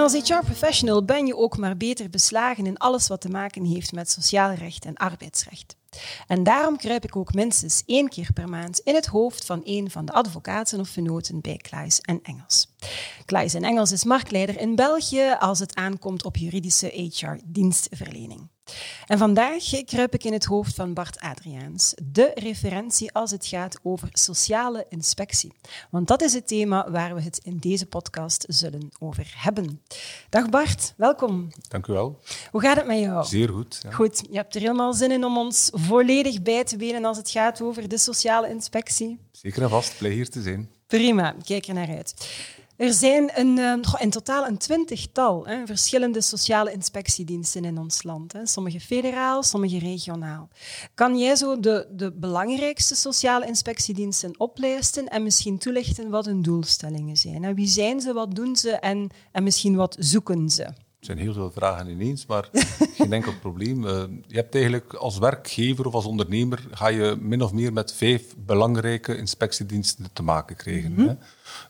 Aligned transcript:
Als 0.00 0.12
HR-professional 0.12 1.04
ben 1.04 1.26
je 1.26 1.36
ook 1.36 1.56
maar 1.56 1.76
beter 1.76 2.10
beslagen 2.10 2.66
in 2.66 2.78
alles 2.78 3.08
wat 3.08 3.20
te 3.20 3.28
maken 3.28 3.64
heeft 3.64 3.92
met 3.92 4.10
sociaal 4.10 4.52
recht 4.52 4.84
en 4.84 4.94
arbeidsrecht. 4.94 5.76
En 6.26 6.42
daarom 6.42 6.76
kruip 6.76 7.04
ik 7.04 7.16
ook 7.16 7.34
minstens 7.34 7.82
één 7.86 8.08
keer 8.08 8.32
per 8.32 8.48
maand 8.48 8.78
in 8.78 8.94
het 8.94 9.06
hoofd 9.06 9.44
van 9.44 9.60
een 9.64 9.90
van 9.90 10.04
de 10.04 10.12
advocaten 10.12 10.80
of 10.80 10.88
venoten 10.88 11.40
bij 11.40 11.56
Kluis 11.56 12.00
en 12.00 12.20
Engels. 12.22 12.68
Kluis 13.24 13.54
en 13.54 13.64
Engels 13.64 13.92
is 13.92 14.04
marktleider 14.04 14.60
in 14.60 14.74
België 14.74 15.36
als 15.38 15.58
het 15.58 15.74
aankomt 15.74 16.24
op 16.24 16.36
juridische 16.36 16.86
HR-dienstverlening. 16.86 18.48
En 19.06 19.18
vandaag 19.18 19.64
kruip 19.84 20.14
ik 20.14 20.24
in 20.24 20.32
het 20.32 20.44
hoofd 20.44 20.74
van 20.74 20.94
Bart 20.94 21.20
Adriaans, 21.20 21.94
de 22.04 22.30
referentie 22.34 23.12
als 23.12 23.30
het 23.30 23.46
gaat 23.46 23.78
over 23.82 24.08
sociale 24.12 24.86
inspectie. 24.88 25.52
Want 25.90 26.08
dat 26.08 26.22
is 26.22 26.32
het 26.32 26.46
thema 26.46 26.90
waar 26.90 27.14
we 27.14 27.22
het 27.22 27.40
in 27.44 27.56
deze 27.58 27.86
podcast 27.86 28.44
zullen 28.48 28.88
over 28.98 29.32
hebben. 29.36 29.82
Dag 30.28 30.48
Bart, 30.48 30.94
welkom. 30.96 31.48
Dank 31.68 31.86
u 31.86 31.92
wel. 31.92 32.18
Hoe 32.50 32.60
gaat 32.60 32.76
het 32.76 32.86
met 32.86 32.98
jou? 32.98 33.26
Zeer 33.26 33.48
goed. 33.48 33.78
Ja. 33.82 33.90
Goed, 33.90 34.22
je 34.30 34.36
hebt 34.36 34.54
er 34.54 34.60
helemaal 34.60 34.92
zin 34.92 35.10
in 35.10 35.24
om 35.24 35.38
ons 35.38 35.70
volledig 35.72 36.42
bij 36.42 36.64
te 36.64 36.76
benen 36.76 37.04
als 37.04 37.16
het 37.16 37.30
gaat 37.30 37.60
over 37.62 37.88
de 37.88 37.98
sociale 37.98 38.48
inspectie. 38.48 39.18
Zeker 39.32 39.62
en 39.62 39.70
vast, 39.70 39.98
blij 39.98 40.10
hier 40.10 40.30
te 40.30 40.42
zijn. 40.42 40.70
Prima, 40.86 41.34
kijk 41.44 41.66
er 41.66 41.74
naar 41.74 41.88
uit. 41.88 42.14
Er 42.80 42.92
zijn 42.92 43.30
een, 43.34 43.56
uh, 43.56 43.94
in 43.98 44.10
totaal 44.10 44.46
een 44.46 44.58
twintigtal 44.58 45.46
hè, 45.46 45.66
verschillende 45.66 46.20
sociale 46.20 46.72
inspectiediensten 46.72 47.64
in 47.64 47.78
ons 47.78 48.02
land. 48.02 48.32
Hè. 48.32 48.46
Sommige 48.46 48.80
federaal, 48.80 49.42
sommige 49.42 49.78
regionaal. 49.78 50.48
Kan 50.94 51.18
jij 51.18 51.36
zo 51.36 51.60
de, 51.60 51.86
de 51.90 52.12
belangrijkste 52.12 52.94
sociale 52.94 53.46
inspectiediensten 53.46 54.34
oplijsten 54.38 55.08
en 55.08 55.22
misschien 55.22 55.58
toelichten 55.58 56.10
wat 56.10 56.24
hun 56.26 56.42
doelstellingen 56.42 57.16
zijn? 57.16 57.54
Wie 57.54 57.68
zijn 57.68 58.00
ze, 58.00 58.12
wat 58.12 58.34
doen 58.34 58.56
ze 58.56 58.70
en, 58.70 59.10
en 59.32 59.42
misschien 59.42 59.76
wat 59.76 59.96
zoeken 59.98 60.50
ze? 60.50 60.72
Er 61.00 61.06
zijn 61.06 61.18
heel 61.18 61.32
veel 61.32 61.50
vragen 61.50 61.88
ineens, 61.88 62.26
maar 62.26 62.48
geen 62.98 63.12
enkel 63.12 63.32
probleem. 63.40 63.84
Uh, 63.84 64.02
je 64.26 64.36
hebt 64.36 64.54
eigenlijk 64.54 64.94
als 64.94 65.18
werkgever 65.18 65.86
of 65.86 65.94
als 65.94 66.04
ondernemer 66.04 66.66
ga 66.70 66.88
je 66.88 67.16
min 67.20 67.42
of 67.42 67.52
meer 67.52 67.72
met 67.72 67.92
vijf 67.94 68.34
belangrijke 68.36 69.16
inspectiediensten 69.16 70.08
te 70.12 70.22
maken 70.22 70.56
krijgen. 70.56 70.92
Mm 70.92 70.98
-hmm. 70.98 71.18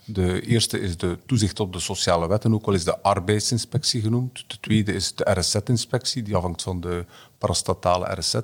De 0.05 0.41
eerste 0.41 0.81
is 0.81 0.97
de 0.97 1.19
toezicht 1.27 1.61
op 1.61 1.73
de 1.73 1.81
sociale 1.81 2.29
wetten, 2.29 2.55
ook 2.55 2.65
wel 2.65 2.75
eens 2.75 2.85
de 2.85 3.03
arbeidsinspectie 3.03 4.01
genoemd. 4.01 4.45
De 4.47 4.61
tweede 4.61 4.93
is 4.93 5.15
de 5.15 5.31
RSZ-inspectie, 5.31 6.23
die 6.23 6.37
afhangt 6.37 6.63
van 6.63 6.81
de 6.81 7.05
parastatale 7.39 8.15
RSZ. 8.19 8.35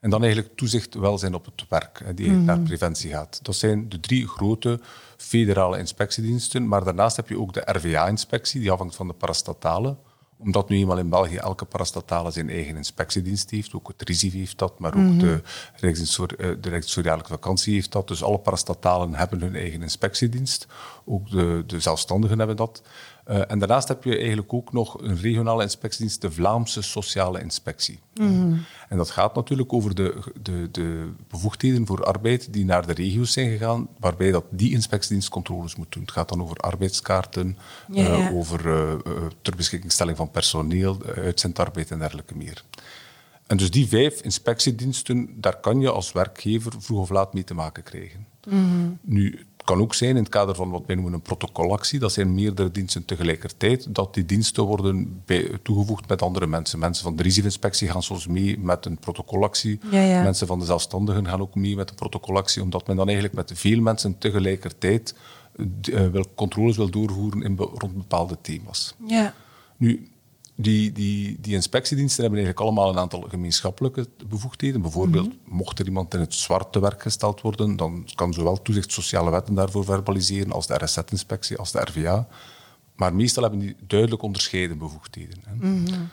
En 0.00 0.10
dan 0.10 0.22
eigenlijk 0.22 0.56
toezicht 0.56 0.94
welzijn 0.94 1.34
op 1.34 1.44
het 1.44 1.64
werk, 1.68 2.02
die 2.14 2.28
mm 2.28 2.34
-hmm. 2.34 2.44
naar 2.44 2.58
preventie 2.58 3.10
gaat. 3.10 3.38
Dat 3.42 3.56
zijn 3.56 3.88
de 3.88 4.00
drie 4.00 4.28
grote 4.28 4.80
federale 5.16 5.78
inspectiediensten. 5.78 6.68
Maar 6.68 6.84
daarnaast 6.84 7.16
heb 7.16 7.28
je 7.28 7.38
ook 7.38 7.52
de 7.52 7.62
RVA-inspectie, 7.64 8.60
die 8.60 8.70
afhangt 8.70 8.96
van 8.96 9.06
de 9.06 9.14
parastatale 9.14 9.96
omdat 10.38 10.68
nu 10.68 10.76
eenmaal 10.76 10.98
in 10.98 11.08
België 11.08 11.36
elke 11.36 11.64
parastatale 11.64 12.30
zijn 12.30 12.50
eigen 12.50 12.76
inspectiedienst 12.76 13.50
heeft, 13.50 13.74
ook 13.74 13.88
het 13.88 14.08
RISIV 14.08 14.32
heeft 14.32 14.58
dat, 14.58 14.78
maar 14.78 14.94
ook 14.94 15.00
mm 15.00 15.08
-hmm. 15.08 15.18
de, 15.18 15.42
de 16.60 16.68
rechtstoriale 16.68 17.22
vakantie 17.26 17.74
heeft 17.74 17.92
dat. 17.92 18.08
Dus 18.08 18.22
alle 18.22 18.38
parastatalen 18.38 19.14
hebben 19.14 19.40
hun 19.40 19.54
eigen 19.54 19.82
inspectiedienst. 19.82 20.66
Ook 21.04 21.30
de, 21.30 21.64
de 21.66 21.80
zelfstandigen 21.80 22.38
hebben 22.38 22.56
dat. 22.56 22.82
Uh, 23.30 23.50
en 23.50 23.58
daarnaast 23.58 23.88
heb 23.88 24.04
je 24.04 24.16
eigenlijk 24.16 24.52
ook 24.52 24.72
nog 24.72 25.02
een 25.02 25.20
regionale 25.20 25.62
inspectiedienst, 25.62 26.20
de 26.20 26.30
Vlaamse 26.30 26.82
Sociale 26.82 27.40
Inspectie. 27.40 27.98
Mm 28.14 28.26
-hmm. 28.26 28.64
En 28.88 28.96
dat 28.96 29.10
gaat 29.10 29.34
natuurlijk 29.34 29.72
over 29.72 29.94
de, 29.94 30.22
de, 30.42 30.68
de 30.70 31.10
bevoegdheden 31.28 31.86
voor 31.86 32.04
arbeid 32.04 32.52
die 32.52 32.64
naar 32.64 32.86
de 32.86 32.92
regio's 32.92 33.32
zijn 33.32 33.50
gegaan, 33.50 33.88
waarbij 33.98 34.30
dat 34.30 34.44
die 34.50 34.72
inspectiedienst 34.72 35.28
controles 35.28 35.76
moet 35.76 35.92
doen. 35.92 36.02
Het 36.02 36.12
gaat 36.12 36.28
dan 36.28 36.42
over 36.42 36.56
arbeidskaarten, 36.56 37.58
ja, 37.92 38.02
ja. 38.02 38.30
Uh, 38.30 38.36
over 38.36 38.66
uh, 38.66 38.94
ter 39.42 39.56
beschikkingstelling 39.56 40.16
van 40.16 40.30
personeel, 40.30 40.98
uitzendarbeid 41.14 41.90
en 41.90 41.98
dergelijke 41.98 42.36
meer. 42.36 42.64
En 43.46 43.56
dus 43.56 43.70
die 43.70 43.88
vijf 43.88 44.20
inspectiediensten, 44.20 45.40
daar 45.40 45.60
kan 45.60 45.80
je 45.80 45.90
als 45.90 46.12
werkgever 46.12 46.72
vroeg 46.78 47.00
of 47.00 47.10
laat 47.10 47.34
mee 47.34 47.44
te 47.44 47.54
maken 47.54 47.82
krijgen. 47.82 48.26
Mm 48.48 48.70
-hmm. 48.70 48.98
Nu, 49.02 49.46
kan 49.68 49.80
ook 49.80 49.94
zijn 49.94 50.10
in 50.10 50.22
het 50.22 50.28
kader 50.28 50.54
van 50.54 50.70
wat 50.70 50.82
wij 50.86 50.94
noemen 50.94 51.12
een 51.12 51.22
protocolactie. 51.22 51.98
Dat 51.98 52.12
zijn 52.12 52.34
meerdere 52.34 52.70
diensten 52.70 53.04
tegelijkertijd. 53.04 53.94
Dat 53.94 54.14
die 54.14 54.24
diensten 54.24 54.64
worden 54.64 55.22
bij, 55.24 55.58
toegevoegd 55.62 56.08
met 56.08 56.22
andere 56.22 56.46
mensen. 56.46 56.78
Mensen 56.78 57.04
van 57.04 57.16
de 57.16 57.22
risico-inspectie 57.22 57.88
gaan 57.88 58.02
soms 58.02 58.26
mee 58.26 58.58
met 58.58 58.86
een 58.86 58.98
protocolactie. 58.98 59.78
Ja, 59.90 60.00
ja. 60.00 60.22
Mensen 60.22 60.46
van 60.46 60.58
de 60.58 60.64
zelfstandigen 60.64 61.26
gaan 61.26 61.40
ook 61.40 61.54
mee 61.54 61.76
met 61.76 61.90
een 61.90 61.96
protocolactie. 61.96 62.62
Omdat 62.62 62.86
men 62.86 62.96
dan 62.96 63.06
eigenlijk 63.06 63.36
met 63.36 63.58
veel 63.58 63.80
mensen 63.80 64.18
tegelijkertijd 64.18 65.14
uh, 65.56 66.06
wil, 66.06 66.24
controles 66.34 66.76
wil 66.76 66.90
doorvoeren 66.90 67.42
in, 67.42 67.56
rond 67.56 67.94
bepaalde 67.96 68.38
thema's. 68.40 68.94
Ja. 69.06 69.34
Nu, 69.76 70.08
die, 70.60 70.92
die, 70.92 71.36
die 71.40 71.54
inspectiediensten 71.54 72.22
hebben 72.22 72.40
eigenlijk 72.40 72.68
allemaal 72.68 72.90
een 72.90 72.98
aantal 72.98 73.20
gemeenschappelijke 73.28 74.06
bevoegdheden. 74.28 74.82
Bijvoorbeeld, 74.82 75.26
mm 75.26 75.38
-hmm. 75.44 75.56
mocht 75.56 75.78
er 75.78 75.86
iemand 75.86 76.14
in 76.14 76.20
het 76.20 76.34
zwart 76.34 76.72
te 76.72 76.80
werk 76.80 77.02
gesteld 77.02 77.40
worden, 77.40 77.76
dan 77.76 78.08
kan 78.14 78.32
zowel 78.32 78.62
toezicht 78.62 78.92
sociale 78.92 79.30
wetten 79.30 79.54
daarvoor 79.54 79.84
verbaliseren 79.84 80.52
als 80.52 80.66
de 80.66 80.74
RSZ-inspectie, 80.74 81.56
als 81.56 81.72
de 81.72 81.80
RVA. 81.80 82.28
Maar 82.96 83.14
meestal 83.14 83.42
hebben 83.42 83.60
die 83.60 83.76
duidelijk 83.86 84.22
onderscheiden 84.22 84.78
bevoegdheden. 84.78 85.38
Mm 85.54 85.60
-hmm. 85.60 86.08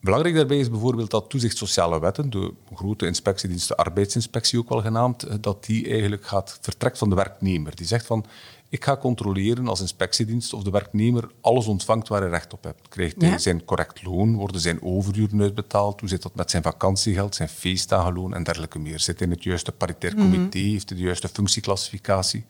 Belangrijk 0.00 0.34
daarbij 0.34 0.58
is 0.58 0.70
bijvoorbeeld 0.70 1.10
dat 1.10 1.30
toezicht 1.30 1.56
sociale 1.56 2.00
wetten, 2.00 2.30
de 2.30 2.52
grote 2.74 3.06
inspectiedienst, 3.06 3.68
de 3.68 3.76
arbeidsinspectie 3.76 4.58
ook 4.58 4.68
wel 4.68 4.80
genaamd, 4.80 5.42
dat 5.42 5.64
die 5.64 5.88
eigenlijk 5.88 6.26
gaat 6.26 6.58
vertrekt 6.60 6.98
van 6.98 7.08
de 7.08 7.14
werknemer. 7.14 7.76
Die 7.76 7.86
zegt 7.86 8.06
van, 8.06 8.24
ik 8.70 8.84
ga 8.84 8.96
controleren 8.96 9.68
als 9.68 9.80
inspectiedienst 9.80 10.52
of 10.52 10.62
de 10.62 10.70
werknemer 10.70 11.30
alles 11.40 11.66
ontvangt 11.66 12.08
waar 12.08 12.20
hij 12.20 12.30
recht 12.30 12.52
op 12.52 12.64
heeft. 12.64 12.88
Krijgt 12.88 13.20
hij 13.20 13.30
ja? 13.30 13.38
zijn 13.38 13.64
correct 13.64 14.02
loon? 14.02 14.36
Worden 14.36 14.60
zijn 14.60 14.82
overuren 14.82 15.40
uitbetaald? 15.40 16.00
Hoe 16.00 16.08
zit 16.08 16.22
dat 16.22 16.34
met 16.34 16.50
zijn 16.50 16.62
vakantiegeld, 16.62 17.34
zijn 17.34 17.48
feestdagenloon 17.48 18.34
en 18.34 18.42
dergelijke 18.42 18.78
meer? 18.78 19.00
Zit 19.00 19.18
hij 19.18 19.28
in 19.28 19.34
het 19.34 19.42
juiste 19.42 19.72
paritair 19.72 20.14
comité? 20.14 20.58
Mm 20.58 20.64
-hmm. 20.64 20.72
Heeft 20.72 20.88
hij 20.88 20.98
de 20.98 21.04
juiste 21.04 21.28
functieclassificatie? 21.28 22.44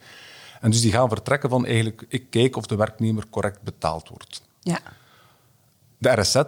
En 0.60 0.70
dus 0.70 0.80
die 0.80 0.92
gaan 0.92 1.08
vertrekken 1.08 1.50
van 1.50 1.66
eigenlijk, 1.66 2.04
ik 2.08 2.30
kijk 2.30 2.56
of 2.56 2.66
de 2.66 2.76
werknemer 2.76 3.24
correct 3.30 3.62
betaald 3.62 4.08
wordt. 4.08 4.42
Ja. 4.60 4.80
De 5.98 6.20
RSZ, 6.20 6.42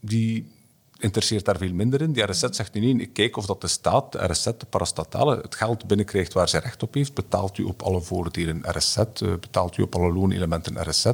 die 0.00 0.46
interesseert 0.98 1.44
daar 1.44 1.56
veel 1.56 1.72
minder 1.72 2.02
in. 2.02 2.12
Die 2.12 2.22
RSZ 2.22 2.44
zegt 2.50 2.74
nee, 2.74 2.94
nee, 2.94 3.02
ik 3.02 3.12
kijk 3.12 3.36
of 3.36 3.46
dat 3.46 3.60
de 3.60 3.66
staat, 3.66 4.12
de 4.12 4.32
RSZ, 4.32 4.44
de 4.44 4.66
parastatale, 4.70 5.38
het 5.40 5.54
geld 5.54 5.86
binnenkrijgt 5.86 6.32
waar 6.32 6.48
ze 6.48 6.58
recht 6.58 6.82
op 6.82 6.94
heeft. 6.94 7.14
Betaalt 7.14 7.58
u 7.58 7.62
op 7.62 7.82
alle 7.82 8.00
voordelen 8.00 8.62
RSZ? 8.76 8.96
Betaalt 9.40 9.76
u 9.76 9.82
op 9.82 9.94
alle 9.94 10.12
loonelementen 10.12 10.90
RSZ? 10.90 11.06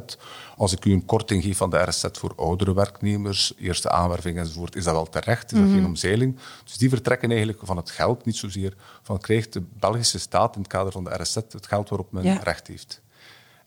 Als 0.57 0.71
ik 0.71 0.85
u 0.85 0.91
een 0.91 1.05
korting 1.05 1.43
geef 1.43 1.57
van 1.57 1.69
de 1.69 1.77
RSZ 1.77 2.05
voor 2.11 2.33
oudere 2.35 2.73
werknemers, 2.73 3.53
eerste 3.57 3.89
aanwerving 3.89 4.37
enzovoort, 4.37 4.75
is 4.75 4.83
dat 4.83 4.93
wel 4.93 5.09
terecht? 5.09 5.43
Is 5.43 5.49
dat 5.51 5.59
mm 5.59 5.65
-hmm. 5.65 5.75
geen 5.75 5.85
omzeiling? 5.85 6.37
Dus 6.63 6.77
die 6.77 6.89
vertrekken 6.89 7.29
eigenlijk 7.29 7.59
van 7.63 7.77
het 7.77 7.89
geld, 7.89 8.25
niet 8.25 8.37
zozeer 8.37 8.73
van 9.01 9.19
krijgt 9.19 9.53
de 9.53 9.63
Belgische 9.79 10.19
staat 10.19 10.55
in 10.55 10.61
het 10.61 10.71
kader 10.71 10.91
van 10.91 11.03
de 11.03 11.21
RSZ 11.21 11.35
het 11.35 11.67
geld 11.67 11.89
waarop 11.89 12.11
men 12.11 12.23
ja. 12.23 12.39
recht 12.43 12.67
heeft. 12.67 13.01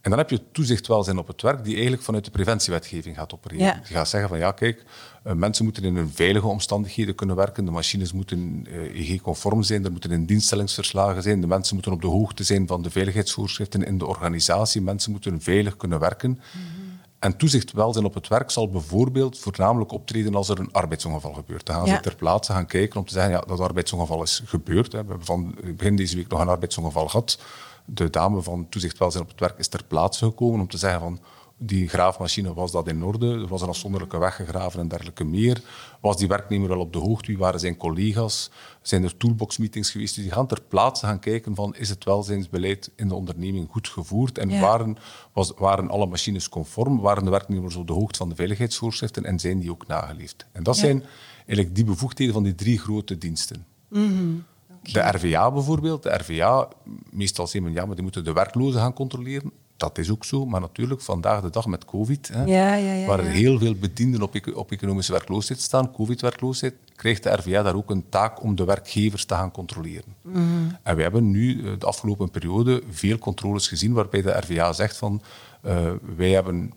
En 0.07 0.13
dan 0.13 0.21
heb 0.21 0.31
je 0.31 0.51
toezicht 0.53 0.87
welzijn 0.87 1.19
op 1.19 1.27
het 1.27 1.43
werk, 1.43 1.65
die 1.65 1.73
eigenlijk 1.73 2.03
vanuit 2.03 2.25
de 2.25 2.31
preventiewetgeving 2.31 3.17
gaat 3.17 3.35
opereren. 3.35 3.65
Ja. 3.65 3.73
Die 3.73 3.97
gaat 3.97 4.09
zeggen 4.09 4.29
van 4.29 4.39
ja, 4.39 4.53
kijk, 4.53 4.85
uh, 5.27 5.33
mensen 5.33 5.65
moeten 5.65 5.85
in 5.85 5.97
een 5.97 6.11
veilige 6.15 6.47
omstandigheden 6.47 7.15
kunnen 7.15 7.37
werken, 7.37 7.65
de 7.65 7.71
machines 7.71 8.13
moeten 8.13 8.67
EG-conform 8.95 9.63
zijn, 9.63 9.85
er 9.85 9.91
moeten 9.91 10.27
instellingsverslagen 10.29 11.23
zijn, 11.23 11.41
de 11.41 11.47
mensen 11.47 11.75
moeten 11.75 11.93
op 11.93 12.01
de 12.01 12.07
hoogte 12.07 12.45
zijn 12.45 12.67
van 12.67 12.83
de 12.83 12.91
veiligheidsvoorschriften 12.91 13.87
in 13.87 13.99
de 13.99 14.07
organisatie, 14.07 14.83
mensen 14.83 15.11
moeten 15.11 15.41
veilig 15.41 15.77
kunnen 15.77 15.99
werken. 15.99 16.31
Mm 16.31 16.39
-hmm. 16.41 16.87
En 17.19 17.37
toezicht 17.37 17.73
welzijn 17.73 18.05
op 18.05 18.15
het 18.15 18.29
werk 18.29 18.51
zal 18.51 18.71
bijvoorbeeld 18.71 19.39
voornamelijk 19.39 19.93
optreden 19.93 20.35
als 20.35 20.49
er 20.49 20.59
een 20.59 20.73
arbeidsongeval 20.73 21.33
gebeurt. 21.33 21.67
Dan 21.67 21.77
gaan 21.77 21.87
ja. 21.87 21.95
ze 21.95 22.01
ter 22.01 22.17
plaatse 22.17 22.53
gaan 22.53 22.67
kijken 22.67 23.01
om 23.01 23.07
te 23.07 23.13
zeggen 23.13 23.33
ja, 23.33 23.41
dat 23.41 23.61
arbeidsongeval 23.61 24.23
is 24.23 24.43
gebeurd. 24.45 24.93
Hè. 24.93 25.03
We 25.03 25.09
hebben 25.09 25.27
van 25.27 25.55
begin 25.77 25.97
deze 25.97 26.17
week 26.17 26.29
nog 26.29 26.41
een 26.41 26.49
arbeidsongeval 26.49 27.09
gehad 27.09 27.39
de 27.87 28.11
dame 28.11 28.43
van 28.43 28.69
toezicht 28.69 28.99
welzijn 28.99 29.23
op 29.23 29.31
het 29.31 29.41
werk 29.41 29.59
is 29.59 29.69
ter 29.69 29.85
plaatse 29.85 30.25
gekomen 30.25 30.61
om 30.61 30.69
te 30.69 30.79
zeggen 30.79 31.01
van 31.01 31.21
die 31.59 31.89
graafmachine, 31.89 32.55
was 32.55 32.73
dat 32.73 32.89
in 32.89 33.05
orde? 33.05 33.33
Er 33.33 33.47
was 33.47 33.63
een 33.63 33.69
afzonderlijke 33.69 34.19
weg 34.19 34.37
gegraven 34.37 34.81
en 34.81 34.89
dergelijke 34.89 35.25
meer. 35.25 35.63
Was 36.01 36.17
die 36.17 36.29
werknemer 36.29 36.69
wel 36.69 36.81
op 36.81 36.93
de 36.93 36.99
hoogte? 36.99 37.27
Wie 37.27 37.39
waren 37.39 37.61
zijn 37.61 37.77
collega's? 37.77 38.51
Zijn 38.83 39.05
er 39.05 39.17
toolbox-meetings 39.17 39.91
geweest? 39.91 40.15
Dus 40.15 40.25
die 40.25 40.33
gaan 40.33 40.47
ter 40.47 40.63
plaatse 40.69 41.07
gaan 41.07 41.19
kijken 41.19 41.55
van 41.55 41.75
is 41.75 41.89
het 41.89 42.05
welzijnsbeleid 42.05 42.91
in 42.97 43.09
de 43.09 43.15
onderneming 43.15 43.69
goed 43.71 43.89
gevoerd 43.89 44.39
en 44.39 44.61
waren, 44.61 44.97
was, 45.33 45.53
waren 45.57 45.91
alle 45.91 46.07
machines 46.07 46.49
conform? 46.49 47.01
Waren 47.01 47.25
de 47.25 47.31
werknemers 47.31 47.77
op 47.77 47.87
de 47.87 47.93
hoogte 47.93 48.19
van 48.19 48.29
de 48.29 48.35
veiligheidsvoorschriften 48.35 49.25
en 49.25 49.39
zijn 49.39 49.59
die 49.59 49.71
ook 49.71 49.87
nageleefd? 49.87 50.47
En 50.53 50.63
dat 50.63 50.77
zijn 50.77 51.05
eigenlijk 51.37 51.75
die 51.75 51.85
bevoegdheden 51.85 52.35
van 52.35 52.43
die 52.43 52.55
drie 52.55 52.79
grote 52.79 53.19
diensten. 53.19 53.67
Mm 53.89 54.45
De 54.93 55.01
RVA 55.01 55.51
bijvoorbeeld, 55.51 56.03
de 56.03 56.15
RVA, 56.15 56.69
meestal 57.11 57.47
zeggen 57.47 57.71
we 57.71 57.77
ja, 57.77 57.87
maar 57.87 57.95
die 57.95 58.03
moeten 58.03 58.25
de 58.25 58.33
werklozen 58.33 58.81
gaan 58.81 58.93
controleren 58.93 59.53
dat 59.77 59.99
is 59.99 60.11
ook 60.11 60.25
zo, 60.25 60.47
maar 60.47 60.61
natuurlijk 60.61 61.01
vandaag 61.01 61.41
de 61.41 61.51
dag 61.51 61.67
met 61.67 61.85
COVID, 61.85 62.29
hè, 62.33 62.45
ja, 62.45 62.75
ja, 62.75 62.93
ja, 62.93 63.07
waar 63.07 63.19
er 63.19 63.25
heel 63.25 63.59
veel 63.59 63.75
bedienden 63.75 64.23
op, 64.23 64.35
op 64.55 64.73
economische 64.73 65.13
werkloosheid 65.13 65.61
staan, 65.61 65.93
COVID-werkloosheid, 65.93 66.75
krijgt 66.95 67.23
de 67.23 67.31
RVA 67.31 67.63
daar 67.63 67.75
ook 67.75 67.91
een 67.91 68.09
taak 68.09 68.43
om 68.43 68.55
de 68.55 68.65
werkgevers 68.65 69.25
te 69.25 69.35
gaan 69.35 69.51
controleren. 69.51 70.15
Mhm. 70.23 70.43
En 70.83 70.97
we 70.97 71.03
hebben 71.03 71.31
nu 71.31 71.65
eh, 71.65 71.73
de 71.79 71.87
afgelopen 71.87 72.31
periode 72.31 72.83
veel 72.91 73.19
controles 73.19 73.69
gezien 73.69 73.93
waarbij 73.93 74.23
de 74.23 74.39
RVA 74.39 74.73
zegt 74.73 74.97
van 74.97 75.23
uh, 75.67 75.93
wij 76.17 76.31
hebben 76.31 76.73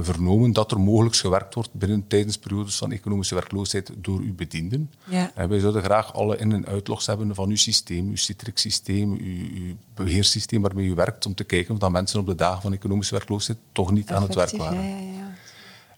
vernomen 0.00 0.52
dat 0.52 0.70
er 0.70 0.80
mogelijk 0.80 1.16
gewerkt 1.16 1.54
wordt 1.54 1.72
binnen 1.72 2.06
tijdens 2.06 2.38
periodes 2.38 2.76
van 2.76 2.92
economische 2.92 3.34
werkloosheid 3.34 3.90
door 3.96 4.20
uw 4.20 4.34
bedienden. 4.34 4.90
Ja. 5.04 5.30
En 5.34 5.48
wij 5.48 5.58
zouden 5.58 5.82
graag 5.82 6.14
alle 6.14 6.36
in- 6.36 6.52
en 6.52 6.66
uitlogs 6.66 7.06
hebben 7.06 7.34
van 7.34 7.48
uw 7.48 7.56
systeem, 7.56 8.08
uw 8.08 8.16
Citrix-systeem, 8.16 9.12
uw, 9.12 9.48
uw 9.54 9.76
beheerssysteem 9.94 10.62
waarmee 10.62 10.86
u 10.86 10.94
werkt, 10.94 11.26
om 11.26 11.34
te 11.34 11.44
kijken 11.44 11.74
of 11.74 11.80
dat 11.80 11.90
mensen 11.90 12.20
op 12.20 12.26
de 12.26 12.34
dagen 12.34 12.62
van 12.62 12.72
economische 12.72 13.14
werkloosheid 13.14 13.58
toch 13.72 13.90
niet 13.90 14.10
aan 14.10 14.22
het 14.22 14.34
werk 14.34 14.56
waren. 14.56 14.88
Ja, 14.88 14.96
ja, 14.96 15.12
ja. 15.12 15.34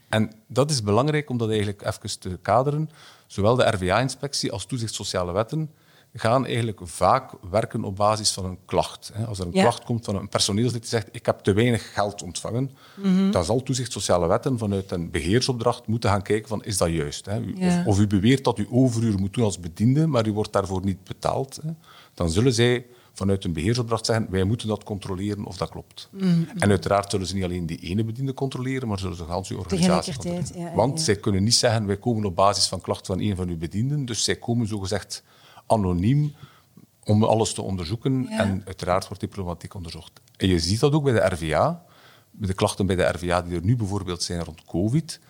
En 0.09 0.33
dat 0.47 0.71
is 0.71 0.83
belangrijk 0.83 1.31
om 1.31 1.39
dat 1.39 1.49
eigenlijk 1.49 1.83
even 1.83 2.21
te 2.21 2.39
kaderen. 2.43 2.91
Zowel 3.27 3.57
de 3.57 3.69
RVA-inspectie 3.69 4.53
als 4.53 4.65
toezicht 4.67 4.95
sociale 4.95 5.33
wetten 5.33 5.71
gaan 6.21 6.45
eigenlijk 6.47 6.81
vaak 6.83 7.33
werken 7.51 7.85
op 7.85 7.97
basis 7.97 8.31
van 8.31 8.45
een 8.45 8.59
klacht. 8.65 9.13
Als 9.27 9.39
er 9.39 9.47
een 9.47 9.53
Ja. 9.53 9.63
klacht 9.63 9.85
komt 9.85 10.05
van 10.05 10.17
een 10.17 10.29
personeelslid 10.29 10.81
die 10.81 10.91
zegt 10.91 11.09
ik 11.13 11.27
heb 11.27 11.39
te 11.39 11.53
weinig 11.53 11.93
geld 11.93 12.23
ontvangen, 12.23 12.71
Mhm. 13.03 13.31
dan 13.31 13.45
zal 13.45 13.63
toezicht 13.63 13.93
sociale 13.93 14.27
wetten 14.27 14.59
vanuit 14.59 14.91
een 14.91 15.11
beheersopdracht 15.11 15.87
moeten 15.87 16.11
gaan 16.11 16.23
kijken 16.23 16.49
van 16.49 16.65
is 16.65 16.77
dat 16.79 16.91
juist. 16.91 17.27
Hè? 17.27 17.35
Ja. 17.55 17.79
Of, 17.81 17.87
of 17.87 17.99
u 17.99 18.07
beweert 18.07 18.45
dat 18.45 18.59
u 18.59 18.67
overuur 18.71 19.19
moet 19.19 19.35
doen 19.35 19.45
als 19.45 19.61
bediende, 19.61 20.07
maar 20.07 20.27
u 20.27 20.33
wordt 20.33 20.53
daarvoor 20.53 20.85
niet 20.85 21.05
betaald. 21.05 21.59
Hè? 21.63 21.71
Dan 22.15 22.31
zullen 22.31 22.53
zij 22.53 22.87
vanuit 23.13 23.45
een 23.45 23.53
beheersopdracht 23.53 24.07
zeggen 24.07 24.27
wij 24.31 24.45
moeten 24.45 24.69
dat 24.69 24.85
controleren 24.85 25.45
of 25.45 25.57
dat 25.57 25.69
klopt. 25.71 26.09
Mhm. 26.13 26.43
En 26.59 26.71
uiteraard 26.71 27.11
zullen 27.11 27.27
ze 27.27 27.35
niet 27.35 27.45
alleen 27.45 27.67
die 27.67 27.79
ene 27.79 28.05
bediende 28.05 28.35
controleren, 28.35 28.89
maar 28.89 28.99
zullen 28.99 29.17
ze 29.17 29.25
gans 29.25 29.49
uw 29.51 29.59
organisatie 29.59 30.13
controleren. 30.13 30.59
ja, 30.61 30.75
Want 30.75 31.01
zij 31.01 31.17
kunnen 31.17 31.43
niet 31.45 31.55
zeggen 31.55 31.87
wij 31.87 31.97
komen 31.97 32.25
op 32.25 32.37
basis 32.37 32.67
van 32.67 32.81
klachten 32.81 33.07
van 33.07 33.21
een 33.25 33.37
van 33.37 33.49
uw 33.49 33.57
bedienden, 33.57 34.05
dus 34.05 34.25
zij 34.25 34.37
komen 34.37 34.67
zogezegd 34.67 35.23
anoniem 35.67 36.35
om 37.05 37.25
alles 37.25 37.53
te 37.53 37.63
onderzoeken 37.63 38.27
Ja. 38.31 38.39
en 38.39 38.63
uiteraard 38.67 39.07
wordt 39.07 39.21
diplomatiek 39.23 39.75
onderzocht. 39.75 40.21
En 40.37 40.49
je 40.49 40.59
ziet 40.59 40.81
dat 40.81 40.93
ook 40.93 41.05
bij 41.05 41.13
de 41.13 41.27
RVA, 41.35 41.85
de 42.31 42.55
klachten 42.55 42.87
bij 42.87 42.97
de 42.97 43.03
RVA 43.03 43.43
die 43.43 43.55
er 43.57 43.65
nu 43.65 43.77
bijvoorbeeld 43.77 44.23
zijn 44.23 44.45
rond 44.45 44.65
COVID, 44.65 45.21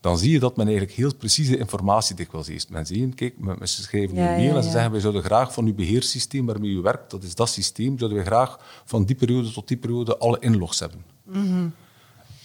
dan 0.00 0.18
zie 0.18 0.30
je 0.30 0.38
dat 0.38 0.56
men 0.56 0.66
eigenlijk 0.66 0.96
heel 0.96 1.14
precieze 1.14 1.58
informatie 1.58 2.16
dikwijls 2.16 2.46
heeft. 2.48 2.70
Men 2.70 3.14
kijk, 3.14 3.38
men- 3.38 3.56
men 3.58 3.68
schrijven 3.68 4.16
Ja, 4.16 4.30
een 4.30 4.36
mail 4.36 4.56
en 4.56 4.62
ze 4.62 4.66
ja. 4.66 4.72
zeggen 4.72 4.90
wij 4.90 5.00
zouden 5.00 5.22
graag 5.22 5.52
van 5.52 5.66
uw 5.66 5.74
beheerssysteem 5.74 6.46
waarmee 6.46 6.70
u 6.70 6.80
werkt, 6.80 7.10
dat 7.10 7.22
is 7.22 7.34
dat 7.34 7.48
systeem, 7.48 7.98
zouden 7.98 8.18
wij 8.18 8.26
graag 8.26 8.82
van 8.84 9.04
die 9.04 9.16
periode 9.16 9.52
tot 9.52 9.68
die 9.68 9.76
periode 9.76 10.16
alle 10.18 10.38
inlogs 10.40 10.78
hebben. 10.78 11.04
Mhm. 11.24 11.66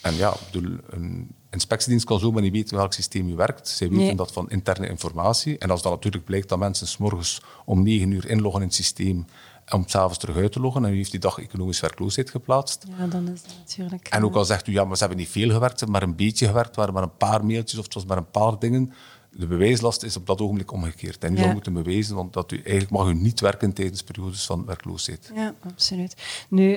En 0.01 0.15
ja, 0.15 0.33
bedoel, 0.51 0.77
een 0.89 1.29
inspectiedienst 1.49 2.05
kan 2.05 2.19
zomaar 2.19 2.41
niet 2.41 2.51
weten 2.51 2.77
welk 2.77 2.93
systeem 2.93 3.29
u 3.29 3.35
werkt. 3.35 3.67
Zij 3.67 3.89
weten 3.89 4.05
Nee. 4.05 4.15
dat 4.15 4.31
van 4.31 4.49
interne 4.49 4.87
informatie. 4.89 5.57
En 5.57 5.69
als 5.69 5.81
dan 5.81 5.91
natuurlijk 5.91 6.25
blijkt 6.25 6.49
dat 6.49 6.59
mensen 6.59 6.87
s 6.87 6.97
morgens 6.97 7.41
om 7.65 7.83
negen 7.83 8.11
uur 8.11 8.27
inloggen 8.29 8.61
in 8.61 8.67
het 8.67 8.75
systeem 8.75 9.25
om 9.69 9.83
s'avonds 9.87 10.17
terug 10.17 10.35
uit 10.35 10.51
te 10.51 10.59
loggen 10.59 10.85
en 10.85 10.91
u 10.93 10.95
heeft 10.95 11.11
die 11.11 11.19
dag 11.19 11.37
economische 11.39 11.81
werkloosheid 11.81 12.29
geplaatst. 12.29 12.85
Ja, 12.97 13.07
dan 13.07 13.27
is 13.29 13.41
dat 13.43 13.55
natuurlijk... 13.57 14.07
En 14.07 14.23
ook 14.23 14.35
al 14.35 14.45
zegt 14.45 14.67
u, 14.67 14.71
ja, 14.71 14.83
maar 14.85 14.93
ze 14.97 15.03
hebben 15.03 15.19
niet 15.19 15.29
veel 15.31 15.49
gewerkt, 15.51 15.79
ze 15.79 15.83
hebben 15.85 16.01
maar 16.01 16.09
een 16.09 16.15
beetje 16.25 16.47
gewerkt, 16.47 16.75
waren 16.75 16.93
maar 16.93 17.03
een 17.03 17.17
paar 17.17 17.45
mailtjes 17.45 17.79
of 17.79 17.85
het 17.85 17.93
was 17.93 18.05
maar 18.05 18.17
een 18.17 18.31
paar 18.31 18.59
dingen. 18.59 18.93
De 19.31 19.47
bewijslast 19.47 20.03
is 20.03 20.15
op 20.17 20.25
dat 20.27 20.41
ogenblik 20.41 20.71
omgekeerd. 20.71 21.23
En 21.23 21.33
u 21.33 21.35
Ja. 21.37 21.43
zal 21.43 21.51
moeten 21.53 21.73
bewijzen, 21.73 22.15
want 22.15 22.33
dat 22.33 22.51
u, 22.51 22.55
eigenlijk 22.55 22.89
mag 22.89 23.07
u 23.07 23.13
niet 23.13 23.39
werken 23.39 23.73
tijdens 23.73 24.03
periodes 24.03 24.45
van 24.45 24.65
werkloosheid. 24.65 25.31
Ja, 25.35 25.53
absoluut. 25.73 26.15
Nu, 26.49 26.75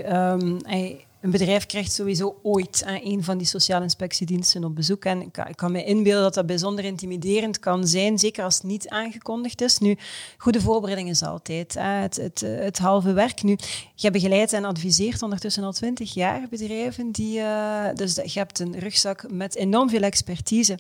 hij- 0.62 1.04
een 1.24 1.30
bedrijf 1.30 1.66
krijgt 1.66 1.92
sowieso 1.92 2.36
ooit 2.42 2.82
eh, 2.82 3.04
een 3.04 3.24
van 3.24 3.38
die 3.38 3.46
sociale 3.46 3.82
inspectiediensten 3.82 4.64
op 4.64 4.74
bezoek. 4.74 5.04
En 5.04 5.20
ik, 5.22 5.32
kan- 5.56 5.72
me 5.72 5.84
inbeelden 5.84 6.22
dat 6.22 6.34
dat 6.34 6.46
bijzonder 6.46 6.84
intimiderend 6.84 7.58
kan 7.58 7.86
zijn, 7.86 8.18
zeker 8.18 8.44
als 8.44 8.54
het 8.54 8.64
niet 8.64 8.88
aangekondigd 8.88 9.60
is. 9.60 9.78
Nu, 9.78 9.96
goede 10.38 10.60
voorbereiding 10.60 11.10
is 11.10 11.22
altijd 11.22 11.74
hè, 11.74 11.82
het, 12.00 12.16
het, 12.16 12.42
eh, 12.42 12.58
het 12.58 12.78
halve 12.78 13.12
werk. 13.12 13.42
Nu, 13.42 13.56
je 13.94 14.10
begeleidt 14.10 14.52
en 14.52 14.64
adviseert 14.64 15.22
ondertussen 15.22 15.64
al 15.64 15.72
twintig 15.72 16.14
jaar 16.14 16.46
bedrijven. 16.50 17.10
Die, 17.10 17.40
eh, 17.40 17.94
dus 17.94 18.14
je 18.14 18.38
hebt 18.38 18.58
een 18.58 18.78
rugzak 18.78 19.30
met 19.30 19.54
enorm 19.54 19.88
veel 19.88 20.02
expertise. 20.02 20.78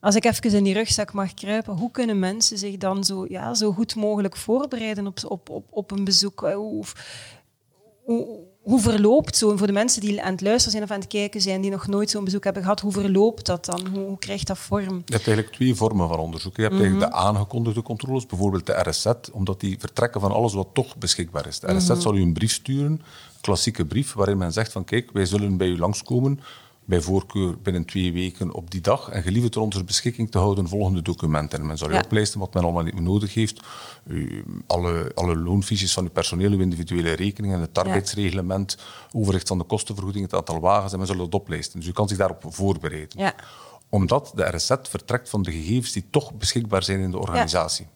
Als 0.00 0.14
ik 0.14 0.24
even 0.24 0.52
in 0.52 0.64
die 0.64 0.74
rugzak 0.74 1.12
mag 1.12 1.34
kruipen, 1.34 1.74
hoe 1.76 1.90
kunnen 1.90 2.18
mensen 2.18 2.58
zich 2.58 2.76
dan 2.76 3.04
zo, 3.04 3.26
ja, 3.28 3.54
zo 3.54 3.72
goed 3.72 3.94
mogelijk 3.94 4.36
voorbereiden 4.36 5.06
op, 5.06 5.18
op, 5.24 5.62
op, 5.70 5.90
een 5.90 6.04
bezoek? 6.04 6.42
Eh, 6.42 6.54
Hoe, 6.54 6.84
hoe, 8.68 8.80
verloopt 8.80 9.36
zo, 9.36 9.56
voor 9.56 9.66
de 9.66 9.72
mensen 9.72 10.00
die 10.00 10.22
aan 10.22 10.32
het 10.32 10.40
luisteren 10.40 10.70
zijn 10.70 10.82
of 10.82 10.90
aan 10.90 11.00
het 11.00 11.08
kijken 11.08 11.40
zijn, 11.40 11.60
die 11.60 11.70
nog 11.70 11.86
nooit 11.86 12.10
zo'n 12.10 12.24
bezoek 12.24 12.44
hebben 12.44 12.62
gehad, 12.62 12.80
hoe 12.80 12.92
verloopt 12.92 13.46
dat 13.46 13.64
dan? 13.64 13.86
Hoe, 13.86 14.04
hoe 14.04 14.18
krijgt 14.18 14.46
dat 14.46 14.58
vorm? 14.58 15.02
Je 15.04 15.14
hebt 15.14 15.26
eigenlijk 15.26 15.52
twee 15.52 15.74
vormen 15.74 16.08
van 16.08 16.18
onderzoek. 16.18 16.56
Je 16.56 16.62
hebt 16.62 16.80
eigenlijk 16.80 17.10
de 17.10 17.16
aangekondigde 17.16 17.82
controles, 17.82 18.26
bijvoorbeeld 18.26 18.66
de 18.66 18.80
RSZ, 18.88 19.06
omdat 19.32 19.60
die 19.60 19.78
vertrekken 19.78 20.20
van 20.20 20.32
alles 20.32 20.54
wat 20.54 20.68
toch 20.72 20.96
beschikbaar 20.96 21.46
is. 21.46 21.60
De 21.60 21.74
RSZ 21.74 21.92
zal 21.98 22.16
u 22.16 22.20
een 22.20 22.32
brief 22.32 22.52
sturen, 22.52 22.90
een 22.90 23.02
klassieke 23.40 23.84
brief, 23.86 24.12
waarin 24.12 24.38
men 24.38 24.52
zegt 24.52 24.72
van 24.72 24.84
kijk, 24.84 25.10
wij 25.12 25.26
zullen 25.26 25.56
bij 25.56 25.68
u 25.68 25.78
langskomen, 25.78 26.40
bij 26.88 27.00
voorkeur 27.00 27.58
binnen 27.62 27.84
twee 27.84 28.12
weken 28.12 28.52
op 28.54 28.70
die 28.70 28.80
dag, 28.80 29.08
en 29.08 29.22
gelieve 29.22 29.48
ter 29.48 29.60
onze 29.60 29.84
beschikking 29.84 30.30
te 30.30 30.38
houden 30.38 30.68
volgende 30.68 31.02
documenten. 31.02 31.60
En 31.60 31.66
men 31.66 31.78
zal 31.78 31.90
u 31.90 31.92
Ja. 31.92 32.00
oplijsten 32.00 32.40
wat 32.40 32.54
men 32.54 32.62
allemaal 32.62 32.82
niet 32.82 33.00
nodig 33.00 33.34
heeft, 33.34 33.60
u, 34.06 34.44
alle, 34.66 35.12
alle 35.14 35.36
loonfiches 35.36 35.92
van 35.92 36.04
uw 36.04 36.10
personeel, 36.10 36.50
uw 36.50 36.60
individuele 36.60 37.12
rekeningen, 37.12 37.60
het 37.60 37.78
arbeidsreglement, 37.78 38.78
overzicht 39.12 39.48
van 39.48 39.58
de 39.58 39.64
kostenvergoeding, 39.64 40.24
het 40.24 40.34
aantal 40.34 40.60
wagens, 40.60 40.92
en 40.92 40.98
men 40.98 41.06
zal 41.06 41.16
dat 41.16 41.34
oplijsten. 41.34 41.78
Dus 41.80 41.88
u 41.88 41.92
kan 41.92 42.08
zich 42.08 42.18
daarop 42.18 42.42
voorbereiden 42.48 43.18
Ja. 43.20 43.34
omdat 43.88 44.32
de 44.34 44.56
RSZ 44.56 44.70
vertrekt 44.82 45.28
van 45.28 45.42
de 45.42 45.52
gegevens 45.52 45.92
die 45.92 46.04
toch 46.10 46.34
beschikbaar 46.34 46.82
zijn 46.82 47.00
in 47.00 47.10
de 47.10 47.18
organisatie. 47.18 47.86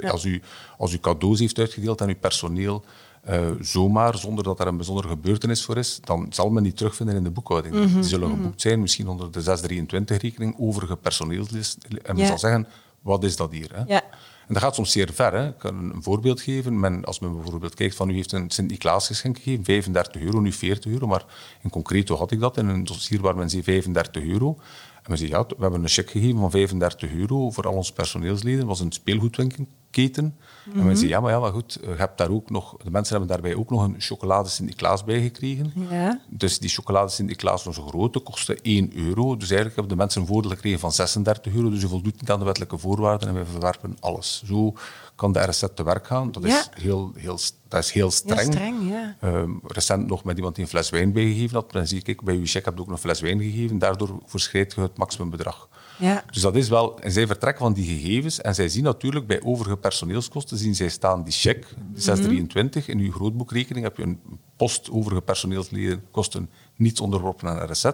Ja. 0.00 0.08
als, 0.10 0.24
u, 0.24 0.42
als 0.78 0.92
u 0.92 0.98
cadeaus 0.98 1.38
heeft 1.38 1.58
uitgedeeld 1.58 2.00
aan 2.02 2.08
uw 2.08 2.18
personeel, 2.20 2.84
eh, 3.20 3.50
zomaar, 3.60 4.18
zonder 4.18 4.44
dat 4.44 4.60
er 4.60 4.66
een 4.66 4.76
bijzondere 4.76 5.08
gebeurtenis 5.08 5.64
voor 5.64 5.76
is, 5.76 5.98
dan 6.04 6.26
zal 6.30 6.50
men 6.50 6.62
die 6.62 6.72
terugvinden 6.72 7.16
in 7.16 7.24
de 7.24 7.30
boekhouding. 7.30 7.74
Mhm, 7.74 7.94
die 7.94 8.02
zullen 8.02 8.30
geboekt 8.30 8.60
zijn, 8.60 8.80
misschien 8.80 9.08
onder 9.08 9.32
de 9.32 9.42
623-rekening, 9.42 10.54
overige 10.58 10.96
personeelslist. 10.96 11.78
En 12.02 12.16
men 12.16 12.26
zal 12.26 12.38
zeggen, 12.38 12.66
wat 13.00 13.24
is 13.24 13.36
dat 13.36 13.50
hier? 13.50 13.70
Hè? 13.74 13.82
Ja. 13.86 14.02
En 14.50 14.56
dat 14.56 14.64
gaat 14.64 14.74
soms 14.74 14.92
zeer 14.92 15.12
ver. 15.12 15.32
Hè. 15.32 15.48
Ik 15.48 15.58
kan 15.58 15.92
een 15.94 16.02
voorbeeld 16.02 16.40
geven. 16.40 16.80
Men, 16.80 17.04
als 17.04 17.18
men 17.18 17.34
bijvoorbeeld 17.34 17.74
kijkt 17.74 17.94
van 17.94 18.10
u 18.10 18.14
heeft 18.14 18.32
een 18.32 18.50
Sint-Niklaasgeschenk 18.50 19.36
gegeven, 19.36 19.64
35 19.64 20.22
euro, 20.22 20.40
nu 20.40 20.52
40 20.52 20.92
euro. 20.92 21.06
Maar 21.06 21.24
in 21.62 21.70
concreto 21.70 22.16
had 22.16 22.30
ik 22.30 22.40
dat 22.40 22.56
in 22.56 22.68
een 22.68 22.84
dossier 22.84 23.20
waar 23.20 23.36
men 23.36 23.50
zei 23.50 23.62
35 23.62 24.22
euro. 24.22 24.58
En 25.02 25.08
men 25.08 25.18
zei, 25.18 25.30
ja, 25.30 25.46
we 25.46 25.54
hebben 25.58 25.82
een 25.82 25.88
cheque 25.88 26.10
gegeven 26.10 26.40
van 26.40 26.50
35 26.50 27.12
euro 27.12 27.50
voor 27.50 27.66
al 27.66 27.72
onze 27.72 27.92
personeelsleden. 27.92 28.58
Dat 28.58 28.68
was 28.68 28.80
een 28.80 28.92
speelgoedwinkelketen. 28.92 30.36
En 30.74 30.86
men 30.86 30.96
zei, 30.96 31.08
ja, 31.08 31.20
maar, 31.20 31.32
ja, 31.32 31.38
maar 31.38 31.52
goed, 31.52 31.78
je 31.80 31.94
hebt 31.96 32.18
daar 32.18 32.30
ook 32.30 32.50
nog, 32.50 32.76
de 32.84 32.90
mensen 32.90 33.16
hebben 33.16 33.36
daarbij 33.36 33.54
ook 33.54 33.70
nog 33.70 33.82
een 33.82 33.94
chocolade 33.98 34.48
Sint-Niklaas 34.48 35.04
bij 35.04 35.22
gekregen. 35.22 35.72
Ja. 35.90 36.20
Dus 36.28 36.58
die 36.58 36.70
chocolade 36.70 37.10
Sint-Niklaas 37.10 37.64
was 37.64 37.76
een 37.76 37.88
grote, 37.88 38.18
kostte 38.18 38.58
1 38.62 38.96
euro. 38.96 39.36
Dus 39.36 39.50
eigenlijk 39.50 39.74
hebben 39.76 39.88
de 39.88 40.02
mensen 40.02 40.20
een 40.20 40.26
voordeel 40.26 40.50
gekregen 40.50 40.80
van 40.80 40.92
36 40.92 41.54
euro. 41.54 41.70
Dus 41.70 41.80
je 41.80 41.88
voldoet 41.88 42.20
niet 42.20 42.30
aan 42.30 42.38
de 42.38 42.44
wettelijke 42.44 42.78
voorwaarden 42.78 43.28
en 43.28 43.34
wij 43.34 43.44
verwerpen 43.44 43.96
alles. 44.00 44.42
Zo 44.46 44.74
kan 45.20 45.32
de 45.32 45.40
RSZ 45.48 45.64
te 45.74 45.82
werk 45.82 46.06
gaan. 46.06 46.32
Dat, 46.32 46.42
Ja. 46.42 46.58
is, 46.58 46.82
heel, 46.82 47.12
heel, 47.16 47.38
dat 47.68 47.84
is 47.84 47.90
heel 47.92 48.10
streng. 48.10 48.40
Heel 48.40 48.52
streng, 48.52 48.90
ja. 48.90 49.16
Ehm, 49.20 49.50
recent 49.66 50.06
nog 50.06 50.24
met 50.24 50.36
iemand 50.36 50.54
die 50.54 50.64
een 50.64 50.70
fles 50.70 50.90
wijn 50.90 51.12
bijgegeven 51.12 51.54
had. 51.56 51.72
Dan 51.72 51.86
zie 51.86 51.98
ik, 51.98 52.04
kijk, 52.04 52.22
bij 52.22 52.34
uw 52.34 52.46
check 52.46 52.64
heb 52.64 52.74
je 52.74 52.80
ook 52.80 52.90
een 52.90 52.98
fles 52.98 53.20
wijn 53.20 53.40
gegeven. 53.40 53.78
Daardoor 53.78 54.20
verschrijdt 54.26 54.74
je 54.74 54.80
het 54.80 54.96
maximumbedrag. 54.96 55.68
Ja. 55.98 56.24
Dus 56.30 56.42
dat 56.42 56.56
is 56.56 56.68
wel... 56.68 56.98
En 57.00 57.12
zij 57.12 57.26
vertrekken 57.26 57.64
van 57.64 57.72
die 57.72 57.84
gegevens 57.84 58.40
en 58.40 58.54
zij 58.54 58.68
zien 58.68 58.84
natuurlijk 58.84 59.26
bij 59.26 59.42
overige 59.42 59.76
personeelskosten, 59.76 60.58
zien 60.58 60.74
zij 60.74 60.88
staan 60.88 61.24
die 61.24 61.32
cheque, 61.32 61.66
die 61.92 62.02
623. 62.02 62.88
In 62.88 62.98
uw 62.98 63.12
grootboekrekening 63.12 63.84
heb 63.84 63.96
je 63.96 64.02
een 64.02 64.20
post 64.56 64.90
overige 64.90 65.20
personeelsleden 65.20 66.02
kosten 66.10 66.50
niet 66.76 67.00
onderworpen 67.00 67.48
aan 67.48 67.70
RSZ. 67.70 67.84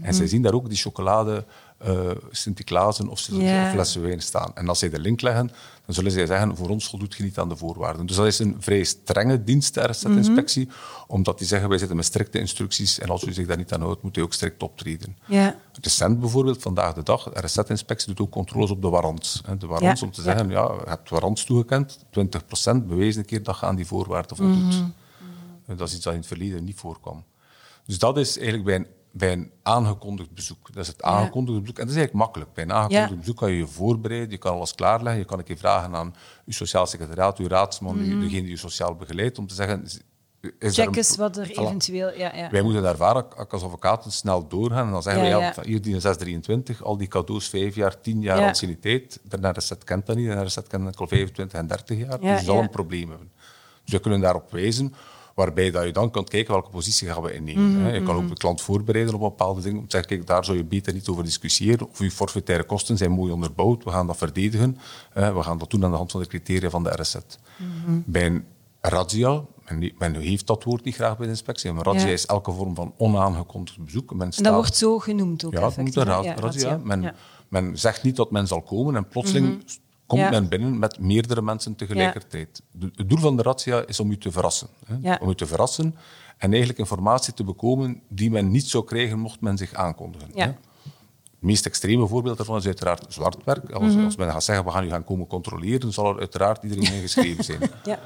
En 0.00 0.14
zij 0.14 0.26
zien 0.26 0.42
daar 0.42 0.52
ook 0.52 0.68
die 0.68 0.78
chocolade 0.78 1.44
uh, 1.86 2.10
Sint-Niklaasen 2.30 3.08
of, 3.08 3.26
yeah. 3.30 3.78
of 3.78 3.94
wijn 3.94 4.20
staan. 4.20 4.50
En 4.54 4.68
als 4.68 4.78
zij 4.78 4.90
de 4.90 4.98
link 4.98 5.20
leggen, 5.20 5.50
dan 5.86 5.94
zullen 5.94 6.10
zij 6.10 6.26
zeggen, 6.26 6.56
voor 6.56 6.68
ons 6.68 6.88
voldoet 6.88 7.14
je 7.14 7.22
niet 7.22 7.38
aan 7.38 7.48
de 7.48 7.56
voorwaarden. 7.56 8.06
Dus 8.06 8.16
dat 8.16 8.26
is 8.26 8.38
een 8.38 8.56
vrij 8.58 8.84
strenge 8.84 9.44
dienst, 9.44 9.74
de 9.74 10.08
mhm. 10.08 10.64
omdat 11.06 11.38
die 11.38 11.46
zeggen, 11.46 11.68
wij 11.68 11.78
zitten 11.78 11.96
met 11.96 12.06
strikte 12.06 12.38
instructies 12.38 12.98
en 12.98 13.08
als 13.08 13.24
u 13.24 13.32
zich 13.32 13.46
daar 13.46 13.56
niet 13.56 13.72
aan 13.72 13.80
houdt, 13.80 14.02
moet 14.02 14.16
u 14.16 14.20
ook 14.20 14.32
strikt 14.32 14.62
optreden. 14.62 15.16
Ja. 15.26 15.56
Recent 15.80 16.20
bijvoorbeeld, 16.20 16.62
vandaag 16.62 16.94
de 16.94 17.02
dag, 17.02 17.32
de 17.32 17.40
RZ-inspectie 17.40 18.08
doet 18.08 18.20
ook 18.20 18.32
controles 18.32 18.70
op 18.70 18.82
de 18.82 18.88
warrants. 18.88 19.42
De 19.58 19.66
warrants 19.66 20.02
om 20.02 20.10
te 20.10 20.22
zeggen, 20.22 20.48
ja, 20.48 20.62
je 20.62 20.88
hebt 20.88 21.10
warrants 21.10 21.44
toegekend, 21.44 21.98
20% 21.98 22.86
bewezen 22.86 23.20
een 23.20 23.26
keer 23.26 23.42
dat 23.42 23.60
je 23.60 23.66
aan 23.66 23.76
die 23.76 23.86
voorwaarden 23.86 24.36
voldoet. 24.36 24.80
Mm 24.80 24.94
Dat 25.76 25.88
is 25.88 25.94
iets 25.94 26.04
dat 26.04 26.12
in 26.12 26.18
het 26.18 26.28
verleden 26.28 26.64
niet 26.64 26.78
voorkwam. 26.78 27.24
Dus 27.86 27.98
dat 27.98 28.16
is 28.16 28.38
eigenlijk 28.38 28.64
bij 28.64 28.74
een 28.74 28.86
bij 29.12 29.32
een 29.32 29.50
aangekondigd 29.62 30.34
bezoek. 30.34 30.72
Dat 30.72 30.82
is 30.82 30.88
het 30.88 31.02
aangekondigde 31.02 31.60
bezoek. 31.60 31.78
En 31.78 31.86
dat 31.86 31.94
is 31.94 31.98
eigenlijk 32.00 32.24
makkelijk. 32.24 32.52
Bij 32.52 32.64
een 32.64 32.72
aangekondigd 32.72 33.18
bezoek 33.18 33.36
kan 33.36 33.50
je 33.50 33.56
je 33.56 33.66
voorbereiden, 33.66 34.30
je 34.30 34.38
kan 34.38 34.54
alles 34.54 34.74
klaarleggen. 34.74 35.20
Je 35.20 35.26
kan 35.26 35.38
een 35.38 35.44
keer 35.44 35.56
vragen 35.56 35.94
aan 35.94 36.14
uw 36.46 36.52
sociaal 36.52 36.86
secretariaat, 36.86 37.38
uw 37.38 37.48
raadsman, 37.48 37.96
mm 37.96 38.20
degene 38.20 38.40
die 38.40 38.50
je 38.50 38.56
sociaal 38.56 38.94
begeleidt, 38.94 39.38
om 39.38 39.46
te 39.46 39.54
zeggen... 39.54 39.84
Is 40.58 40.74
Check 40.74 40.96
eens 40.96 41.16
wat 41.16 41.36
er 41.36 41.50
eventueel... 41.50 42.18
Ja, 42.18 42.34
ja. 42.34 42.50
Wij 42.50 42.62
moeten 42.62 42.82
daar 42.82 42.96
vaak 42.96 43.52
als 43.52 43.62
advocaten 43.62 44.12
snel 44.12 44.48
doorgaan. 44.48 44.86
En 44.86 44.92
dan 44.92 45.02
zeggen 45.02 45.22
we, 45.22 45.28
ja, 45.28 45.54
hier 45.62 45.82
die 45.82 45.92
623, 45.92 46.82
al 46.82 46.96
die 46.96 47.08
cadeaus, 47.08 47.48
vijf 47.48 47.74
jaar, 47.74 48.00
tien 48.00 48.20
jaar 48.20 48.46
anciëniteit. 48.46 49.20
De 49.22 49.48
RZ 49.48 49.72
kent 49.84 50.06
dat 50.06 50.16
niet. 50.16 50.26
De 50.26 50.44
RZ 50.44 50.58
kent 50.68 50.96
al 50.96 51.06
25 51.06 51.58
en 51.58 51.66
30 51.66 51.98
jaar. 51.98 52.20
dus 52.20 52.30
dat 52.30 52.40
zal 52.40 52.58
een 52.58 52.70
probleem 52.70 53.08
hebben. 53.08 53.32
Dus 53.84 53.92
we 53.92 54.00
kunnen 54.00 54.20
daarop 54.20 54.50
wijzen 54.50 54.94
waarbij 55.34 55.70
dat 55.70 55.84
je 55.84 55.92
dan 55.92 56.10
kunt 56.10 56.28
kijken 56.28 56.52
welke 56.52 56.70
positie 56.70 57.08
gaan 57.08 57.22
we 57.22 57.34
innemen. 57.34 57.80
Mm 57.80 57.86
Je 57.86 58.02
kan 58.02 58.16
ook 58.16 58.28
de 58.28 58.34
klant 58.34 58.60
voorbereiden 58.60 59.14
op 59.14 59.20
bepaalde 59.20 59.60
dingen. 59.60 59.78
Om 59.78 59.88
te 59.88 59.96
zeggen, 59.96 60.16
kijk, 60.16 60.26
daar 60.26 60.44
zou 60.44 60.56
je 60.56 60.64
beter 60.64 60.92
niet 60.92 61.08
over 61.08 61.24
discussiëren. 61.24 61.88
Of 61.88 61.98
je 61.98 62.10
forfaitaire 62.10 62.64
kosten 62.64 62.96
zijn 62.96 63.10
mooi 63.10 63.32
onderbouwd. 63.32 63.84
We 63.84 63.90
gaan 63.90 64.06
dat 64.06 64.16
verdedigen. 64.16 64.78
We 65.12 65.42
gaan 65.42 65.58
dat 65.58 65.70
doen 65.70 65.84
aan 65.84 65.90
de 65.90 65.96
hand 65.96 66.10
van 66.10 66.20
de 66.20 66.26
criteria 66.26 66.70
van 66.70 66.82
de 66.82 66.90
RSZ. 66.90 67.16
Mm 67.56 68.02
Bij 68.06 68.26
een 68.26 68.44
razzia, 68.80 69.44
men, 69.68 69.92
men, 69.98 70.14
heeft 70.14 70.46
dat 70.46 70.64
woord 70.64 70.84
niet 70.84 70.94
graag 70.94 71.16
bij 71.16 71.26
de 71.26 71.32
inspectie. 71.32 71.70
Een 71.70 71.82
razzia 71.82 72.08
is 72.08 72.26
elke 72.26 72.52
vorm 72.52 72.74
van 72.74 72.94
onaangekondigd 72.96 73.84
bezoek. 73.84 74.14
Men 74.14 74.32
staat... 74.32 74.44
dat 74.44 74.54
wordt 74.54 74.76
zo 74.76 74.98
genoemd 74.98 75.44
ook. 75.44 75.52
Ja, 75.52 75.60
dat 75.60 75.76
noemt 75.76 75.96
een 75.96 76.36
razzia. 76.36 76.80
Men, 76.82 77.14
men 77.48 77.78
zegt 77.78 78.02
niet 78.02 78.16
dat 78.16 78.30
men 78.30 78.46
zal 78.46 78.62
komen 78.62 78.96
en 78.96 79.08
plotseling 79.08 79.46
mhm 79.46 79.60
komt 80.18 80.30
men 80.30 80.48
binnen 80.48 80.78
met 80.78 80.98
meerdere 80.98 81.42
mensen 81.42 81.76
tegelijkertijd. 81.76 82.62
het 82.78 83.08
doel 83.08 83.18
van 83.18 83.36
de 83.36 83.42
razzia 83.42 83.84
is 83.86 84.00
om 84.00 84.10
u 84.10 84.18
te 84.18 84.32
verrassen. 84.32 84.68
Hè? 84.86 85.14
Om 85.14 85.28
u 85.28 85.34
te 85.34 85.46
verrassen 85.46 85.94
en 86.38 86.50
eigenlijk 86.50 86.78
informatie 86.78 87.34
te 87.34 87.44
bekomen 87.44 88.02
die 88.08 88.30
men 88.30 88.50
niet 88.50 88.68
zou 88.68 88.84
krijgen 88.84 89.18
mocht 89.18 89.40
men 89.40 89.56
zich 89.56 89.74
aankondigen. 89.74 90.28
Hè? 90.34 90.52
Het 91.42 91.50
meest 91.50 91.66
extreme 91.66 92.06
voorbeeld 92.06 92.36
daarvan 92.36 92.56
is 92.56 92.66
uiteraard 92.66 93.04
zwart 93.08 93.44
werk. 93.44 93.70
Als, 93.70 93.94
mhm. 93.94 94.04
als, 94.04 94.16
men 94.16 94.30
gaat 94.30 94.44
zeggen, 94.44 94.64
we 94.64 94.70
gaan 94.70 94.84
u 94.84 94.88
gaan 94.88 95.04
komen 95.04 95.26
controleren, 95.26 95.92
zal 95.92 96.14
er 96.14 96.18
uiteraard 96.18 96.62
iedereen 96.62 96.92
ingeschreven 96.92 97.44
zijn. 97.44 97.60
ja. 97.84 97.98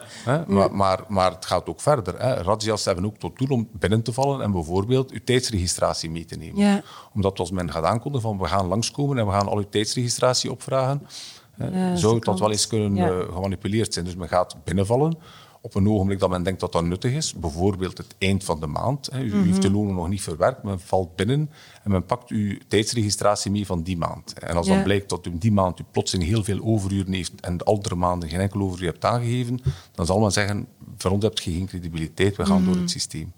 Maar, 0.46 0.75
maar, 0.75 1.04
maar, 1.08 1.30
het 1.30 1.46
gaat 1.46 1.66
ook 1.66 1.80
verder. 1.80 2.20
Hè. 2.20 2.34
Razzia's 2.34 2.84
hebben 2.84 3.04
ook 3.04 3.16
tot 3.16 3.38
doel 3.38 3.48
om 3.48 3.68
binnen 3.72 4.02
te 4.02 4.12
vallen 4.12 4.40
en 4.40 4.52
bijvoorbeeld 4.52 5.10
uw 5.10 5.20
tijdsregistratie 5.25 6.10
mee 6.10 6.25
te 6.25 6.36
nemen. 6.36 6.84
Omdat 7.14 7.38
als 7.38 7.50
men 7.50 7.72
gaat 7.72 7.84
aankondigen 7.84 8.28
van 8.28 8.38
we 8.38 8.46
gaan 8.46 8.66
langskomen 8.66 9.18
en 9.18 9.26
we 9.26 9.32
gaan 9.32 9.48
al 9.48 9.56
uw 9.56 9.68
tijdsregistratie 9.68 10.50
opvragen, 10.50 11.06
ja, 11.58 11.96
zou 11.96 12.18
dat 12.20 12.40
wel 12.40 12.50
eens 12.50 12.66
kunnen 12.66 12.94
ja. 12.94 13.08
Eh, 13.08 13.34
gemanipuleerd 13.34 13.92
zijn. 13.92 14.04
Dus 14.04 14.16
men 14.16 14.28
gaat 14.28 14.56
binnenvallen 14.64 15.18
op 15.66 15.75
een 15.75 15.88
ogenblik 15.88 16.18
dat 16.18 16.30
men 16.30 16.42
denkt 16.42 16.60
dat 16.60 16.72
dat 16.72 16.84
nuttig 16.84 17.12
is. 17.12 17.34
Bijvoorbeeld 17.34 17.98
het 17.98 18.14
eind 18.18 18.44
van 18.44 18.60
de 18.60 18.66
maand. 18.66 19.10
U, 19.14 19.34
mm 19.34 19.44
heeft 19.44 19.62
de 19.62 19.70
lonen 19.70 19.94
nog 19.94 20.08
niet 20.08 20.22
verwerkt, 20.22 20.62
men 20.62 20.80
valt 20.80 21.16
binnen 21.16 21.50
en 21.82 21.90
men 21.90 22.04
pakt 22.04 22.30
uw 22.30 22.56
tijdsregistratie 22.68 23.50
mee 23.50 23.66
van 23.66 23.82
die 23.82 23.96
maand. 23.96 24.38
En 24.38 24.56
als 24.56 24.66
dan 24.66 24.82
blijkt 24.82 25.08
dat 25.08 25.26
u 25.26 25.38
die 25.38 25.52
maand 25.52 25.80
u 25.80 25.84
plotseling 25.90 26.28
heel 26.28 26.44
veel 26.44 26.60
overuren 26.62 27.12
heeft 27.12 27.40
en 27.40 27.56
de 27.56 27.64
andere 27.64 27.94
maanden 27.94 28.28
geen 28.28 28.40
enkel 28.40 28.60
overuur 28.60 28.90
hebt 28.90 29.04
aangegeven, 29.04 29.60
dan 29.92 30.06
zal 30.06 30.20
men 30.20 30.32
zeggen, 30.32 30.66
voor 30.96 31.10
ons 31.10 31.22
hebt 31.22 31.44
je 31.44 31.52
geen 31.52 31.66
credibiliteit, 31.66 32.36
we 32.36 32.46
gaan 32.46 32.64
door 32.64 32.76
het 32.76 32.90
systeem. 32.90 33.32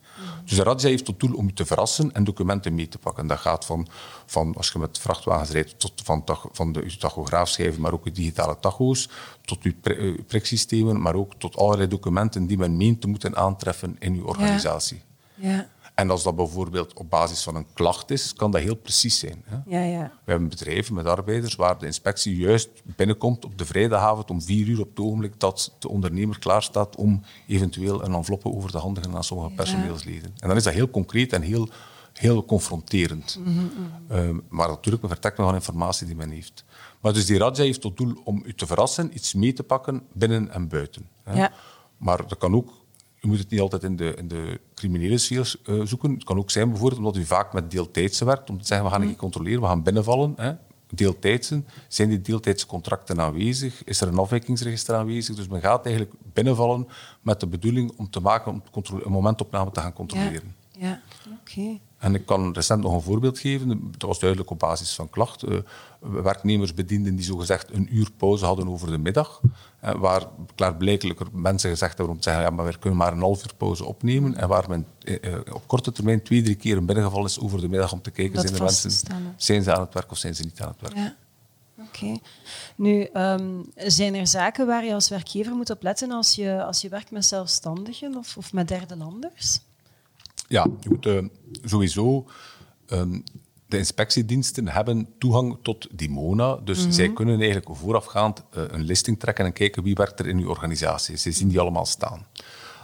Dus 0.45 0.57
de 0.57 0.63
razzia 0.63 0.89
heeft 0.89 1.05
tot 1.05 1.21
doel 1.21 1.37
om 1.37 1.47
je 1.47 1.53
te 1.53 1.67
verrassen 1.67 2.13
en 2.13 2.25
documenten 2.25 2.75
mee 2.75 2.89
te 2.89 2.99
pakken. 2.99 3.27
Dat 3.27 3.39
gaat 3.39 3.65
van, 3.65 3.89
van 4.27 4.55
als 4.57 4.71
je 4.71 4.79
met 4.79 4.99
vrachtwagens 4.99 5.51
rijdt, 5.51 5.79
tot 5.79 5.93
van, 6.05 6.25
van 6.53 6.73
de 6.73 6.97
tachograafschijven, 6.97 7.81
maar 7.81 7.93
ook 7.93 8.05
de 8.05 8.11
digitale 8.11 8.57
tacho's, 8.61 9.09
tot 9.45 9.63
je 9.63 9.75
eh, 9.83 10.25
priksystemen, 10.27 11.01
maar 11.01 11.15
ook 11.15 11.35
tot 11.39 11.57
allerlei 11.57 11.89
documenten 11.89 12.47
die 12.47 12.59
men 12.59 12.77
meent 12.77 13.01
te 13.01 13.09
moeten 13.09 13.37
aantreffen 13.37 13.97
in 13.99 14.15
uw 14.15 14.25
organisatie. 14.25 15.03
Ja. 15.35 15.51
ja. 15.51 15.69
En 15.99 16.11
als 16.11 16.23
dat 16.23 16.37
bijvoorbeeld 16.37 16.93
op 16.93 17.11
basis 17.11 17.43
van 17.43 17.55
een 17.55 17.67
klacht 17.73 18.11
is, 18.11 18.35
kan 18.35 18.51
dat 18.51 18.61
heel 18.61 18.77
precies 18.77 19.19
zijn. 19.19 19.45
Hè? 19.45 19.57
Ja, 19.67 19.83
ja. 19.83 20.13
We 20.25 20.31
hebben 20.31 20.49
bedrijven 20.49 20.95
met 20.95 21.07
arbeiders 21.07 21.55
waar 21.55 21.79
de 21.79 21.87
inspectie 21.87 22.37
juist 22.37 22.69
binnenkomt 22.85 23.45
op 23.45 23.59
de 23.59 23.65
vrijdagavond 23.65 24.31
om 24.31 24.43
vier 24.43 24.67
uur 24.67 24.81
op 24.81 24.89
het 24.89 24.99
ogenblik 25.01 25.41
dat 25.41 25.75
de 25.79 25.89
ondernemer 25.89 26.39
klaarstaat 26.39 26.97
om 26.97 27.23
eventueel 27.47 28.05
een 28.05 28.15
enveloppe 28.15 28.53
over 28.53 28.71
te 28.71 28.79
handigen 28.79 29.17
aan 29.17 29.25
sommige 29.25 29.55
personeelsleden. 29.55 30.35
En 30.39 30.49
dan 30.49 30.57
is 30.57 30.63
dat 30.63 30.73
heel 30.73 30.91
concreet 30.91 31.33
en 31.33 31.43
heel, 31.43 31.69
heel 32.13 32.45
confronterend. 32.45 33.39
Mm 33.45 33.71
-hmm. 34.09 34.43
maar 34.49 34.69
natuurlijk, 34.69 35.03
men 35.03 35.13
vertrekt 35.13 35.39
nog 35.39 35.49
aan 35.49 35.55
informatie 35.55 36.07
die 36.07 36.17
men 36.17 36.31
heeft. 36.31 36.65
Maar 37.01 37.13
dus 37.13 37.27
die 37.27 37.39
razzia 37.39 37.65
heeft 37.65 37.81
tot 37.81 37.97
doel 37.97 38.21
om 38.25 38.43
u 38.45 38.55
te 38.55 38.67
verrassen, 38.67 39.11
iets 39.15 39.35
mee 39.35 39.53
te 39.53 39.63
pakken 39.63 40.03
binnen 40.13 40.51
en 40.51 40.69
buiten. 40.69 41.09
Hè? 41.23 41.37
Ja. 41.37 41.53
Maar 41.97 42.29
dat 42.29 42.39
kan 42.39 42.55
ook 42.55 42.71
je 43.21 43.29
moet 43.29 43.39
het 43.39 43.51
niet 43.51 43.61
altijd 43.61 43.83
in 43.83 43.97
de, 43.97 44.15
in 44.15 44.29
de 44.29 44.61
criminele 44.75 45.19
sfeer 45.19 45.55
uh, 45.67 45.85
zoeken. 45.85 46.11
Het 46.11 46.25
kan 46.25 46.39
ook 46.39 46.51
zijn 46.51 46.69
bijvoorbeeld 46.69 47.01
omdat 47.01 47.17
u 47.17 47.25
vaak 47.25 47.53
met 47.53 47.71
deeltijdse 47.71 48.25
werkt, 48.25 48.51
om 48.51 48.59
te 48.59 48.67
zeggen 48.67 48.87
we 48.87 48.93
gaan 48.93 49.01
niet 49.01 49.11
mm. 49.11 49.17
controleren, 49.17 49.61
we 49.61 49.67
gaan 49.67 49.83
binnenvallen. 49.83 50.35
Hè. 50.37 50.53
Deeltijdse, 50.91 51.63
zijn 51.89 52.09
die 52.09 52.21
deeltijdse 52.21 52.67
contracten 52.67 53.21
aanwezig? 53.21 53.85
Is 53.85 54.01
er 54.01 54.09
een 54.09 54.19
afwijkingsregister 54.19 54.95
aanwezig? 54.95 55.37
Dus 55.37 55.49
men 55.49 55.61
gaat 55.61 55.87
eigenlijk 55.87 56.17
binnenvallen 56.33 56.89
met 57.23 57.41
de 57.41 57.47
bedoeling 57.47 57.93
om 57.97 58.11
te 58.11 58.21
maken 58.21 58.53
om 58.53 58.63
een 59.05 59.13
momentopname 59.13 59.71
te 59.71 59.81
gaan 59.81 59.93
controleren. 59.93 60.55
Ja, 60.73 60.89
ja. 60.89 61.03
oké. 61.41 61.79
En 61.99 62.15
ik 62.15 62.27
kan 62.27 62.53
recent 62.53 62.83
nog 62.83 62.93
een 62.93 63.01
voorbeeld 63.01 63.39
geven. 63.39 63.69
Dat 63.91 64.09
was 64.09 64.19
duidelijk 64.19 64.51
op 64.51 64.59
basis 64.59 64.95
van 64.95 65.11
klacht. 65.11 65.45
Uh, 65.45 65.59
werknemers 66.01 66.75
bedienden 66.75 67.17
die 67.17 67.25
zogezegd 67.25 67.73
een 67.73 67.97
uur 67.97 68.11
pauze 68.17 68.45
hadden 68.45 68.69
over 68.69 68.91
de 68.91 68.99
middag. 68.99 69.41
Uh, 69.85 69.91
waar 69.95 70.27
klaarblijkelijk 70.55 71.21
mensen 71.33 71.71
gezegd 71.71 71.97
hebben 71.97 72.15
om 72.15 72.21
te 72.21 72.29
zeggen 72.29 72.43
ja, 72.43 72.51
maar 72.51 72.65
we 72.65 72.79
kunnen 72.79 72.99
maar 72.99 73.13
een 73.13 73.21
half 73.21 73.45
uur 73.45 73.55
pauze 73.57 73.85
opnemen. 73.85 74.37
En 74.37 74.49
waar 74.49 74.69
men 74.69 74.87
uh, 75.05 75.37
op 75.53 75.63
korte 75.67 75.93
termijn 75.93 76.23
twee, 76.23 76.43
drie 76.43 76.55
keer 76.55 76.85
binnengevallen 76.85 77.27
is 77.27 77.41
over 77.41 77.61
de 77.61 77.69
middag 77.69 77.93
om 77.93 78.03
te 78.03 78.11
kijken, 78.11 78.41
zijn 78.41 78.55
de 78.55 78.61
mensen, 78.61 78.91
zijn 79.37 79.63
ze 79.63 79.75
aan 79.75 79.81
het 79.81 79.95
werk 79.95 80.11
of 80.11 80.19
zijn 80.19 80.35
ze 80.35 80.43
niet 80.43 80.61
aan 80.61 80.69
het 80.69 80.81
werk. 80.81 80.97
Ja. 80.97 81.17
Oké. 81.81 82.19
Nu, 82.77 83.09
um, 83.15 83.71
zijn 83.77 84.15
er 84.15 84.27
zaken 84.27 84.67
waar 84.67 84.85
je 84.85 84.95
als 84.95 85.09
werkgever 85.09 85.55
moet 85.55 85.71
op 85.71 85.83
letten 85.83 86.11
als 86.11 86.35
je, 86.35 86.65
als 86.65 86.81
je 86.81 86.89
werkt 86.89 87.11
met 87.11 87.25
zelfstandigen 87.25 88.17
of, 88.17 88.37
of 88.37 88.53
met 88.53 88.69
derde 88.69 88.97
landers? 88.97 89.61
Ja, 90.49 90.67
je 90.81 90.89
moet 90.89 91.07
uh, 91.07 91.25
sowieso. 91.65 92.27
Um, 92.93 93.25
de 93.69 93.79
inspectiediensten 93.79 94.69
hebben 94.69 95.09
toegang 95.19 95.59
tot 95.63 95.89
Dimona. 95.91 96.57
Dus 96.57 96.85
mm 96.85 96.93
zij 96.93 97.13
kunnen 97.13 97.41
eigenlijk 97.41 97.71
voorafgaand 97.73 98.43
uh, 98.57 98.63
een 98.69 98.83
listing 98.83 99.21
trekken 99.21 99.45
en 99.45 99.53
kijken 99.53 99.83
wie 99.83 99.95
werkt 99.95 100.21
er 100.21 100.27
in 100.27 100.39
uw 100.39 100.49
organisatie. 100.49 101.17
Ze 101.17 101.33
zien 101.33 101.49
die 101.49 101.61
allemaal 101.61 101.87
staan. 101.87 102.27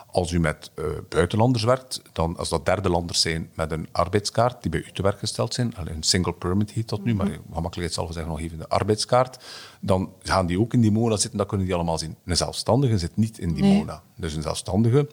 Als 0.06 0.32
u 0.32 0.40
met 0.40 0.70
uh, 0.78 0.84
buitenlanders 1.08 1.64
werkt, 1.64 2.02
dan 2.12 2.36
als 2.36 2.48
dat 2.48 2.66
derde 2.66 2.88
landers 2.88 3.20
zijn 3.20 3.50
met 3.54 3.72
een 3.72 3.88
arbeidskaart 3.92 4.62
die 4.62 4.70
bij 4.70 4.80
u 4.80 4.92
te 4.92 5.02
werk 5.02 5.18
gesteld 5.18 5.54
zijn, 5.54 5.72
een 5.84 6.02
single 6.02 6.32
permit 6.32 6.70
heet 6.70 6.88
dat 6.88 7.04
nu, 7.04 7.12
mm 7.12 7.20
-hmm. 7.20 7.28
maar 7.28 7.38
gemakkelijk 7.52 7.92
zal 7.92 8.12
zeggen 8.12 8.32
nog 8.32 8.40
even 8.40 8.58
de 8.58 8.68
arbeidskaart, 8.68 9.44
dan 9.80 10.12
gaan 10.22 10.46
die 10.46 10.60
ook 10.60 10.72
in 10.72 10.80
Dimona 10.80 11.16
zitten, 11.16 11.38
dat 11.38 11.48
kunnen 11.48 11.66
die 11.66 11.74
allemaal 11.74 11.98
zien. 11.98 12.16
Een 12.24 12.36
zelfstandige 12.36 12.98
zit 12.98 13.16
niet 13.16 13.38
in 13.38 13.54
Dimona. 13.54 13.92
Nee. 13.92 14.00
Dus 14.16 14.34
een 14.34 14.42
zelfstandige 14.42 15.08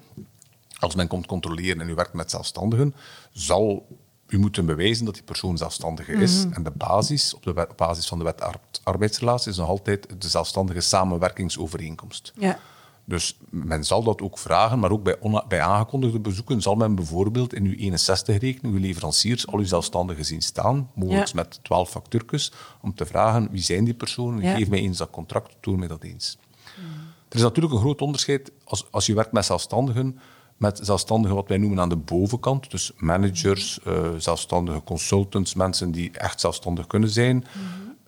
als 0.82 0.96
men 0.96 1.08
komt 1.08 1.26
controleren 1.26 1.82
en 1.82 1.90
u 1.90 1.96
werkt 1.96 2.14
met 2.14 2.32
zelfstandigen, 2.32 2.96
zal 3.32 3.88
u 4.28 4.40
moeten 4.40 4.66
bewijzen 4.66 5.06
dat 5.06 5.14
die 5.14 5.24
persoon 5.24 5.58
zelfstandige 5.58 6.12
is. 6.12 6.46
Mhm. 6.46 6.54
En 6.54 6.64
de 6.64 6.72
basis, 6.72 7.34
op, 7.34 7.44
de 7.44 7.54
wet, 7.54 7.70
op 7.70 7.78
basis 7.78 8.08
van 8.08 8.18
de 8.18 8.24
wet 8.24 8.44
arbeidsrelatie, 8.84 9.52
is 9.52 9.58
nog 9.58 9.68
altijd 9.68 10.22
de 10.22 10.30
zelfstandige 10.30 10.82
samenwerkingsovereenkomst. 10.82 12.34
Ja. 12.36 12.60
Dus 13.06 13.38
men 13.50 13.84
zal 13.84 14.04
dat 14.04 14.22
ook 14.22 14.38
vragen, 14.38 14.80
maar 14.80 14.92
ook 14.92 15.04
bij, 15.04 15.18
bij 15.48 15.62
aangekondigde 15.62 16.20
bezoeken 16.20 16.62
zal 16.62 16.76
men 16.76 16.96
bijvoorbeeld 16.96 17.54
in 17.54 17.66
uw 17.66 17.98
61-rekening, 17.98 18.74
uw 18.74 18.80
leveranciers, 18.80 19.48
al 19.48 19.60
uw 19.60 19.66
zelfstandigen 19.66 20.26
zien 20.26 20.42
staan, 20.42 20.90
mogelijk 20.94 21.34
met 21.34 21.60
12 21.64 21.90
factuurtjes, 21.90 22.52
om 22.82 22.96
te 22.96 23.06
vragen 23.06 23.48
wie 23.52 23.62
zijn 23.62 23.84
die 23.84 23.94
personen, 23.94 24.44
ja. 24.44 24.56
geef 24.56 24.70
mij 24.70 24.80
eens 24.80 24.98
dat 24.98 25.10
contract, 25.10 25.56
toon 25.60 25.80
mij 25.80 25.88
dat 25.88 26.04
eens. 26.04 26.38
Mhm. 26.78 26.88
Er 27.30 27.38
is 27.38 27.42
natuurlijk 27.42 27.74
een 27.74 27.80
groot 27.80 28.02
onderscheid 28.02 28.52
als, 28.64 28.86
als 28.92 29.06
je 29.06 29.14
werkt 29.14 29.32
met 29.32 29.46
zelfstandigen 29.46 30.20
met 30.62 30.80
zelfstandigen 30.84 31.36
wat 31.36 31.48
wij 31.48 31.58
noemen 31.58 31.80
aan 31.80 31.90
de 31.90 31.96
bovenkant. 31.96 32.72
Dus 32.72 32.92
managers, 32.98 33.80
uh, 33.88 34.10
zelfstandige 34.18 34.84
consultants, 34.84 35.54
mensen 35.54 35.92
die 35.92 36.12
echt 36.12 36.40
zelfstandig 36.40 36.88
kunnen 36.88 37.10
zijn. 37.10 37.46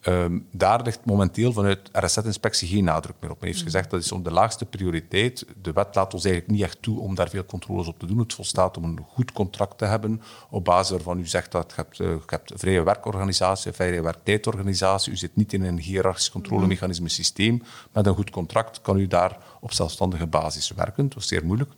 Ehm, 0.04 0.40
daar 0.52 0.82
ligt 0.82 1.06
momenteel 1.06 1.54
vanuit 1.54 1.90
RSZ-inspectie 1.92 2.68
geen 2.68 2.84
nadruk 2.84 3.16
meer 3.20 3.32
op. 3.32 3.40
Men 3.40 3.48
heeft 3.48 3.60
mm. 3.60 3.66
gezegd 3.66 3.90
dat 3.90 4.02
is 4.02 4.12
om 4.12 4.24
de 4.24 4.32
laagste 4.32 4.66
prioriteit. 4.66 5.46
De 5.62 5.72
wet 5.72 5.96
laat 5.96 6.14
ons 6.14 6.24
eigenlijk 6.26 6.54
niet 6.54 6.64
echt 6.64 6.82
toe 6.82 7.00
om 7.00 7.16
daar 7.16 7.30
veel 7.30 7.46
controles 7.46 7.88
op 7.88 8.00
te 8.00 8.06
doen. 8.06 8.18
Het 8.18 8.34
volstaat 8.34 8.78
om 8.78 8.84
een 8.84 9.06
goed 9.08 9.32
contract 9.32 9.78
te 9.78 9.86
hebben 9.86 10.22
op 10.50 10.66
basis 10.66 10.90
waarvan 10.90 11.20
u 11.20 11.28
zegt 11.28 11.52
dat 11.52 11.66
je 11.68 11.76
hebt, 11.76 12.00
uh, 12.00 12.08
je 12.08 12.20
hebt 12.26 12.52
een 12.52 12.60
vrije 12.60 12.84
werkorganisatie, 12.84 13.68
een 13.68 13.74
vrije 13.74 14.02
werktijdorganisatie. 14.02 15.12
U 15.12 15.18
zit 15.18 15.36
niet 15.36 15.54
in 15.54 15.64
een 15.64 15.80
hiërarchisch 15.80 16.32
controlemechanisme 16.32 17.10
systeem. 17.10 17.62
Met 17.92 18.06
een 18.06 18.16
goed 18.16 18.30
contract 18.30 18.82
kan 18.82 18.98
u 18.98 19.08
daar 19.08 19.38
op 19.60 19.74
zelfstandige 19.74 20.28
basis 20.28 20.72
werken. 20.72 21.10
Dat 21.10 21.18
is 21.18 21.28
zeer 21.28 21.46
moeilijk. 21.46 21.72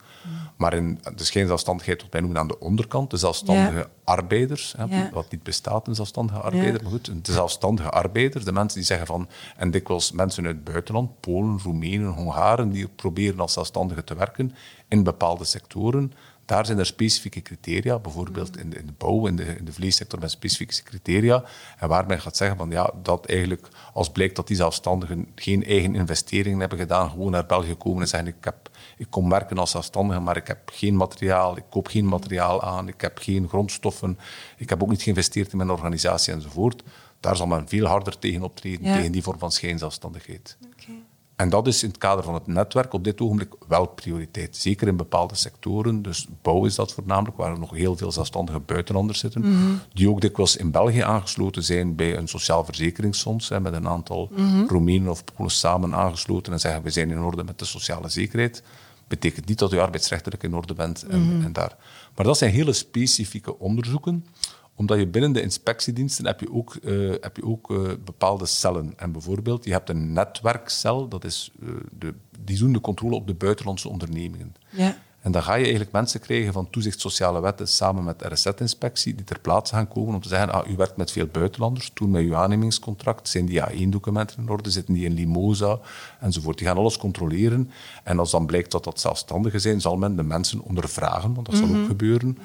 Maar 0.56 0.74
in 0.74 1.00
de 1.16 1.24
schijnzelfstandigheid, 1.24 2.02
wat 2.02 2.12
wij 2.12 2.22
noemen 2.22 2.40
aan 2.40 2.48
de 2.48 2.60
onderkant, 2.60 3.10
de 3.12 3.18
zelfstandige 3.18 3.90
arbeiders, 4.04 4.74
hè, 4.78 5.10
wat 5.12 5.32
niet 5.32 5.44
bestaat, 5.44 5.88
een 5.88 5.96
zelfstandige 5.96 6.40
arbeider, 6.40 6.82
maar 6.84 6.92
goed, 6.92 7.26
de 7.26 7.32
zelfstandige 7.32 7.90
arbeiders, 7.90 8.46
de 8.46 8.52
mensen 8.52 8.78
die 8.78 8.88
zeggen 8.88 9.08
van, 9.08 9.30
en 9.58 9.72
dikwijls 9.72 10.12
mensen 10.12 10.46
uit 10.46 10.56
het 10.56 10.64
buitenland, 10.64 11.20
Polen, 11.20 11.60
Roemenen, 11.64 12.12
Hongaren, 12.12 12.70
die 12.70 12.88
proberen 12.88 13.40
als 13.40 13.54
zelfstandigen 13.54 14.06
te 14.06 14.16
werken 14.16 14.56
in 14.88 15.04
bepaalde 15.04 15.44
sectoren, 15.44 16.14
daar 16.46 16.66
zijn 16.66 16.80
er 16.80 16.86
specifieke 16.86 17.42
criteria, 17.42 18.00
bijvoorbeeld 18.00 18.58
in 18.58 18.70
de, 18.70 18.78
in 18.78 18.86
de 18.86 18.94
bouw, 18.98 19.28
in 19.28 19.36
de, 19.36 19.44
in 19.58 19.66
de 19.66 19.74
vleessector 19.74 20.20
met 20.20 20.32
specifieke 20.32 20.84
criteria. 20.84 21.44
En 21.78 21.88
waar 21.88 22.06
men 22.06 22.22
gaat 22.22 22.38
zeggen 22.38 22.58
van 22.58 22.70
ja, 22.70 22.92
dat 23.04 23.26
eigenlijk, 23.26 23.68
als 23.94 24.10
blijkt 24.10 24.36
dat 24.36 24.48
die 24.48 24.56
zelfstandigen 24.56 25.28
geen 25.36 25.64
eigen 25.64 25.96
investeringen 25.96 26.60
hebben 26.60 26.78
gedaan, 26.78 27.10
gewoon 27.10 27.32
naar 27.32 27.46
België 27.46 27.76
komen 27.76 28.02
en 28.02 28.08
zeggen 28.08 28.28
ik, 28.28 28.36
heb, 28.44 28.65
ik 28.98 29.08
kom 29.10 29.30
werken 29.30 29.58
als 29.58 29.72
zelfstandige, 29.72 30.20
maar 30.20 30.38
ik 30.38 30.48
heb 30.48 30.72
geen 30.74 30.96
materiaal, 30.96 31.58
ik 31.58 31.64
koop 31.70 31.88
geen 31.88 32.08
materiaal 32.08 32.62
aan, 32.64 32.88
ik 32.88 33.02
heb 33.02 33.18
geen 33.18 33.48
grondstoffen, 33.48 34.20
ik 34.58 34.70
heb 34.70 34.84
ook 34.84 34.90
niet 34.90 35.02
geïnvesteerd 35.02 35.52
in 35.52 35.58
mijn 35.58 35.72
organisatie 35.72 36.34
enzovoort. 36.34 36.84
Daar 37.20 37.36
zal 37.36 37.48
men 37.48 37.68
veel 37.68 37.86
harder 37.86 38.20
tegen 38.20 38.44
optreden, 38.44 38.94
tegen 38.94 39.12
die 39.12 39.24
vorm 39.24 39.40
van 39.40 39.52
schijnzelfstandigheid. 39.52 40.58
En 41.36 41.50
dat 41.50 41.68
is 41.68 41.84
in 41.84 41.90
het 41.90 41.98
kader 41.98 42.24
van 42.24 42.34
het 42.34 42.48
netwerk 42.48 42.94
op 42.94 43.04
dit 43.04 43.22
ogenblik 43.22 43.54
wel 43.68 43.86
prioriteit. 43.86 44.56
Zeker 44.56 44.88
in 44.88 44.96
bepaalde 44.96 45.36
sectoren. 45.36 46.02
Dus 46.02 46.28
bouw 46.42 46.66
is 46.66 46.76
dat 46.76 46.94
voornamelijk, 46.94 47.38
waar 47.38 47.52
er 47.52 47.60
nog 47.60 47.72
heel 47.72 47.98
veel 47.98 48.12
zelfstandige 48.12 48.60
buitenlanders 48.60 49.20
zitten. 49.20 49.42
Mhm. 49.42 49.74
Die 49.94 50.10
ook 50.10 50.22
dikwijls 50.22 50.56
in 50.56 50.72
België 50.72 51.00
aangesloten 51.00 51.64
zijn 51.64 51.96
bij 51.96 52.18
een 52.18 52.28
sociaal 52.28 52.66
verzekeringsfonds. 52.66 53.50
Hè, 53.50 53.60
met 53.60 53.74
een 53.74 53.88
aantal 53.88 54.30
mm 54.36 54.68
Roemenen 54.68 55.12
of 55.12 55.24
Polen 55.24 55.52
samen 55.52 55.96
aangesloten 55.96 56.54
en 56.54 56.60
zeggen 56.60 56.84
we 56.84 56.90
zijn 56.90 57.12
in 57.12 57.20
orde 57.20 57.44
met 57.44 57.60
de 57.60 57.66
sociale 57.66 58.10
zekerheid. 58.10 58.64
Betekent 59.08 59.46
niet 59.46 59.60
dat 59.60 59.74
u 59.74 59.78
arbeidsrechtelijk 59.78 60.44
in 60.44 60.56
orde 60.56 60.74
bent. 60.74 61.04
En, 61.04 61.36
mhm. 61.36 61.46
en 61.46 61.54
daar. 61.54 61.76
Maar 62.16 62.26
dat 62.26 62.38
zijn 62.38 62.52
hele 62.52 62.74
specifieke 62.74 63.60
onderzoeken 63.60 64.26
omdat 64.76 65.00
je 65.00 65.08
binnen 65.08 65.32
de 65.32 65.42
inspectiediensten 65.42 66.26
heb 66.26 66.40
je 66.40 66.54
ook, 66.54 66.78
uh, 66.84 67.16
heb 67.22 67.36
je 67.36 67.44
ook 67.44 67.70
uh, 67.70 67.92
bepaalde 68.06 68.46
cellen. 68.46 68.94
En 68.98 69.12
bijvoorbeeld, 69.12 69.66
je 69.66 69.72
hebt 69.72 69.90
een 69.90 70.14
netwerkcel, 70.14 71.08
dat 71.08 71.24
is, 71.24 71.52
uh, 71.60 71.70
de, 72.00 72.14
die 72.40 72.58
doen 72.58 72.74
de 72.74 72.82
controle 72.82 73.16
op 73.16 73.28
de 73.28 73.34
buitenlandse 73.34 73.90
ondernemingen. 73.90 74.56
Ja. 74.70 74.98
En 75.26 75.32
dan 75.32 75.44
ga 75.44 75.54
je 75.54 75.62
eigenlijk 75.62 75.92
mensen 75.92 76.20
krijgen 76.20 76.54
van 76.54 76.70
toezicht 76.70 77.00
sociale 77.00 77.42
wetten 77.42 77.68
samen 77.68 78.04
met 78.04 78.26
RSZ-inspectie 78.30 79.16
die 79.16 79.26
ter 79.26 79.40
plaatse 79.40 79.76
gaan 79.76 79.88
komen 79.88 80.14
om 80.14 80.22
te 80.22 80.28
zeggen, 80.28 80.52
ah, 80.52 80.70
u 80.70 80.76
werkt 80.76 80.98
met 80.98 81.12
veel 81.12 81.28
buitenlanders, 81.28 81.92
toen 81.94 82.10
met 82.10 82.22
uw 82.22 82.36
aannemingscontract, 82.36 83.30
zijn 83.30 83.46
die 83.46 83.62
A1-documenten 83.62 84.38
in 84.38 84.50
orde, 84.50 84.70
zitten 84.70 84.94
die 84.94 85.06
in 85.06 85.14
Limosa 85.14 85.80
enzovoort. 86.20 86.58
Die 86.58 86.68
gaan 86.68 86.78
alles 86.78 86.98
controleren. 86.98 87.72
En 88.04 88.20
als 88.20 88.32
dan 88.32 88.46
blijkt 88.46 88.72
dat 88.72 88.84
dat 88.84 89.00
zelfstandigen 89.00 89.62
zijn, 89.62 89.82
zal 89.82 89.98
men 89.98 90.16
de 90.16 90.24
mensen 90.24 90.62
ondervragen, 90.62 91.34
want 91.34 91.46
dat 91.46 91.56
zal 91.56 91.68
ook 91.68 91.74
mhm. 91.74 91.86
gebeuren 91.86 92.38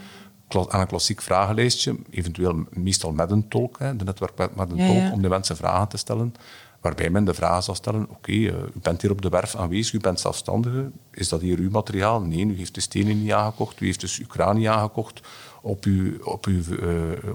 aan 0.69 0.81
een 0.81 0.87
klassiek 0.87 1.23
vragenlijstje, 1.23 1.97
eventueel 2.11 2.65
meestal 2.71 3.13
met 3.13 3.31
een 3.31 3.49
tolk, 3.49 3.79
hè, 3.79 3.97
de 3.97 4.05
netwerk 4.05 4.39
met, 4.39 4.57
met 4.57 4.71
een 4.71 4.87
tolk, 4.87 5.13
om 5.13 5.23
de 5.23 5.29
mensen 5.29 5.57
vragen 5.57 5.89
te 5.89 5.97
stellen. 5.97 6.35
Waarbij 6.81 7.11
men 7.11 7.25
de 7.25 7.35
vraag 7.35 7.65
zal 7.65 7.75
stellen, 7.75 8.07
oké, 8.11 8.33
eh, 8.33 8.47
u 8.47 8.79
bent 8.83 9.03
hier 9.03 9.11
op 9.11 9.23
de 9.23 9.29
werf 9.29 9.57
aanwezig, 9.57 9.93
u 9.93 9.99
bent 9.99 10.21
zelfstandige, 10.21 10.91
is 11.11 11.29
dat 11.29 11.41
hier 11.41 11.59
uw 11.59 11.71
materiaal? 11.71 12.21
Nee, 12.21 12.47
u 12.47 12.57
heeft 12.57 12.75
de 12.75 12.81
stenen 12.81 13.23
niet 13.23 13.33
aangekocht, 13.33 13.81
u 13.81 13.87
heeft 13.87 14.01
dus 14.01 14.19
uw 14.19 14.53
niet 14.53 14.67
aangekocht. 14.67 15.21
Op 15.63 15.85
uw, 15.85 16.23
op 16.25 16.47
uw 16.47 16.63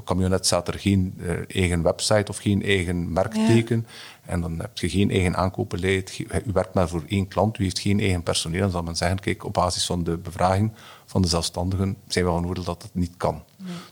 camionet 0.04 0.46
staat 0.46 0.68
er 0.68 0.80
geen 0.80 1.14
uh, 1.18 1.32
eigen 1.48 1.82
website 1.82 2.32
of 2.32 2.38
geen 2.38 2.64
eigen 2.64 3.14
merkteken. 3.14 3.88
En 4.26 4.42
dan 4.42 4.60
heb 4.60 4.78
je 4.78 4.90
geen 4.90 5.12
eigen 5.12 5.36
aankoopbeleid. 5.36 6.20
U 6.20 6.52
werkt 6.54 6.74
maar 6.74 6.90
voor 6.90 7.04
één 7.08 7.28
klant, 7.28 7.60
u 7.60 7.64
heeft 7.64 7.80
geen 7.80 8.00
eigen 8.00 8.24
personeel. 8.24 8.62
Dan 8.62 8.72
zal 8.72 8.84
men 8.84 8.96
zeggen, 8.96 9.20
kijk, 9.20 9.44
op 9.44 9.54
basis 9.54 9.86
van 9.86 10.04
de 10.04 10.18
bevraging 10.18 10.72
van 11.06 11.22
de 11.22 11.28
zelfstandigen 11.28 11.98
zijn 12.08 12.26
we 12.26 12.32
van 12.32 12.48
oordeel 12.48 12.64
dat 12.64 12.82
het 12.82 12.94
niet 12.94 13.14
kan. 13.18 13.44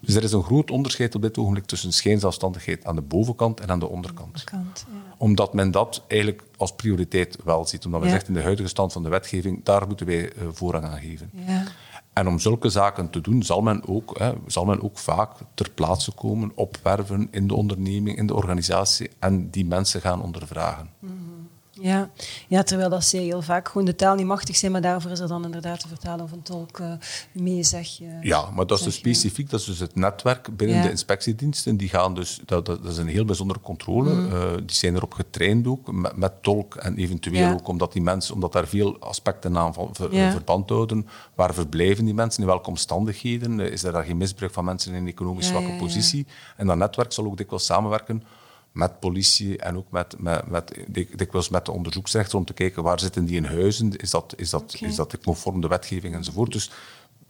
Dus 0.02 0.16
er 0.16 0.24
is 0.24 0.32
een 0.32 0.44
groot 0.44 0.72
onderscheid 0.72 1.16
op 1.16 1.22
dit 1.22 1.38
ogenblik 1.38 1.66
tussen 1.66 1.94
schijnzelfstandigheid 1.94 2.86
aan 2.86 2.96
de 2.96 3.02
bovenkant 3.02 3.60
en 3.60 3.70
aan 3.70 3.80
de 3.80 3.88
onderkant. 3.88 4.44
ja. 4.52 4.64
Omdat 5.18 5.54
men 5.54 5.72
dat 5.72 6.04
eigenlijk 6.08 6.44
als 6.58 6.74
prioriteit 6.76 7.38
wel 7.44 7.66
ziet. 7.66 7.86
Omdat 7.86 8.02
men 8.02 8.10
zegt 8.10 8.28
in 8.28 8.34
de 8.34 8.42
huidige 8.42 8.68
stand 8.68 8.94
van 8.94 9.04
de 9.04 9.10
wetgeving, 9.10 9.64
daar 9.64 9.88
moeten 9.88 10.06
wij 10.06 10.22
uh, 10.36 10.48
voorrang 10.52 10.84
aan 10.84 11.00
geven. 11.00 11.30
Ja. 11.34 11.64
En 12.14 12.28
om 12.28 12.40
zulke 12.40 12.70
zaken 12.70 13.10
te 13.10 13.22
doen, 13.22 13.44
zal 13.44 13.62
men 13.62 13.88
ook, 13.88 14.20
hè, 14.20 14.34
zal 14.48 14.66
men 14.66 14.82
ook 14.82 14.98
vaak 14.98 15.32
ter 15.54 15.70
plaatse 15.70 16.12
komen, 16.12 16.52
opwerven 16.56 17.28
in 17.32 17.48
de 17.48 17.56
onderneming, 17.56 18.18
in 18.18 18.28
de 18.28 18.36
organisatie 18.36 19.10
en 19.20 19.50
die 19.50 19.66
mensen 19.66 20.02
gaan 20.02 20.22
ondervragen. 20.22 20.90
Mhm. 21.00 21.14
Ja. 21.84 22.10
ja, 22.48 22.64
terwijl 22.64 22.90
dat 22.90 23.04
ze 23.04 23.18
heel 23.18 23.42
vaak 23.42 23.68
gewoon 23.68 23.86
de 23.86 23.96
taal 23.96 24.16
niet 24.16 24.26
machtig 24.26 24.56
zijn, 24.56 24.72
maar 24.72 24.82
daarvoor 24.82 25.12
is 25.12 25.20
er 25.20 25.28
dan 25.28 25.46
inderdaad 25.46 25.80
te 25.80 25.88
vertalen 25.88 26.26
of 26.26 26.32
een 26.32 26.42
tolk 26.42 26.80
uh, 26.80 26.94
mee, 27.32 27.64
zeg 27.64 27.98
je. 27.98 28.18
Ja, 28.22 28.50
maar 28.50 28.68
dat 28.68 28.78
is 28.78 28.84
dus 28.84 28.96
specifiek, 28.96 29.50
dat 29.50 29.60
is 29.60 29.66
dus 29.66 29.80
het 29.80 29.96
netwerk 29.96 30.58
binnen 30.58 30.82
de 30.82 30.90
inspectiediensten. 30.90 31.78
Die 31.78 31.90
gaan 31.90 32.16
dus, 32.16 32.40
dat, 32.46 32.66
dat, 32.66 32.86
is 32.86 32.98
een 32.98 33.08
heel 33.08 33.26
bijzondere 33.26 33.60
controle. 33.60 34.14
Mhm. 34.14 34.36
Eh, 34.36 34.52
die 34.56 34.76
zijn 34.76 34.96
erop 34.96 35.14
getraind 35.14 35.68
ook, 35.68 35.92
met, 35.92 36.16
met 36.16 36.44
tolk 36.44 36.76
en 36.76 36.96
eventueel 36.96 37.52
ook 37.52 37.68
omdat 37.68 37.94
die 37.94 38.02
mensen, 38.02 38.34
omdat 38.34 38.54
daar 38.54 38.68
veel 38.68 39.00
aspecten 39.00 39.58
aan 39.58 39.74
van, 39.74 39.90
verband 40.32 40.70
houden. 40.70 41.08
Waar 41.36 41.54
verblijven 41.54 42.06
die 42.06 42.14
mensen, 42.14 42.42
in 42.42 42.48
welke 42.48 42.70
omstandigheden? 42.70 43.60
Is 43.60 43.84
er 43.84 43.92
daar 43.92 44.04
geen 44.04 44.18
misbruik 44.18 44.54
van 44.54 44.66
mensen 44.66 44.94
in 44.94 45.02
een 45.02 45.08
economisch 45.08 45.48
zwakke 45.48 45.72
positie? 45.78 46.26
En 46.58 46.68
dat 46.68 46.78
netwerk 46.78 47.12
zal 47.12 47.26
ook 47.26 47.38
dikwijls 47.38 47.66
samenwerken 47.66 48.24
met 48.74 49.00
politie 49.00 49.58
en 49.58 49.78
ook 49.78 49.92
met, 49.92 50.16
met, 50.20 50.50
met, 50.50 50.80
dikwijls 51.16 51.50
met 51.50 51.66
de 51.66 51.72
onderzoeksrechter 51.72 52.38
om 52.38 52.46
te 52.46 52.54
kijken 52.54 52.84
waar 52.84 53.00
zitten 53.00 53.26
die 53.26 53.36
in 53.36 53.46
huizen, 53.46 53.98
is 53.98 54.10
dat, 54.10 54.34
is 54.38 54.50
dat, 54.50 54.76
is 54.80 54.96
dat 54.96 55.18
conform 55.24 55.62
de 55.62 55.68
wetgeving 55.68 56.16
enzovoort. 56.16 56.52
Dus 56.52 56.72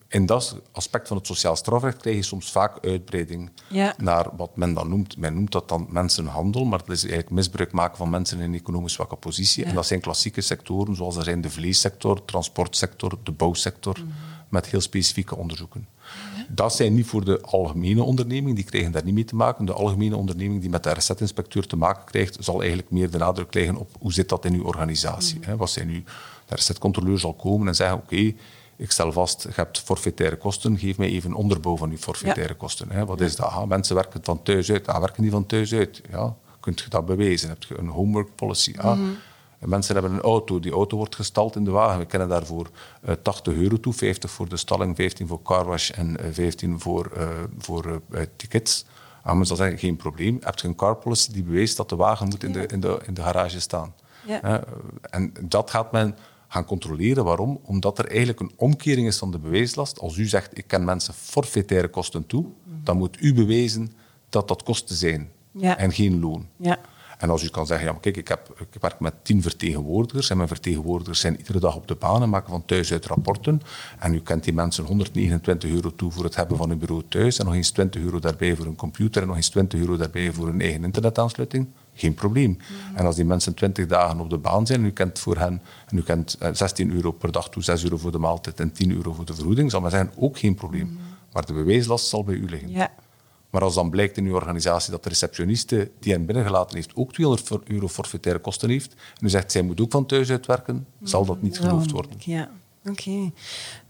in 0.07 0.25
dat 0.25 0.59
aspect 0.71 1.07
van 1.07 1.17
het 1.17 1.27
sociaal 1.27 1.55
strafrecht 1.55 1.97
krijg 1.97 2.15
je 2.15 2.23
soms 2.23 2.51
vaak 2.51 2.85
uitbreiding 2.85 3.51
naar 3.97 4.27
wat 4.35 4.55
men 4.55 4.73
dan 4.73 4.89
noemt. 4.89 5.17
Men 5.17 5.33
noemt 5.33 5.51
dat 5.51 5.69
dan 5.69 5.87
mensenhandel, 5.89 6.65
maar 6.65 6.79
dat 6.79 6.89
is 6.89 7.01
eigenlijk 7.01 7.31
misbruik 7.31 7.71
maken 7.71 7.97
van 7.97 8.09
mensen 8.09 8.39
in 8.39 8.43
een 8.43 8.59
economisch 8.59 8.93
zwakke 8.93 9.15
positie. 9.15 9.65
En 9.65 9.75
dat 9.75 9.85
zijn 9.85 10.01
klassieke 10.01 10.41
sectoren, 10.41 10.95
zoals 10.95 11.15
er 11.15 11.23
zijn 11.23 11.41
de 11.41 11.49
vleessector, 11.49 12.25
transportsector, 12.25 13.17
de 13.23 13.31
bouwsector, 13.31 13.99
mhm. 13.99 14.11
Met 14.53 14.65
heel 14.67 14.81
specifieke 14.81 15.35
onderzoeken. 15.35 15.87
Dat 16.47 16.75
zijn 16.75 16.93
niet 16.93 17.05
voor 17.05 17.25
de 17.25 17.41
algemene 17.41 18.03
onderneming, 18.03 18.55
die 18.55 18.65
krijgen 18.65 18.91
daar 18.91 19.03
niet 19.03 19.13
mee 19.13 19.25
te 19.25 19.35
maken. 19.35 19.65
De 19.65 19.73
algemene 19.73 20.15
onderneming 20.15 20.61
die 20.61 20.69
met 20.69 20.83
de 20.83 20.89
RZ-inspecteur 20.89 21.67
te 21.67 21.75
maken 21.75 22.05
krijgt, 22.05 22.37
zal 22.39 22.59
eigenlijk 22.59 22.91
meer 22.91 23.09
de 23.09 23.17
nadruk 23.17 23.49
krijgen 23.49 23.75
op 23.75 23.89
hoe 23.99 24.13
zit 24.13 24.29
dat 24.29 24.45
in 24.45 24.53
uw 24.53 24.63
organisatie. 24.63 25.39
Mm. 25.47 25.57
Wat 25.57 25.69
zijn 25.69 25.87
nu? 25.87 26.03
De 26.45 26.55
RZ-controleur 26.55 27.19
zal 27.19 27.33
komen 27.33 27.67
en 27.67 27.75
zeggen, 27.75 27.97
oké, 27.97 28.33
ik 28.75 28.91
stel 28.91 29.11
vast, 29.11 29.43
je 29.43 29.49
hebt 29.53 29.79
forfaitaire 29.79 30.37
kosten, 30.37 30.77
geef 30.77 30.97
mij 30.97 31.07
even 31.07 31.29
een 31.29 31.35
onderbouw 31.35 31.77
van 31.77 31.89
uw 31.89 31.97
forfaitaire 31.97 32.53
kosten. 32.53 32.91
Hè. 32.91 33.05
Wat 33.05 33.21
is 33.21 33.35
dat? 33.35 33.45
Ah, 33.45 33.67
mensen 33.67 33.95
werken 33.95 34.19
van 34.23 34.43
thuis 34.43 34.71
uit. 34.71 34.87
Ah, 34.87 34.99
werken 34.99 35.21
die 35.21 35.31
van 35.31 35.45
thuis 35.45 35.73
uit? 35.73 36.01
Ja, 36.11 36.35
kunt 36.59 36.79
je 36.81 36.89
dat 36.89 37.05
bewijzen? 37.05 37.49
Heb 37.49 37.63
je 37.63 37.77
een 37.77 37.87
homework 37.87 38.35
policy? 38.35 38.73
Ah, 38.77 38.97
mm-hmm. 38.97 39.17
Mensen 39.65 39.93
hebben 39.93 40.13
een 40.13 40.21
auto. 40.21 40.59
Die 40.59 40.71
auto 40.71 40.97
wordt 40.97 41.15
gestald 41.15 41.55
in 41.55 41.63
de 41.63 41.71
wagen. 41.71 41.99
We 41.99 42.05
kennen 42.05 42.29
daarvoor 42.29 42.69
uh, 43.05 43.11
eh, 43.11 43.17
80 43.21 43.53
euro 43.53 43.79
toe. 43.79 43.93
50 43.93 44.31
voor 44.31 44.49
de 44.49 44.57
stalling, 44.57 44.95
15 44.95 45.27
voor 45.27 45.41
carwash 45.41 45.89
en 45.89 46.17
15 46.31 46.73
eh, 46.73 46.79
voor, 46.79 47.11
uh, 47.17 47.27
voor 47.57 48.01
tickets. 48.35 48.85
Ah, 49.23 49.35
men 49.35 49.45
zal 49.45 49.55
zeggen, 49.55 49.77
geen 49.77 49.95
probleem. 49.95 50.37
Heb 50.41 50.59
je 50.59 50.67
een 50.67 50.75
car 50.75 50.95
policy 50.95 51.31
die 51.31 51.43
bewijst 51.43 51.77
dat 51.77 51.89
de 51.89 51.95
wagen 51.95 52.27
moet 52.27 52.43
in, 52.43 52.51
de, 52.51 52.65
in, 52.65 52.79
de, 52.79 52.99
in 53.05 53.13
de 53.13 53.21
garage 53.21 53.59
staan. 53.59 53.93
Ja. 54.25 54.63
en 55.01 55.33
dat 55.41 55.69
gaat 55.69 55.91
men 55.91 56.15
gaan 56.47 56.65
controleren. 56.65 57.23
Waarom? 57.23 57.59
Omdat 57.63 57.99
er 57.99 58.07
eigenlijk 58.07 58.39
een 58.39 58.51
omkering 58.55 59.07
is 59.07 59.17
van 59.17 59.31
de 59.31 59.39
bewijslast. 59.39 59.99
Als 59.99 60.17
u 60.17 60.25
zegt, 60.25 60.57
ik 60.57 60.67
ken 60.67 60.83
mensen 60.83 61.13
forfaitaire 61.13 61.87
kosten 61.87 62.25
toe, 62.25 62.45
dan 62.83 62.97
moet 62.97 63.21
u 63.21 63.33
bewijzen 63.33 63.93
dat 64.29 64.47
dat 64.47 64.63
kosten 64.63 64.95
zijn 64.95 65.31
ja. 65.51 65.77
en 65.77 65.91
geen 65.91 66.19
loon. 66.19 66.47
Ja. 66.57 66.77
En 67.17 67.29
als 67.29 67.43
u 67.43 67.47
kan 67.47 67.65
zeggen, 67.65 67.85
ja, 67.85 67.91
maar 67.91 68.01
kijk, 68.01 68.17
ik, 68.17 68.27
heb, 68.27 68.65
ik 68.71 68.81
werk 68.81 68.99
met 68.99 69.13
tien 69.21 69.41
vertegenwoordigers 69.41 70.29
en 70.29 70.37
mijn 70.37 70.47
vertegenwoordigers 70.47 71.19
zijn 71.19 71.37
iedere 71.37 71.59
dag 71.59 71.75
op 71.75 71.87
de 71.87 71.95
baan 71.95 72.21
en 72.21 72.29
maken 72.29 72.49
van 72.49 72.65
thuis 72.65 72.91
uit 72.91 73.05
rapporten. 73.05 73.61
En 73.99 74.13
u 74.13 74.19
kent 74.19 74.43
die 74.43 74.53
mensen 74.53 74.85
129 74.85 75.69
euro 75.69 75.95
toe 75.95 76.11
voor 76.11 76.23
het 76.23 76.35
hebben 76.35 76.57
van 76.57 76.69
een 76.69 76.77
bureau 76.77 77.03
thuis 77.09 77.39
en 77.39 77.45
nog 77.45 77.53
eens 77.53 77.71
20 77.71 78.01
euro 78.01 78.19
daarbij 78.19 78.55
voor 78.55 78.65
een 78.65 78.75
computer 78.75 79.21
en 79.21 79.27
nog 79.27 79.37
eens 79.37 79.49
20 79.49 79.79
euro 79.79 79.97
daarbij 79.97 80.31
voor 80.31 80.47
een 80.47 80.61
eigen 80.61 80.83
internetaansluiting. 80.83 81.67
Geen 81.93 82.13
probleem. 82.13 82.49
Mm. 82.49 82.95
En 82.95 83.05
als 83.05 83.15
die 83.15 83.25
mensen 83.25 83.53
20 83.53 83.85
dagen 83.85 84.19
op 84.19 84.29
de 84.29 84.37
baan 84.37 84.65
zijn 84.65 84.79
en 84.79 84.85
u 84.85 84.91
kent 84.91 85.19
voor 85.19 85.37
hen 85.37 85.61
en 85.87 85.97
u 85.97 86.01
kent 86.01 86.37
16 86.51 86.89
eh, 86.89 86.95
euro 86.95 87.11
per 87.11 87.31
dag 87.31 87.49
toe, 87.49 87.63
6 87.63 87.83
euro 87.83 87.97
voor 87.97 88.11
de 88.11 88.17
maaltijd 88.17 88.59
en 88.59 88.71
10 88.71 88.91
euro 88.91 89.13
voor 89.13 89.25
de 89.25 89.33
vergoeding, 89.33 89.71
zal 89.71 89.81
men 89.81 89.91
zeggen, 89.91 90.11
ook 90.15 90.37
geen 90.37 90.55
probleem. 90.55 90.87
Mm. 90.87 90.97
Maar 91.33 91.45
de 91.45 91.53
bewijslast 91.53 92.07
zal 92.07 92.23
bij 92.23 92.35
u 92.35 92.49
liggen. 92.49 92.69
Ja. 92.69 92.91
Maar 93.53 93.61
als 93.61 93.73
dan 93.73 93.89
blijkt 93.89 94.17
in 94.17 94.25
uw 94.25 94.33
organisatie 94.33 94.91
dat 94.91 95.03
de 95.03 95.09
receptioniste 95.09 95.91
die 95.99 96.13
hen 96.13 96.25
binnengelaten 96.25 96.75
heeft 96.75 96.95
ook 96.95 97.13
200 97.13 97.69
euro 97.69 97.87
forfaitaire 97.87 98.41
kosten 98.41 98.69
heeft, 98.69 98.93
en 98.93 99.25
u 99.25 99.29
zegt 99.29 99.51
zij 99.51 99.61
moet 99.61 99.81
ook 99.81 99.91
van 99.91 100.05
thuis 100.05 100.29
uitwerken, 100.29 100.87
zal 101.03 101.25
dat 101.25 101.41
niet 101.41 101.59
geloofd 101.59 101.91
worden. 101.91 102.11
Ja, 102.19 102.49
oké. 102.85 103.31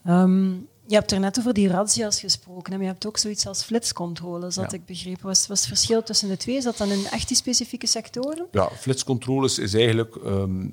Ehm, 0.06 0.52
je 0.88 0.96
hebt 0.96 1.12
er 1.12 1.20
net 1.20 1.40
over 1.40 1.54
die 1.54 1.68
razzia's 1.68 2.20
gesproken. 2.20 2.74
En 2.74 2.80
je 2.80 2.86
hebt 2.86 3.08
ook 3.08 3.18
zoiets 3.18 3.48
als 3.48 3.64
flitscontroles, 3.64 4.56
dat 4.56 4.74
ik 4.74 4.86
begrepen. 4.86 5.26
Was, 5.26 5.48
was 5.48 5.60
het 5.60 5.68
verschil 5.68 6.04
tussen 6.04 6.30
de 6.30 6.38
twee? 6.38 6.56
Is 6.56 6.64
dat 6.64 6.78
dan 6.78 6.90
in 6.90 7.06
echt 7.06 7.28
die 7.28 7.38
specifieke 7.38 7.88
sectoren? 7.88 8.48
Ja, 8.52 8.70
flitscontroles 8.70 9.60
is 9.60 9.74
eigenlijk 9.74 10.16
ehm, 10.16 10.68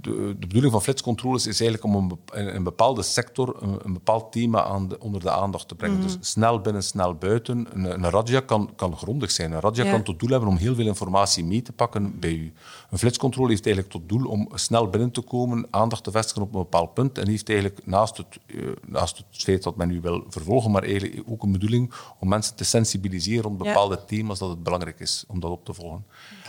de, 0.00 0.36
de, 0.38 0.46
bedoeling 0.46 0.72
van 0.72 0.82
flitscontroles 0.82 1.46
is 1.46 1.60
eigenlijk 1.60 1.94
om 1.94 2.18
een, 2.32 2.56
een 2.56 2.62
bepaalde 2.62 3.02
sector 3.02 3.56
een, 3.62 3.78
een 3.82 3.92
bepaald 3.92 4.32
thema 4.32 4.62
aan 4.62 4.88
de, 4.88 5.00
onder 5.00 5.20
de 5.20 5.30
aandacht 5.30 5.68
te 5.68 5.74
brengen. 5.74 5.98
Mhm. 5.98 6.06
Dus 6.06 6.16
snel 6.20 6.60
binnen, 6.60 6.82
snel 6.82 7.14
buiten. 7.14 7.66
Een, 7.72 7.84
een 7.84 8.10
radja 8.10 8.40
kan, 8.40 8.70
kan 8.76 8.96
grondig 8.96 9.30
zijn. 9.30 9.52
Een 9.52 9.60
radja 9.60 9.90
kan 9.90 10.02
tot 10.02 10.20
doel 10.20 10.30
hebben 10.30 10.48
om 10.48 10.56
heel 10.56 10.74
veel 10.74 10.86
informatie 10.86 11.44
mee 11.44 11.62
te 11.62 11.72
pakken 11.72 12.18
bij 12.18 12.32
u. 12.32 12.52
Een 12.90 12.98
flitscontrole 12.98 13.48
heeft 13.48 13.66
eigenlijk 13.66 13.94
tot 13.94 14.08
doel 14.08 14.30
om 14.30 14.48
snel 14.54 14.88
binnen 14.88 15.10
te 15.10 15.20
komen, 15.20 15.66
aandacht 15.70 16.04
te 16.04 16.10
vestigen 16.10 16.42
op 16.42 16.54
een 16.54 16.60
bepaald 16.60 16.94
punt 16.94 17.18
en 17.18 17.28
heeft 17.28 17.48
eigenlijk 17.48 17.86
naast 17.86 18.16
het, 18.16 18.38
uh, 18.46 18.70
naast 18.86 19.16
het 19.16 19.26
feit 19.30 19.62
dat 19.62 19.76
men 19.76 19.90
u 19.90 20.00
wil 20.00 20.24
vervolgen, 20.28 20.70
maar 20.70 20.82
eigenlijk 20.82 21.22
ook 21.26 21.42
een 21.42 21.52
bedoeling 21.52 21.92
om 22.18 22.28
mensen 22.28 22.56
te 22.56 22.64
sensibiliseren 22.64 23.42
rond 23.42 23.58
bepaalde 23.58 24.04
thema's 24.04 24.38
dat 24.38 24.48
het 24.48 24.62
belangrijk 24.62 25.00
is 25.00 25.24
om 25.28 25.40
dat 25.40 25.50
op 25.50 25.64
te 25.64 25.74
volgen. 25.74 26.04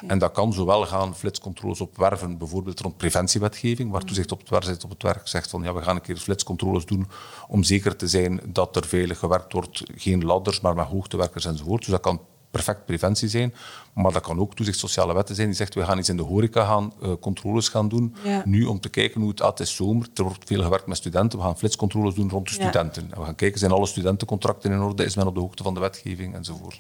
En 0.07 0.19
dat 0.19 0.31
kan 0.31 0.53
zowel 0.53 0.85
gaan 0.85 1.15
flitscontroles 1.15 1.81
op 1.81 1.97
werven, 1.97 2.37
bijvoorbeeld 2.37 2.79
rond 2.79 2.97
preventiewetgeving, 2.97 3.91
waar 3.91 4.03
toezicht 4.03 4.31
op 4.31 4.39
het, 4.39 4.49
werk, 4.49 4.83
op 4.83 4.89
het 4.89 5.03
werk 5.03 5.27
zegt 5.27 5.49
van 5.49 5.63
ja, 5.63 5.73
we 5.73 5.81
gaan 5.81 5.95
een 5.95 6.01
keer 6.01 6.17
flitscontroles 6.17 6.85
doen 6.85 7.07
om 7.47 7.63
zeker 7.63 7.95
te 7.95 8.07
zijn 8.07 8.41
dat 8.47 8.75
er 8.75 8.85
veilig 8.85 9.19
gewerkt 9.19 9.53
wordt, 9.53 9.83
geen 9.95 10.25
ladders, 10.25 10.61
maar 10.61 10.75
met 10.75 10.87
hoogtewerkers 10.87 11.45
enzovoort. 11.45 11.81
Dus 11.81 11.91
dat 11.91 12.01
kan 12.01 12.21
perfect 12.51 12.85
preventie 12.85 13.29
zijn. 13.29 13.53
Maar 13.93 14.11
dat 14.11 14.21
kan 14.21 14.39
ook 14.39 14.55
toezicht 14.55 14.79
sociale 14.79 15.13
wetten 15.13 15.35
zijn 15.35 15.47
die 15.47 15.55
zegt 15.55 15.73
we 15.73 15.85
gaan 15.85 15.97
iets 15.97 16.09
in 16.09 16.17
de 16.17 16.23
horeca 16.23 16.65
gaan, 16.65 16.93
uh, 17.03 17.11
controles 17.19 17.69
gaan 17.69 17.87
doen. 17.89 18.15
Nu 18.45 18.65
om 18.65 18.79
te 18.79 18.89
kijken 18.89 19.21
hoe 19.21 19.29
het, 19.29 19.41
ah, 19.41 19.49
het 19.49 19.59
is 19.59 19.75
zomer, 19.75 20.07
er 20.13 20.23
wordt 20.23 20.43
veel 20.45 20.63
gewerkt 20.63 20.87
met 20.87 20.97
studenten, 20.97 21.39
we 21.39 21.45
gaan 21.45 21.57
flitscontroles 21.57 22.13
doen 22.13 22.29
rond 22.29 22.47
de 22.47 22.53
studenten. 22.53 23.03
En 23.11 23.19
we 23.19 23.25
gaan 23.25 23.35
kijken, 23.35 23.59
zijn 23.59 23.71
alle 23.71 23.85
studentencontracten 23.85 24.71
in 24.71 24.81
orde, 24.81 25.03
is 25.03 25.15
men 25.15 25.27
op 25.27 25.33
de 25.33 25.39
hoogte 25.39 25.63
van 25.63 25.73
de 25.73 25.79
wetgeving 25.79 26.35
enzovoort. 26.35 26.79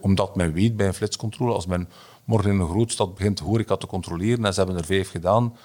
Omdat 0.00 0.36
men 0.36 0.52
weet 0.52 0.76
bij 0.76 0.86
een 0.86 0.94
flitscontrole, 0.94 1.52
als 1.52 1.66
men 1.66 1.88
morgen 2.24 2.50
in 2.50 2.60
een 2.60 2.68
grootstad 2.68 3.14
begint 3.14 3.38
de 3.38 3.44
horeca 3.44 3.76
te 3.76 3.86
controleren 3.86 4.44
en 4.44 4.52
ze 4.52 4.58
hebben 4.58 4.78
er 4.78 4.84
vijf 4.84 5.10
gedaan, 5.10 5.56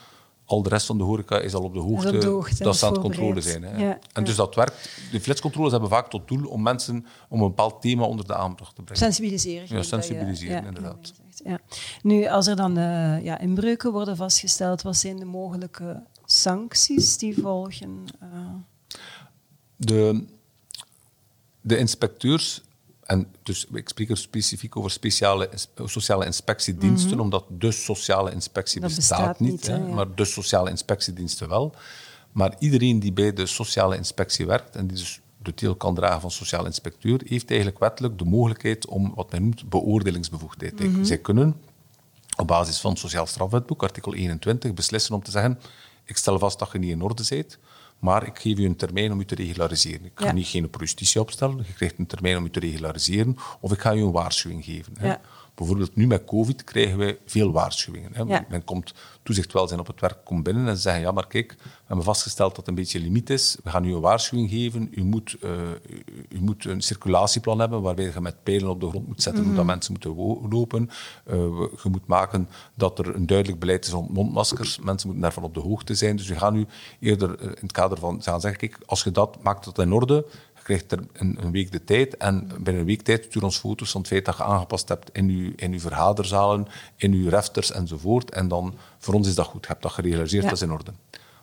al 0.45 0.63
de 0.63 0.69
rest 0.69 0.85
van 0.85 0.97
de 0.97 1.03
horeca 1.03 1.39
is 1.39 1.53
al 1.53 1.63
op 1.63 1.73
de 1.73 1.79
hoogte, 1.79 2.63
dat 2.63 2.77
ze 2.77 2.85
aan 2.85 2.91
het 2.91 3.01
controle 3.01 3.41
zijn. 3.41 3.63
Hè. 3.63 3.93
en 4.13 4.23
dus 4.23 4.35
dat 4.35 4.55
werkt. 4.55 4.89
De 5.11 5.21
flitscontroles 5.21 5.71
hebben 5.71 5.89
vaak 5.89 6.09
tot 6.09 6.27
doel 6.27 6.47
om 6.47 6.61
mensen 6.61 7.05
om 7.29 7.41
een 7.41 7.47
bepaald 7.47 7.81
thema 7.81 8.03
onder 8.03 8.27
de 8.27 8.35
aandacht 8.35 8.75
te 8.75 8.81
brengen. 8.81 9.03
Sensibiliseren. 9.03 9.67
Ja, 9.69 9.83
sensibiliseren, 9.83 10.65
inderdaad. 10.65 11.13
Ja. 11.43 11.59
Nu, 12.01 12.27
als 12.27 12.47
er 12.47 12.55
dan 12.55 12.77
uh, 12.77 13.23
ja, 13.23 13.39
inbreuken 13.39 13.91
worden 13.91 14.15
vastgesteld, 14.15 14.81
wat 14.81 14.97
zijn 14.97 15.17
de 15.17 15.25
mogelijke 15.25 16.03
sancties 16.25 17.17
die 17.17 17.41
volgen? 17.41 18.03
Uh... 18.23 18.29
De, 19.75 20.25
de 21.61 21.77
inspecteurs 21.77 22.61
en 23.05 23.27
dus 23.43 23.65
ik 23.73 23.89
spreek 23.89 24.09
er 24.09 24.17
specifiek 24.17 24.75
over 24.75 24.91
speciale, 24.91 25.49
sociale 25.83 26.25
inspectiediensten, 26.25 27.11
mhm. 27.11 27.19
omdat 27.19 27.45
de 27.49 27.71
sociale 27.71 28.31
inspectie 28.31 28.81
bestaat, 28.81 29.39
niet, 29.39 29.67
hè, 29.67 29.79
maar 29.79 30.15
de 30.15 30.25
sociale 30.25 30.69
inspectiediensten 30.69 31.49
wel. 31.49 31.73
Maar 32.31 32.55
iedereen 32.59 32.99
die 32.99 33.13
bij 33.13 33.33
de 33.33 33.45
sociale 33.45 33.95
inspectie 33.95 34.45
werkt 34.45 34.75
en 34.75 34.87
die 34.87 34.97
dus 34.97 35.21
de 35.41 35.53
titel 35.53 35.75
kan 35.75 35.95
dragen 35.95 36.21
van 36.21 36.31
sociaal 36.31 36.65
inspecteur, 36.65 37.21
heeft 37.25 37.49
eigenlijk 37.49 37.79
wettelijk 37.79 38.17
de 38.17 38.25
mogelijkheid 38.25 38.87
om 38.87 39.13
wat 39.15 39.31
men 39.31 39.41
noemt 39.41 39.69
beoordelingsbevoegdheid. 39.69 40.79
Mm 40.79 41.05
Zij 41.05 41.17
kunnen 41.17 41.55
op 42.37 42.47
basis 42.47 42.79
van 42.79 42.91
het 42.91 42.99
Sociaal 42.99 43.25
Strafwetboek, 43.25 43.83
artikel 43.83 44.13
21, 44.13 44.73
beslissen 44.73 45.15
om 45.15 45.23
te 45.23 45.31
zeggen: 45.31 45.59
ik 46.03 46.17
stel 46.17 46.39
vast 46.39 46.59
dat 46.59 46.71
je 46.71 46.79
niet 46.79 46.91
in 46.91 47.01
orde 47.01 47.25
bent, 47.29 47.57
maar 47.99 48.27
ik 48.27 48.39
geef 48.39 48.57
u 48.57 48.65
een 48.65 48.75
termijn 48.75 49.11
om 49.11 49.19
u 49.19 49.25
te 49.25 49.35
regulariseren. 49.35 50.05
Ik 50.05 50.11
ga 50.15 50.31
niet 50.31 50.47
geen 50.47 50.69
justitie 50.79 51.21
opstellen, 51.21 51.57
je 51.67 51.73
krijgt 51.73 51.97
een 51.97 52.05
termijn 52.05 52.37
om 52.37 52.45
u 52.45 52.49
te 52.49 52.59
regulariseren, 52.59 53.37
of 53.59 53.71
ik 53.71 53.79
ga 53.79 53.93
u 53.93 54.01
een 54.01 54.11
waarschuwing 54.11 54.65
geven. 54.65 54.93
Hè. 54.99 55.13
Bijvoorbeeld 55.55 55.95
nu 55.95 56.07
met 56.07 56.25
COVID 56.25 56.63
krijgen 56.63 56.97
wij 56.97 57.17
veel 57.25 57.51
waarschuwingen. 57.51 58.11
Hè. 58.13 58.25
Men 58.25 58.63
komt 58.63 58.93
toezichtwelzijn 59.23 59.79
op 59.79 59.87
het 59.87 60.01
werk 60.01 60.17
komt 60.23 60.43
binnen 60.43 60.67
en 60.67 60.75
ze 60.75 60.81
zeggen, 60.81 61.01
ja 61.01 61.11
maar 61.11 61.27
kijk, 61.27 61.55
we 61.63 61.69
hebben 61.85 62.05
vastgesteld 62.05 62.49
dat 62.49 62.57
het 62.57 62.67
een 62.67 62.75
beetje 62.75 62.99
limiet 62.99 63.29
is. 63.29 63.57
We 63.63 63.69
gaan 63.69 63.85
u 63.85 63.93
een 63.93 64.01
waarschuwing 64.01 64.49
geven. 64.49 64.87
U 64.91 65.03
moet, 65.03 65.35
uh, 65.43 65.51
u, 66.29 66.39
moet 66.39 66.65
een 66.65 66.81
circulatieplan 66.81 67.59
hebben 67.59 67.81
waarbij 67.81 68.05
je 68.05 68.21
met 68.21 68.43
pijlen 68.43 68.69
op 68.69 68.79
de 68.79 68.87
grond 68.89 69.07
moet 69.07 69.21
zetten 69.21 69.41
mm 69.41 69.47
hoe 69.47 69.57
dat 69.57 69.65
mensen 69.65 69.91
moeten 69.91 70.15
lopen. 70.49 70.89
Uh, 71.27 71.35
je 71.83 71.89
moet 71.89 72.07
maken 72.07 72.49
dat 72.73 72.99
er 72.99 73.15
een 73.15 73.25
duidelijk 73.25 73.59
beleid 73.59 73.85
is 73.85 73.91
rond 73.91 74.09
mondmaskers. 74.09 74.79
Mensen 74.79 75.07
moeten 75.07 75.23
daarvan 75.23 75.43
op 75.43 75.53
de 75.53 75.59
hoogte 75.59 75.95
zijn. 75.95 76.15
Dus 76.15 76.27
we 76.27 76.35
gaan 76.35 76.55
u 76.55 76.65
eerder 76.99 77.39
eh, 77.39 77.45
in 77.45 77.55
het 77.59 77.71
kader 77.71 77.97
van 77.97 78.23
gaan 78.23 78.41
zeggen, 78.41 78.59
kijk, 78.59 78.77
als 78.85 79.03
je 79.03 79.11
dat 79.11 79.43
maakt 79.43 79.65
dat 79.65 79.79
in 79.79 79.93
orde, 79.93 80.25
krijgt 80.65 80.91
er 80.91 80.99
een, 81.13 81.37
een, 81.41 81.51
week 81.51 81.71
de 81.71 81.83
tijd 81.83 82.17
en 82.17 82.47
binnen 82.47 82.81
een 82.81 82.85
week 82.85 83.01
tijd 83.01 83.23
stuur 83.23 83.43
ons 83.43 83.57
foto's 83.57 83.91
van 83.91 84.01
het 84.01 84.09
feit 84.09 84.25
dat 84.25 84.37
je 84.37 84.43
aangepast 84.43 84.89
hebt 84.89 85.09
in 85.13 85.29
je, 85.29 85.53
in 85.55 85.73
uw 85.73 85.79
vergaderzalen, 85.79 86.67
in 86.95 87.13
uw 87.13 87.29
refters 87.29 87.71
enzovoort. 87.71 88.31
En 88.31 88.47
dan, 88.47 88.75
voor 88.97 89.13
ons 89.13 89.27
is 89.27 89.35
dat 89.35 89.45
goed. 89.45 89.61
Je 89.61 89.67
hebt 89.67 89.81
dat 89.81 89.91
gerealiseerd, 89.91 90.43
dat 90.43 90.51
is 90.51 90.61
in 90.61 90.71
orde. 90.71 90.93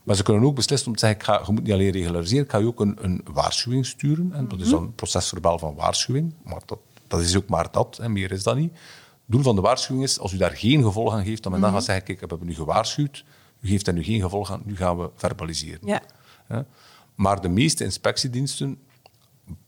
Maar 0.02 0.16
ze 0.16 0.22
kunnen 0.22 0.44
ook 0.44 0.54
beslissen 0.54 0.88
om 0.88 0.94
te 0.94 1.06
zeggen, 1.06 1.18
ik 1.18 1.24
ga, 1.24 1.42
je 1.46 1.52
moet 1.52 1.62
niet 1.62 1.72
alleen 1.72 1.90
regulariseren, 1.90 2.44
ik 2.44 2.50
ga 2.50 2.58
je 2.58 2.66
ook 2.66 2.80
een, 2.80 2.96
een 3.00 3.24
waarschuwing 3.32 3.86
sturen. 3.86 4.32
En 4.32 4.48
dat 4.48 4.60
is 4.60 4.68
dan 4.68 4.82
een 4.82 4.94
procesverbaal 4.94 5.58
van 5.58 5.74
waarschuwing. 5.74 6.34
Maar 6.44 6.60
dat, 6.66 6.78
dat 7.08 7.20
is 7.20 7.36
ook 7.36 7.48
maar 7.48 7.68
dat, 7.70 7.98
en 7.98 8.12
meer 8.12 8.32
is 8.32 8.42
dat 8.42 8.56
niet. 8.56 8.72
Het 8.72 8.80
doel 9.26 9.42
van 9.42 9.54
de 9.54 9.60
waarschuwing 9.60 10.04
is, 10.04 10.18
als 10.18 10.32
u 10.32 10.36
daar 10.36 10.56
geen 10.56 10.82
gevolg 10.82 11.12
aan 11.12 11.24
geeft, 11.24 11.42
dan 11.42 11.52
men 11.52 11.60
dan 11.60 11.70
mhm. 11.70 11.78
gaat 11.78 11.86
zeggen, 11.86 12.04
kijk, 12.04 12.20
we 12.20 12.26
hebben 12.28 12.46
nu 12.46 12.54
gewaarschuwd, 12.54 13.24
u 13.60 13.68
geeft 13.68 13.86
er 13.86 13.92
nu 13.92 14.04
geen 14.04 14.20
gevolg 14.20 14.52
aan, 14.52 14.62
nu 14.64 14.76
gaan 14.76 14.98
we 14.98 15.10
verbaliseren. 15.14 15.88
Ja. 15.88 16.02
Maar 17.14 17.40
de 17.40 17.48
meeste 17.48 17.84
inspectiediensten 17.84 18.78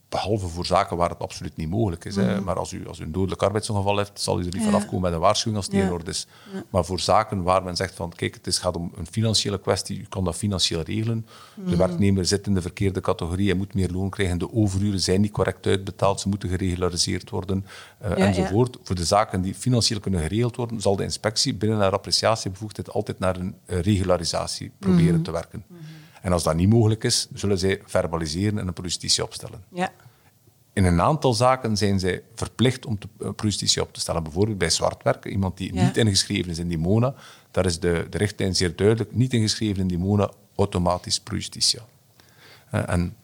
Behalve 0.09 0.47
voor 0.47 0.65
zaken 0.65 0.97
waar 0.97 1.09
het 1.09 1.19
absoluut 1.19 1.57
niet 1.57 1.69
mogelijk 1.69 2.05
is. 2.05 2.15
hè. 2.15 2.35
Mhm. 2.35 2.43
Maar 2.43 2.55
als 2.55 2.71
u, 2.71 2.87
als 2.87 2.99
u 2.99 3.03
een 3.03 3.11
dodelijk 3.11 3.43
arbeidsongeval 3.43 3.97
heeft, 3.97 4.21
zal 4.21 4.39
u 4.39 4.45
er 4.45 4.53
niet 4.53 4.63
vanaf 4.63 4.85
komen 4.85 5.01
met 5.01 5.13
een 5.13 5.19
waarschuwing 5.19 5.57
als 5.57 5.65
het 5.65 5.75
niet 5.75 5.83
in 5.83 5.91
orde 5.91 6.11
is. 6.11 6.27
Maar 6.69 6.85
voor 6.85 6.99
zaken 6.99 7.43
waar 7.43 7.63
men 7.63 7.75
zegt 7.75 7.95
van 7.95 8.09
kijk, 8.09 8.33
het 8.33 8.47
is, 8.47 8.57
gaat 8.57 8.75
om 8.75 8.91
een 8.95 9.07
financiële 9.07 9.59
kwestie, 9.59 9.99
u 9.99 10.05
kan 10.09 10.23
dat 10.23 10.35
financieel 10.35 10.81
regelen. 10.81 11.25
De 11.55 11.61
mhm. 11.61 11.77
werknemer 11.77 12.25
zit 12.25 12.47
in 12.47 12.53
de 12.53 12.61
verkeerde 12.61 13.01
categorie, 13.01 13.47
hij 13.47 13.57
moet 13.57 13.73
meer 13.73 13.91
loon 13.91 14.09
krijgen, 14.09 14.37
de 14.37 14.53
overuren 14.53 14.99
zijn 14.99 15.21
niet 15.21 15.31
correct 15.31 15.67
uitbetaald, 15.67 16.19
ze 16.19 16.29
moeten 16.29 16.49
geregulariseerd 16.49 17.29
worden, 17.29 17.65
uh, 18.05 18.27
enzovoort. 18.27 18.77
Voor 18.83 18.95
de 18.95 19.05
zaken 19.05 19.41
die 19.41 19.53
financieel 19.53 19.99
kunnen 19.99 20.21
geregeld 20.21 20.55
worden, 20.55 20.81
zal 20.81 20.95
de 20.95 21.03
inspectie 21.03 21.55
binnen 21.55 21.79
haar 21.79 21.91
appreciatiebevoegdheid 21.91 22.89
altijd 22.89 23.19
naar 23.19 23.35
een 23.35 23.55
regularisatie 23.65 24.71
proberen 24.79 25.13
mhm. 25.13 25.23
te 25.23 25.31
werken. 25.31 25.65
En 26.25 26.31
als 26.31 26.43
dat 26.43 26.55
niet 26.55 26.69
mogelijk 26.69 27.03
is, 27.03 27.27
zullen 27.33 27.57
zij 27.57 27.81
verbaliseren 27.85 28.59
en 28.59 28.67
een 28.67 28.73
projustitie 28.73 29.23
opstellen. 29.23 29.63
Ja. 29.69 29.91
In 30.73 30.85
een 30.85 31.01
aantal 31.01 31.33
zaken 31.33 31.77
zijn 31.77 31.99
zij 31.99 32.21
verplicht 32.35 32.85
om 32.85 32.97
de 33.17 33.33
projustitie 33.33 33.81
op 33.81 33.93
te 33.93 33.99
stellen. 33.99 34.23
Bijvoorbeeld 34.23 34.57
bij 34.57 34.69
zwartwerken, 34.69 35.31
iemand 35.31 35.57
die 35.57 35.73
niet 35.73 35.97
ingeschreven 35.97 36.51
is 36.51 36.57
in 36.57 36.67
die 36.67 36.77
MONA, 36.77 37.13
daar 37.51 37.65
is 37.65 37.79
de, 37.79 38.07
de 38.09 38.17
richtlijn 38.17 38.55
zeer 38.55 38.75
duidelijk, 38.75 39.15
niet 39.15 39.33
ingeschreven 39.33 39.81
in 39.81 39.87
die 39.87 39.97
MONA, 39.97 40.31
automatisch 40.55 41.19
projustitia. 41.19 41.81
Uh, 42.73 42.89
en 42.89 43.15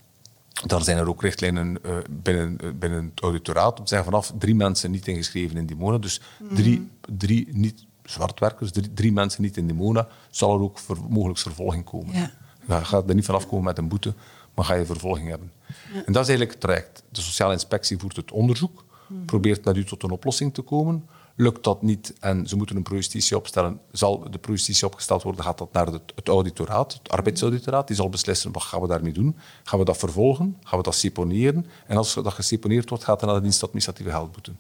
dan 0.66 0.84
zijn 0.84 0.98
er 0.98 1.08
ook 1.08 1.22
richtlijnen 1.22 1.78
uh, 1.86 1.98
binnen, 2.10 2.80
binnen 2.80 3.06
het 3.06 3.24
auditoraat 3.24 3.80
om 3.80 3.86
te 3.86 3.90
zeggen 3.90 4.12
vanaf 4.12 4.34
drie 4.38 4.56
mensen 4.56 4.92
niet 4.92 5.08
ingeschreven 5.08 5.58
in 5.58 5.66
die 5.66 5.76
MONA, 5.76 5.98
dus 5.98 6.22
drie, 6.54 6.80
mm. 6.80 7.18
drie 7.18 7.48
niet 7.52 7.86
zwartwerkers, 8.04 8.72
drie, 8.72 8.94
drie, 8.94 9.12
mensen 9.12 9.42
niet 9.42 9.58
in 9.58 9.68
die 9.68 9.76
MONA, 9.76 10.08
zal 10.30 10.54
er 10.54 10.62
ook 10.62 10.80
ver, 10.80 10.98
mogelijk 11.10 11.40
vervolging 11.40 11.84
komen. 11.84 12.16
Ja. 12.16 12.32
Je 12.80 12.86
gaat 12.86 13.10
er 13.10 13.16
niet 13.16 13.26
vanaf 13.26 13.48
komen 13.48 13.66
met 13.66 13.78
een 13.78 13.88
boete, 13.88 14.14
maar 14.54 14.66
ga 14.66 14.74
je 14.74 14.86
vervolging 14.86 15.30
hebben. 15.30 15.52
En 16.06 16.14
dat 16.14 16.22
is 16.22 16.30
eigenlijk 16.30 16.52
het 16.52 16.60
traject. 16.60 17.04
De 17.10 17.22
sociale 17.22 17.54
inspectie 17.54 17.98
voert 17.98 18.16
het 18.16 18.32
onderzoek, 18.32 18.84
probeert 19.26 19.66
met 19.66 19.78
u 19.78 19.86
tot 19.86 20.04
een 20.04 20.12
oplossing 20.12 20.54
te 20.54 20.62
komen. 20.62 21.06
Lukt 21.36 21.64
dat 21.64 21.82
niet 21.82 22.14
en 22.20 22.48
ze 22.48 22.56
moeten 22.56 22.76
een 22.76 22.84
projustitie 22.84 23.38
opstellen, 23.38 23.80
zal 23.92 24.32
de 24.32 24.38
projustitie 24.38 24.86
opgesteld 24.86 25.24
worden, 25.24 25.44
gaat 25.44 25.58
dat 25.58 25.74
naar 25.74 25.88
het, 25.88 26.02
het 26.16 26.28
auditoraat, 26.28 26.94
het 26.94 27.10
arbeidsauditoraat. 27.10 27.88
Die 27.88 27.96
zal 27.96 28.10
beslissen, 28.10 28.52
wat 28.52 28.64
gaan 28.64 28.82
we 28.82 28.88
daarmee 28.88 29.14
doen? 29.14 29.36
Gaan 29.64 29.80
we 29.80 29.86
dat 29.86 29.98
vervolgen? 29.98 30.58
Gaan 30.64 30.78
we 30.78 30.84
dat 30.84 30.96
seponeren? 30.96 31.66
En 31.88 31.98
als 31.98 32.14
dat 32.14 32.34
geseponeerd 32.34 32.90
wordt, 32.90 33.04
gaat 33.04 33.20
het 33.20 33.30
naar 33.30 33.38
de 33.38 33.44
dienst 33.44 33.64
administratieve 33.64 34.12
geldboete. 34.12 34.52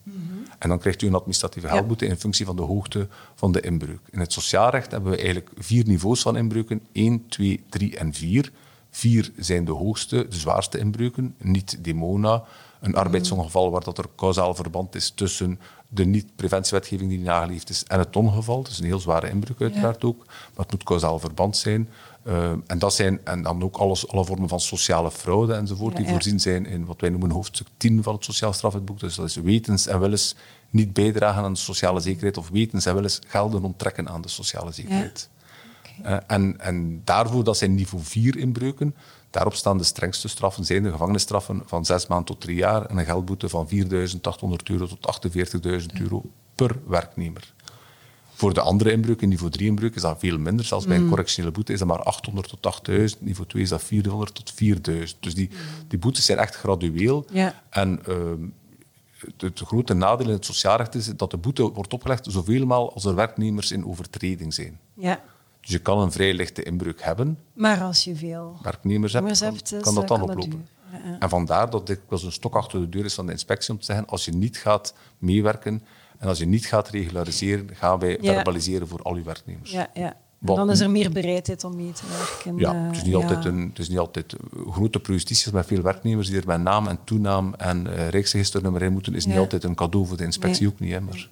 En 0.59 0.69
dan 0.69 0.79
krijgt 0.79 1.01
u 1.01 1.07
een 1.07 1.15
administratieve 1.15 1.67
geldboete 1.67 2.05
in 2.05 2.17
functie 2.17 2.45
van 2.45 2.55
de 2.55 2.61
hoogte 2.61 3.07
van 3.35 3.51
de 3.51 3.61
inbreuk. 3.61 4.01
In 4.09 4.19
het 4.19 4.33
sociaalrecht 4.33 4.91
hebben 4.91 5.11
we 5.11 5.17
eigenlijk 5.17 5.49
vier 5.57 5.85
niveaus 5.87 6.21
van 6.21 6.37
inbreuken. 6.37 6.81
1, 6.91 7.27
2, 7.27 7.63
3 7.69 7.97
en 7.97 8.13
4. 8.13 8.51
Vier 8.89 9.31
zijn 9.37 9.65
de 9.65 9.71
hoogste, 9.71 10.27
de 10.29 10.35
zwaarste 10.35 10.77
inbreuken. 10.77 11.35
Niet 11.37 11.83
demona, 11.83 12.43
een 12.81 12.95
arbeidsongeval 12.95 13.71
waar 13.71 13.83
dat 13.83 13.97
er 13.97 14.05
causaal 14.15 14.55
verband 14.55 14.95
is 14.95 15.09
tussen 15.09 15.59
de 15.87 16.05
niet-preventiewetgeving 16.05 17.09
die 17.09 17.19
nageleefd 17.19 17.69
is 17.69 17.83
en 17.83 17.99
het 17.99 18.15
ongeval. 18.15 18.63
Dat 18.63 18.71
is 18.71 18.79
een 18.79 18.85
heel 18.85 18.99
zware 18.99 19.29
inbreuk 19.29 19.61
uiteraard 19.61 20.03
ook, 20.03 20.25
maar 20.25 20.65
het 20.65 20.71
moet 20.71 20.83
causaal 20.83 21.19
verband 21.19 21.57
zijn. 21.57 21.89
Uh, 22.27 22.51
en, 22.67 22.79
dat 22.79 22.93
zijn, 22.93 23.25
en 23.25 23.41
dan 23.41 23.63
ook 23.63 23.77
alles, 23.77 24.07
alle 24.07 24.25
vormen 24.25 24.49
van 24.49 24.59
sociale 24.59 25.11
fraude 25.11 25.53
enzovoort, 25.53 25.95
die 25.95 26.07
voorzien 26.07 26.39
zijn 26.39 26.65
in 26.65 26.85
wat 26.85 27.01
wij 27.01 27.09
noemen 27.09 27.29
hoofdstuk 27.29 27.67
10 27.77 28.03
van 28.03 28.13
het 28.13 28.23
Sociaal 28.23 28.53
Strafwetboek. 28.53 28.99
Dus 28.99 29.15
dat 29.15 29.25
is 29.25 29.35
wetens 29.35 29.87
en 29.87 29.99
wellens 29.99 30.35
niet 30.69 30.93
bijdragen 30.93 31.43
aan 31.43 31.53
de 31.53 31.59
sociale 31.59 31.99
zekerheid 31.99 32.37
of 32.37 32.49
wetens 32.49 32.85
en 32.85 32.93
wellens 32.93 33.19
gelden 33.27 33.63
onttrekken 33.63 34.09
aan 34.09 34.21
de 34.21 34.29
sociale 34.29 34.71
zekerheid. 34.71 35.29
Ja. 35.33 35.39
Okay. 35.99 36.13
Uh, 36.13 36.19
en, 36.27 36.59
en 36.59 37.01
daarvoor, 37.03 37.43
dat 37.43 37.57
zijn 37.57 37.75
niveau 37.75 38.03
4 38.03 38.37
inbreuken. 38.37 38.95
Daarop 39.31 39.53
staan 39.53 39.77
de 39.77 39.83
strengste 39.83 40.27
straffen, 40.27 40.65
zijn 40.65 40.83
de 40.83 40.91
gevangenisstraffen 40.91 41.61
van 41.65 41.85
zes 41.85 42.07
maanden 42.07 42.25
tot 42.27 42.41
drie 42.41 42.55
jaar 42.55 42.85
en 42.85 42.97
een 42.97 43.05
geldboete 43.05 43.49
van 43.49 43.69
4.800 43.69 43.89
euro 44.63 44.87
tot 44.87 45.21
48.000 45.81 46.01
euro 46.01 46.23
per 46.55 46.75
werknemer. 46.87 47.53
Voor 48.33 48.53
de 48.53 48.61
andere 48.61 48.91
inbreuk, 48.91 49.21
in 49.21 49.29
niveau 49.29 49.51
3 49.51 49.67
inbreuk, 49.67 49.95
is 49.95 50.01
dat 50.01 50.19
veel 50.19 50.37
minder. 50.37 50.65
Zelfs 50.65 50.85
bij 50.85 50.95
een 50.95 51.03
mm. 51.03 51.09
correctionele 51.09 51.53
boete 51.53 51.73
is 51.73 51.79
dat 51.79 51.87
maar 51.87 52.03
800 52.03 52.49
tot 52.49 52.65
8000. 52.65 53.21
Niveau 53.21 53.47
2 53.47 53.63
is 53.63 53.69
dat 53.69 53.83
400 53.83 54.35
tot 54.35 54.51
4000. 54.51 55.23
Dus 55.23 55.35
die, 55.35 55.49
die 55.87 55.99
boetes 55.99 56.25
zijn 56.25 56.37
echt 56.37 56.55
gradueel. 56.55 57.25
Ja. 57.31 57.61
En 57.69 57.99
uh, 58.09 58.15
het, 59.37 59.59
grote 59.59 59.93
nadeel 59.93 60.27
in 60.27 60.33
het 60.33 60.45
sociaalrecht 60.45 60.95
is 60.95 61.05
dat 61.05 61.31
de 61.31 61.37
boete 61.37 61.71
wordt 61.71 61.93
opgelegd 61.93 62.25
zoveel 62.29 62.65
maal 62.65 62.93
als 62.93 63.05
er 63.05 63.15
werknemers 63.15 63.71
in 63.71 63.85
overtreding 63.85 64.53
zijn. 64.53 64.79
Ja. 64.93 65.23
Dus 65.61 65.69
je 65.69 65.79
kan 65.79 65.99
een 65.99 66.11
vrij 66.11 66.33
lichte 66.33 66.63
inbreuk 66.63 67.01
hebben. 67.01 67.37
Maar 67.53 67.81
als 67.81 68.03
je 68.03 68.15
veel 68.15 68.57
werknemers 68.61 69.13
hebt, 69.13 69.69
kan, 69.69 69.81
kan 69.81 69.95
dat 69.95 70.07
dan 70.07 70.21
oplopen. 70.21 70.67
Ja, 70.91 71.19
En 71.19 71.29
vandaar 71.29 71.69
dat 71.69 71.87
dit 71.87 71.99
wel 72.09 72.19
een 72.23 72.31
stok 72.31 72.55
achter 72.55 72.79
de 72.79 72.89
deur 72.89 73.05
is 73.05 73.13
van 73.13 73.25
de 73.25 73.31
inspectie 73.31 73.73
om 73.73 73.79
te 73.79 73.85
zeggen, 73.85 74.07
als 74.07 74.25
je 74.25 74.31
niet 74.31 74.57
gaat 74.57 74.93
meewerken 75.17 75.83
en 76.17 76.27
als 76.27 76.37
je 76.37 76.45
niet 76.45 76.65
gaat 76.65 76.89
regulariseren, 76.89 77.69
gaan 77.73 77.99
wij 77.99 78.17
verbaliseren 78.21 78.87
voor 78.87 79.01
al 79.01 79.15
uw 79.15 79.23
werknemers. 79.23 79.71
Ja, 79.71 79.89
ja. 79.93 80.15
En 80.45 80.55
dan 80.55 80.71
is 80.71 80.79
er 80.79 80.89
meer 80.89 81.11
bereidheid 81.11 81.63
om 81.63 81.75
mee 81.75 81.91
te 81.91 82.03
werken. 82.17 82.57
Ja, 82.57 82.85
het 82.85 82.95
is 82.95 83.03
niet, 83.03 83.15
altijd, 83.15 83.45
een, 83.45 83.67
het 83.69 83.79
is 83.79 83.89
niet 83.89 83.99
altijd 83.99 84.35
grote 84.69 84.99
projustities 84.99 85.51
met 85.51 85.65
veel 85.65 85.81
werknemers 85.81 86.27
die 86.27 86.39
er 86.39 86.47
met 86.47 86.61
naam 86.61 86.87
en 86.87 86.99
toenaam 87.03 87.53
en 87.53 87.87
uh, 87.87 88.09
rijksregisternummer 88.09 88.81
in 88.81 88.93
moeten, 88.93 89.15
is 89.15 89.25
niet 89.25 89.37
altijd 89.37 89.63
een 89.63 89.75
cadeau 89.75 90.07
voor 90.07 90.17
de 90.17 90.23
inspectie 90.23 90.67
ook 90.67 90.79
niet. 90.79 90.91
Hè, 90.91 91.01
maar. 91.01 91.29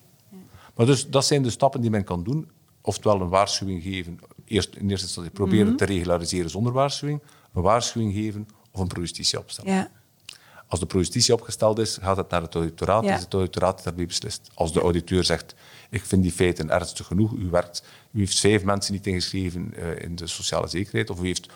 maar 0.76 0.86
dus 0.86 1.10
dat 1.10 1.26
zijn 1.26 1.44
de 1.44 1.50
stappen 1.50 1.82
die 1.82 1.90
men 1.90 2.04
kan 2.04 2.24
doen 2.24 2.48
oftewel 2.90 3.22
een 3.22 3.30
waarschuwing 3.30 3.84
geven, 3.84 4.20
eerst 4.46 4.76
in 4.76 4.90
eerste 4.90 5.06
instantie 5.06 5.32
proberen 5.32 5.68
mhm. 5.68 5.76
te 5.76 5.86
regulariseren 5.86 6.50
zonder 6.50 6.74
waarschuwing, 6.74 7.22
een 7.54 7.62
waarschuwing 7.62 8.14
geven 8.14 8.48
of 8.72 8.80
een 8.80 8.88
projustitie 8.88 9.40
opstellen. 9.40 9.74
Ja. 9.74 9.92
Als 10.68 10.80
de 10.80 10.86
projustitie 10.86 11.34
opgesteld 11.34 11.80
is, 11.80 11.98
gaat 12.02 12.18
het 12.18 12.30
naar 12.30 12.42
het 12.42 12.56
auditoraat, 12.56 13.04
ja. 13.04 13.16
is 13.16 13.22
het 13.22 13.34
auditoraat 13.34 13.84
daarbij 13.84 14.06
beslist. 14.06 14.50
Als 14.54 14.74
de 14.74 14.82
auditeur 14.82 15.24
zegt, 15.24 15.56
ik 15.90 16.06
vind 16.06 16.24
die 16.24 16.32
feiten 16.32 16.70
ernstig 16.70 17.06
genoeg, 17.06 17.34
u, 17.34 17.50
werkt, 17.50 17.84
u 18.12 18.20
heeft 18.20 18.40
vijf 18.40 18.64
mensen 18.64 18.94
niet 18.94 19.08
ingeschreven 19.08 19.74
uh, 19.78 20.04
in 20.04 20.16
de 20.16 20.28
sociale 20.28 20.68
zekerheid, 20.68 21.10
of 21.10 21.22
u 21.22 21.26
heeft 21.26 21.50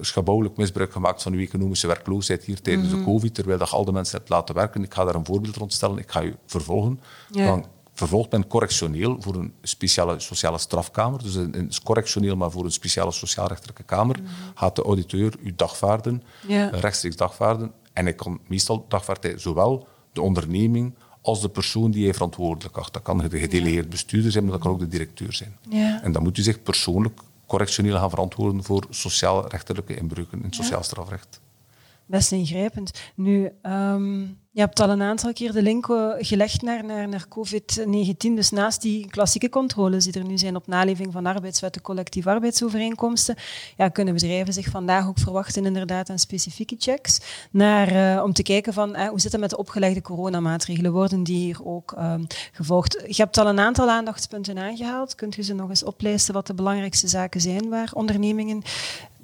schabouwelijk 0.00 0.56
misbruik 0.56 0.92
gemaakt 0.92 1.22
van 1.22 1.32
uw 1.32 1.40
economische 1.40 1.86
werkloosheid 1.86 2.44
hier 2.44 2.60
tijdens 2.60 2.88
de 2.88 2.96
mhm. 2.96 3.04
covid, 3.04 3.34
terwijl 3.34 3.58
je 3.58 3.64
al 3.64 3.84
de 3.84 3.92
mensen 3.92 4.18
hebt 4.18 4.28
laten 4.28 4.54
werken, 4.54 4.82
ik 4.82 4.94
ga 4.94 5.04
daar 5.04 5.14
een 5.14 5.26
voorbeeld 5.26 5.56
rond 5.56 5.72
stellen, 5.72 5.98
ik 5.98 6.10
ga 6.10 6.22
u 6.22 6.34
vervolgen, 6.46 7.00
ja. 7.30 7.46
dan 7.46 7.66
vervolgt 7.94 8.30
men 8.30 8.46
correctioneel 8.46 9.16
voor 9.20 9.34
een 9.34 9.52
speciale 9.62 10.20
sociale 10.20 10.58
strafkamer. 10.58 11.22
Dus 11.22 11.34
een, 11.34 11.70
correctioneel, 11.84 12.36
maar 12.36 12.50
voor 12.50 12.64
een 12.64 12.70
speciale 12.70 13.12
sociaalrechtelijke 13.12 13.82
kamer, 13.82 14.20
mm 14.20 14.26
gaat 14.54 14.76
de 14.76 14.82
auditeur 14.82 15.34
u 15.42 15.52
dagvaarden, 15.56 16.22
ja. 16.46 16.68
rechtstreeks 16.68 17.16
dagvaarden. 17.16 17.72
En 17.92 18.04
hij 18.04 18.14
kan 18.14 18.40
meestal 18.46 18.84
dagvaarden 18.88 19.40
zowel 19.40 19.86
de 20.12 20.20
onderneming 20.20 20.94
als 21.20 21.40
de 21.40 21.48
persoon 21.48 21.90
die 21.90 22.04
hij 22.04 22.14
verantwoordelijk 22.14 22.76
acht. 22.76 22.92
Dat 22.92 23.02
kan 23.02 23.18
de 23.18 23.38
gedelegeerd 23.38 23.88
bestuurder 23.88 24.32
zijn, 24.32 24.44
maar 24.44 24.52
dat 24.52 24.62
kan 24.62 24.70
ook 24.70 24.78
de 24.78 24.88
directeur 24.88 25.32
zijn. 25.32 25.56
Ja. 25.68 26.02
En 26.02 26.12
dan 26.12 26.22
moet 26.22 26.38
u 26.38 26.42
zich 26.42 26.62
persoonlijk 26.62 27.20
correctioneel 27.46 27.96
gaan 27.96 28.10
verantwoorden 28.10 28.64
voor 28.64 28.86
sociaal-rechtelijke 28.90 29.96
inbreuken 29.96 30.38
in 30.38 30.44
het 30.44 30.54
sociaal 30.54 30.82
strafrecht. 30.82 31.40
Best 32.06 32.32
ingrijpend. 32.32 32.90
Nu, 33.14 33.52
um 33.62 34.42
je 34.54 34.60
hebt 34.60 34.80
al 34.80 34.90
een 34.90 35.02
aantal 35.02 35.32
keer 35.32 35.52
de 35.52 35.62
link 35.62 35.88
eh, 35.88 36.10
gelegd 36.18 36.62
naar, 36.62 36.84
naar, 36.84 37.08
naar 37.08 37.26
COVID-19. 37.28 38.16
Dus 38.16 38.50
naast 38.50 38.82
die 38.82 39.06
klassieke 39.06 39.48
controles 39.48 40.04
die 40.04 40.12
er 40.12 40.26
nu 40.26 40.38
zijn 40.38 40.56
op 40.56 40.66
naleving 40.66 41.12
van 41.12 41.26
arbeidswetten, 41.26 41.82
collectieve 41.82 42.28
arbeidsovereenkomsten, 42.28 43.36
ja, 43.76 43.88
kunnen 43.88 44.14
bedrijven 44.14 44.52
zich 44.52 44.68
vandaag 44.68 45.06
ook 45.06 45.18
verwachten 45.18 45.66
inderdaad 45.66 46.10
aan 46.10 46.18
specifieke 46.18 46.74
checks. 46.78 47.20
Naar, 47.50 48.16
uh, 48.16 48.22
om 48.22 48.32
te 48.32 48.42
kijken 48.42 48.72
van 48.72 48.96
uh, 48.96 49.08
hoe 49.08 49.20
zit 49.20 49.38
met 49.38 49.50
de 49.50 49.56
opgelegde 49.56 50.02
coronamaatregelen? 50.02 50.92
Worden 50.92 51.22
die 51.22 51.38
hier 51.38 51.66
ook 51.66 51.94
um, 51.98 52.26
gevolgd? 52.52 53.04
Je 53.06 53.22
hebt 53.22 53.38
al 53.38 53.48
een 53.48 53.60
aantal 53.60 53.90
aandachtspunten 53.90 54.58
aangehaald. 54.58 55.14
Kunt 55.14 55.36
u 55.36 55.42
ze 55.42 55.54
nog 55.54 55.68
eens 55.68 55.84
oplijsten 55.84 56.34
wat 56.34 56.46
de 56.46 56.54
belangrijkste 56.54 57.08
zaken 57.08 57.40
zijn 57.40 57.68
waar 57.68 57.90
ondernemingen 57.92 58.62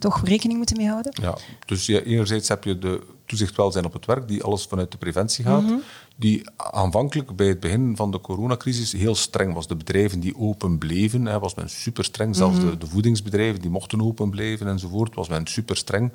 toch 0.01 0.25
rekening 0.25 0.59
moeten 0.59 0.77
mee 0.77 0.89
houden? 0.89 1.13
Ja, 1.23 1.39
dus 1.67 1.87
ja, 1.87 2.01
enerzijds 2.01 2.49
heb 2.49 2.65
je 2.65 2.79
de 2.79 3.03
toezicht 3.27 3.57
welzijn 3.57 3.85
op 3.85 3.93
het 3.93 4.07
werk, 4.07 4.29
die 4.29 4.43
alles 4.43 4.65
vanuit 4.65 4.91
de 4.91 4.99
preventie 4.99 5.45
gaat, 5.45 5.63
mhm. 5.63 5.75
die 6.17 6.51
aanvankelijk 6.57 7.37
bij 7.37 7.47
het 7.47 7.61
begin 7.61 7.97
van 7.97 8.11
de 8.11 8.21
coronacrisis 8.21 8.93
heel 8.93 9.15
streng 9.15 9.55
was. 9.55 9.67
De 9.67 9.77
bedrijven 9.77 10.21
die 10.21 10.37
open 10.37 10.79
bleven, 10.79 11.27
hè, 11.27 11.39
was 11.39 11.55
men 11.55 11.71
super 11.71 12.05
streng. 12.05 12.37
Zelfs 12.37 12.57
mhm. 12.57 12.67
de, 12.67 12.79
de, 12.79 12.87
voedingsbedrijven 12.87 13.61
die 13.61 13.71
mochten 13.71 14.03
open 14.03 14.31
blijven 14.31 14.67
enzovoort, 14.67 15.15
was 15.15 15.29
men 15.29 15.47
super 15.47 15.77
streng 15.77 16.13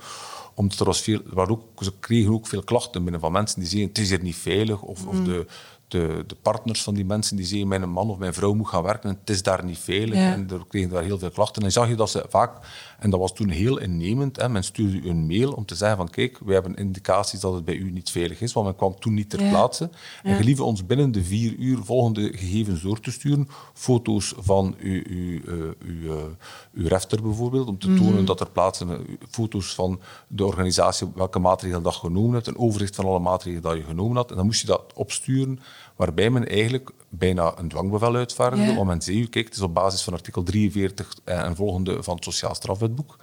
omdat 0.55 0.79
er 0.79 0.85
was 0.85 1.01
veel, 1.01 1.21
waar 1.25 1.49
ook, 1.49 1.63
ze 1.79 1.93
kregen 1.99 2.33
ook 2.33 2.47
veel 2.47 2.63
klachten 2.63 3.03
binnen 3.03 3.21
van 3.21 3.31
mensen 3.31 3.59
die 3.59 3.69
zeiden 3.69 3.89
het 3.89 3.97
is 3.97 4.09
hier 4.09 4.23
niet 4.23 4.35
veilig 4.35 4.81
of, 4.81 5.05
of 5.05 5.13
mhm. 5.13 5.23
de, 5.23 5.45
de, 5.87 6.23
de, 6.27 6.35
partners 6.41 6.83
van 6.83 6.93
die 6.93 7.05
mensen 7.05 7.35
die 7.35 7.45
zeiden 7.45 7.67
mijn 7.67 7.89
man 7.89 8.09
of 8.09 8.17
mijn 8.17 8.33
vrouw 8.33 8.53
moet 8.53 8.67
gaan 8.67 8.83
werken 8.83 9.09
en 9.09 9.17
het 9.19 9.29
is 9.29 9.43
daar 9.43 9.63
niet 9.63 9.77
veilig. 9.77 10.17
En 10.17 10.49
er 10.49 10.65
kregen 10.67 10.89
daar 10.89 11.03
heel 11.03 11.19
veel 11.19 11.29
klachten. 11.29 11.63
En 11.63 11.71
zag 11.71 11.87
je 11.87 11.95
dat 11.95 12.09
ze 12.09 12.25
vaak, 12.29 12.51
en 12.99 13.09
dat 13.09 13.19
was 13.19 13.33
toen 13.33 13.49
heel 13.49 13.77
innemend, 13.77 14.35
hè, 14.35 14.49
men 14.49 14.63
stuurde 14.63 14.97
u 14.97 15.09
een 15.09 15.27
mail 15.27 15.51
om 15.51 15.65
te 15.65 15.75
zeggen 15.75 15.97
van 15.97 16.09
kijk, 16.09 16.39
we 16.45 16.53
hebben 16.53 16.75
indicaties 16.75 17.39
dat 17.39 17.53
het 17.53 17.65
bij 17.65 17.75
u 17.75 17.91
niet 17.91 18.09
veilig 18.09 18.41
is, 18.41 18.53
want 18.53 18.65
men 18.65 18.75
kwam 18.75 18.99
toen 18.99 19.13
niet 19.13 19.29
ter 19.29 19.49
plaatse. 19.49 19.89
En 20.23 20.35
gelieve 20.35 20.63
ons 20.63 20.85
binnen 20.85 21.11
de 21.11 21.23
vier 21.23 21.53
uur 21.53 21.77
volgende 21.83 22.31
gegevens 22.37 22.81
door 22.81 22.99
te 22.99 23.11
sturen, 23.11 23.47
foto's 23.73 24.33
van 24.37 24.75
uw, 24.79 25.01
uw, 25.05 25.39
uh, 25.45 25.71
uw, 25.85 26.01
uh, 26.01 26.23
uw 26.73 26.87
refter 26.87 27.21
bijvoorbeeld, 27.21 27.67
om 27.67 27.79
te 27.79 27.89
mhm. 27.89 28.03
tonen 28.03 28.25
dat 28.25 28.39
er 28.39 28.49
plaatsen, 28.49 28.89
uh, 28.89 28.97
foto's 29.29 29.73
van 29.73 29.99
de 30.27 30.45
organisatie, 30.45 31.07
welke 31.15 31.39
maatregelen 31.39 31.83
dat 31.83 31.95
genomen 31.95 32.33
hebt, 32.33 32.47
een 32.47 32.57
overzicht 32.57 32.95
van 32.95 33.05
alle 33.05 33.19
maatregelen 33.19 33.63
dat 33.63 33.77
je 33.77 33.83
genomen 33.83 34.15
had. 34.15 34.29
En 34.29 34.35
dan 34.35 34.45
moest 34.45 34.61
je 34.61 34.67
dat 34.67 34.83
opsturen 34.95 35.59
waarbij 35.95 36.29
men 36.29 36.47
eigenlijk 36.47 36.91
bijna 37.09 37.57
een 37.57 37.67
dwangbevel 37.67 38.15
uitvaardigde. 38.15 38.65
Ja. 38.65 38.75
Want 38.75 38.87
men 38.87 39.01
zei, 39.01 39.29
kijk, 39.29 39.45
het 39.45 39.55
is 39.55 39.61
op 39.61 39.73
basis 39.73 40.01
van 40.01 40.13
artikel 40.13 40.43
43 40.43 41.15
en 41.23 41.55
volgende 41.55 42.03
van 42.03 42.15
het 42.15 42.23
Sociaal 42.23 42.55
Strafwetboek. 42.55 43.17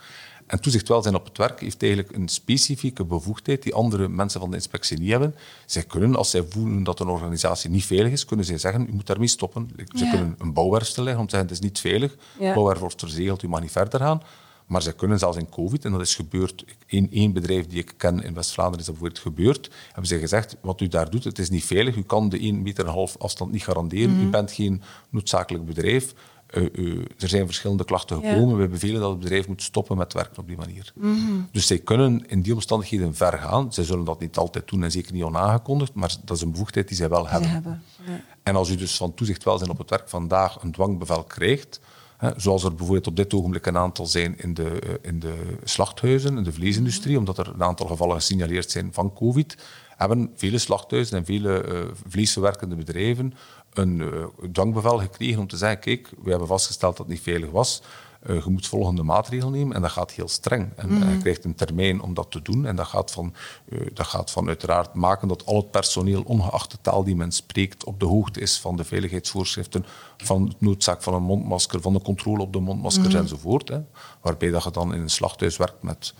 En 0.47 0.61
toezicht 0.61 0.89
welzijn 0.89 1.15
op 1.15 1.25
het 1.25 1.39
werk 1.39 1.61
heeft 1.61 1.83
eigenlijk 1.83 2.17
een 2.17 2.29
specifieke 2.29 3.05
bevoegdheid 3.05 3.63
die 3.63 3.75
andere 3.75 4.09
mensen 4.09 4.41
van 4.41 4.51
de 4.51 4.57
inspectie 4.57 4.99
niet 4.99 5.11
hebben. 5.11 5.35
Zij 5.67 5.83
kunnen, 5.83 6.17
als 6.17 6.31
zij 6.31 6.45
voelen 6.49 6.83
dat 6.83 7.01
een 7.01 7.09
organisatie 7.09 7.71
niet 7.71 7.85
veilig 7.85 8.13
is, 8.13 8.25
kunnen 8.25 8.47
zij 8.47 8.59
zeggen, 8.59 8.87
u 8.89 8.93
moet 8.93 9.07
daarmee 9.07 9.29
stoppen. 9.29 9.71
Ze 9.77 10.09
kunnen 10.11 10.35
een 10.39 10.53
bouwwerf 10.53 10.87
stellen 10.87 11.19
om 11.19 11.27
te 11.27 11.31
zeggen, 11.31 11.49
het 11.49 11.59
is 11.59 11.65
niet 11.65 11.81
veilig. 11.81 12.17
Ja. 12.39 12.55
Bouwwerf 12.55 12.79
wordt 12.79 13.01
verzegeld, 13.01 13.43
u 13.43 13.49
mag 13.49 13.61
niet 13.61 13.71
verder 13.71 14.01
gaan. 14.01 14.23
Maar 14.73 14.83
ze 14.83 14.93
kunnen 14.93 15.19
zelfs 15.19 15.37
in 15.37 15.49
COVID, 15.49 15.85
en 15.85 15.93
dat 15.93 16.01
is 16.01 16.15
gebeurd, 16.15 16.65
in 16.87 17.09
één 17.11 17.33
bedrijf 17.33 17.67
die 17.67 17.79
ik 17.79 17.95
ken 17.97 18.23
in 18.23 18.35
West-Vlaanderen 18.35 18.81
is 18.81 18.87
dat 18.87 18.99
bijvoorbeeld 18.99 19.25
gebeurd, 19.25 19.71
hebben 19.87 20.07
ze 20.07 20.19
gezegd, 20.19 20.57
wat 20.61 20.81
u 20.81 20.89
daar 20.89 21.11
doet, 21.11 21.25
het 21.25 21.39
is 21.39 21.51
niet 21.51 21.65
veilig, 21.65 21.97
u 21.97 22.03
kan 22.03 22.29
de 22.29 22.39
1 22.39 22.63
meter 22.63 22.89
afstand 23.19 23.53
niet 23.53 23.65
garanderen, 23.65 24.11
u 24.11 24.23
mhm. 24.23 24.31
bent 24.31 24.53
geen 24.53 24.83
noodzakelijk 25.11 25.65
bedrijf, 25.65 26.15
uh, 26.55 26.69
uh, 26.73 26.99
er 27.19 27.29
zijn 27.29 27.47
verschillende 27.47 27.85
klachten 27.85 28.17
gekomen. 28.17 28.49
Ja. 28.49 28.63
We 28.63 28.69
bevelen 28.69 29.01
dat 29.01 29.11
het 29.11 29.21
bedrijf 29.21 29.49
moet 29.49 29.63
stoppen 29.63 29.97
met 29.97 30.13
werken 30.13 30.39
op 30.39 30.47
die 30.47 30.57
manier. 30.57 30.93
Mhm. 30.95 31.41
Dus 31.51 31.67
zij 31.67 31.79
kunnen 31.79 32.29
in 32.29 32.43
die 32.43 32.55
omstandigheden 32.55 33.15
ver 33.15 33.39
gaan. 33.39 33.73
Zij 33.73 33.85
zullen 33.85 34.05
dat 34.05 34.21
niet 34.21 34.37
altijd 34.37 34.69
doen 34.69 34.83
en 34.83 34.91
zeker 34.91 35.13
niet 35.13 35.23
onaangekondigd, 35.23 35.95
maar 35.95 36.17
dat 36.25 36.37
is 36.37 36.43
een 36.43 36.51
bevoegdheid 36.51 36.89
die 36.89 36.97
zij 36.97 37.09
wel 37.09 37.29
hebben. 37.29 37.51
hebben. 37.51 37.83
Ja. 38.07 38.21
En 38.43 38.57
als 38.57 38.71
u 38.71 38.77
dus 38.77 38.97
van 38.97 39.15
toezicht 39.15 39.45
welzijn 39.45 39.71
op 39.71 39.79
het 39.79 39.91
werk 39.91 40.09
vandaag 40.09 40.63
een 40.63 40.73
dwangbevel 40.73 41.25
krijgt, 41.25 41.81
zoals 42.37 42.65
er 42.65 42.75
bijvoorbeeld 42.75 43.07
op 43.07 43.17
dit 43.17 43.35
ogenblik 43.35 43.67
een 43.67 43.77
aantal 43.77 44.07
zijn 44.07 44.39
in 44.39 44.55
de, 44.55 44.81
eh, 44.81 44.91
in 45.03 45.21
de 45.21 45.35
slachthuizen, 45.65 46.37
in 46.37 46.45
de 46.45 46.53
vleesindustrie, 46.53 47.19
omdat 47.19 47.39
er 47.39 47.49
een 47.49 47.63
aantal 47.63 47.87
gevallen 47.87 48.17
gesignaleerd 48.17 48.71
zijn 48.71 48.93
van 48.93 49.13
COVID, 49.13 49.57
hebben 49.97 50.31
vele 50.35 50.59
slachthuizen 50.59 51.19
en 51.19 51.25
vele 51.25 51.93
uh, 52.11 52.77
bedrijven 52.77 53.35
een 53.73 53.99
uh, 53.99 54.25
dwangbevel 54.53 54.99
gekregen 54.99 55.41
om 55.41 55.47
te 55.47 55.57
zeggen, 55.57 55.79
kijk, 55.79 56.11
we 56.23 56.31
hebben 56.31 56.49
vastgesteld 56.49 56.97
dat 56.97 57.07
het 57.07 57.15
niet 57.15 57.25
veilig 57.25 57.51
was, 57.51 57.83
uh, 58.27 58.45
je 58.45 58.51
moet 58.51 58.67
volgende 58.67 59.03
maatregel 59.03 59.51
nemen. 59.51 59.77
En 59.77 59.83
dat 59.83 59.91
gaat 59.91 60.11
heel 60.11 60.29
streng. 60.29 60.73
En 60.77 60.89
mm 60.89 61.11
je 61.11 61.19
krijgt 61.19 61.45
een 61.45 61.55
termijn 61.55 62.01
om 62.01 62.15
dat 62.15 62.31
te 62.31 62.43
doen. 62.43 62.67
En 62.67 62.77
dat 62.77 62.87
gaat, 62.87 63.11
van, 63.11 63.35
uh, 63.69 63.87
dat 63.95 64.07
gaat 64.07 64.31
van 64.31 64.49
uiteraard 64.49 64.95
maken 64.95 65.29
dat 65.29 65.47
al 65.47 65.57
het 65.57 65.71
personeel, 65.71 66.23
ongeacht 66.23 66.71
de 66.71 66.79
taal 66.81 67.05
die 67.05 67.17
men 67.17 67.33
spreekt, 67.33 67.85
op 67.85 68.01
de 68.01 68.07
hoogte 68.07 68.41
is 68.41 68.61
van 68.61 68.77
de 68.77 68.85
veiligheidsvoorschriften, 68.85 69.85
van 70.17 70.47
het 70.47 70.61
noodzaak 70.61 71.03
van 71.03 71.15
een 71.15 71.23
mondmasker, 71.23 71.81
van 71.81 71.93
de 71.93 72.03
controle 72.03 72.43
op 72.43 72.53
de 72.53 72.61
mondmaskers 72.61 73.15
mm 73.15 73.21
enzovoort. 73.21 73.69
Hè. 73.69 73.81
Waarbij 74.21 74.51
dat 74.51 74.65
je 74.65 74.71
dan 74.71 74.95
in 74.95 75.01
een 75.01 75.11
slachthuis 75.11 75.57
werkt 75.57 75.83
met 75.83 76.15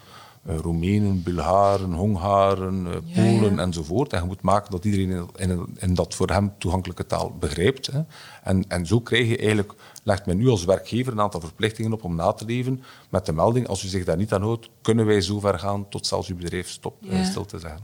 uh, 0.49 0.57
Roemenen, 0.57 1.23
Bulgaren, 1.23 1.93
Hongaren, 1.93 2.87
uh, 2.87 3.15
Polen 3.15 3.59
enzovoort. 3.59 4.13
En 4.13 4.21
je 4.21 4.27
moet 4.27 4.43
maken 4.43 4.71
dat 4.71 4.85
iedereen 4.85 5.29
in, 5.37 5.67
in, 5.79 5.95
dat 5.95 6.15
voor 6.15 6.29
hem 6.29 6.53
toegankelijke 6.59 7.07
taal 7.07 7.37
begrijpt. 7.39 7.87
Hè. 7.87 8.01
En, 8.43 8.65
en 8.69 8.87
zo 8.87 9.01
krijg 9.01 9.29
je 9.29 9.37
eigenlijk, 9.37 9.73
legt 10.03 10.27
men 10.27 10.37
nu 10.37 10.49
als 10.49 10.65
werkgever 10.65 11.13
een 11.13 11.21
aantal 11.21 11.41
verplichtingen 11.41 11.93
op 11.93 12.05
om 12.05 12.15
na 12.15 12.33
te 12.33 12.45
leven 12.45 12.83
met 13.11 13.27
de 13.27 13.33
melding, 13.33 13.69
als 13.69 13.85
u 13.85 13.89
zich 13.89 14.05
daar 14.05 14.17
niet 14.17 14.33
aan 14.33 14.43
houdt, 14.43 14.69
kunnen 14.83 15.07
wij 15.07 15.21
zo 15.21 15.41
ver 15.41 15.59
gaan 15.59 15.89
tot 15.89 16.07
zelfs 16.07 16.29
uw 16.29 16.37
bedrijf 16.37 16.69
stop, 16.69 16.97
stil 17.23 17.45
te 17.45 17.59
zeggen. 17.59 17.81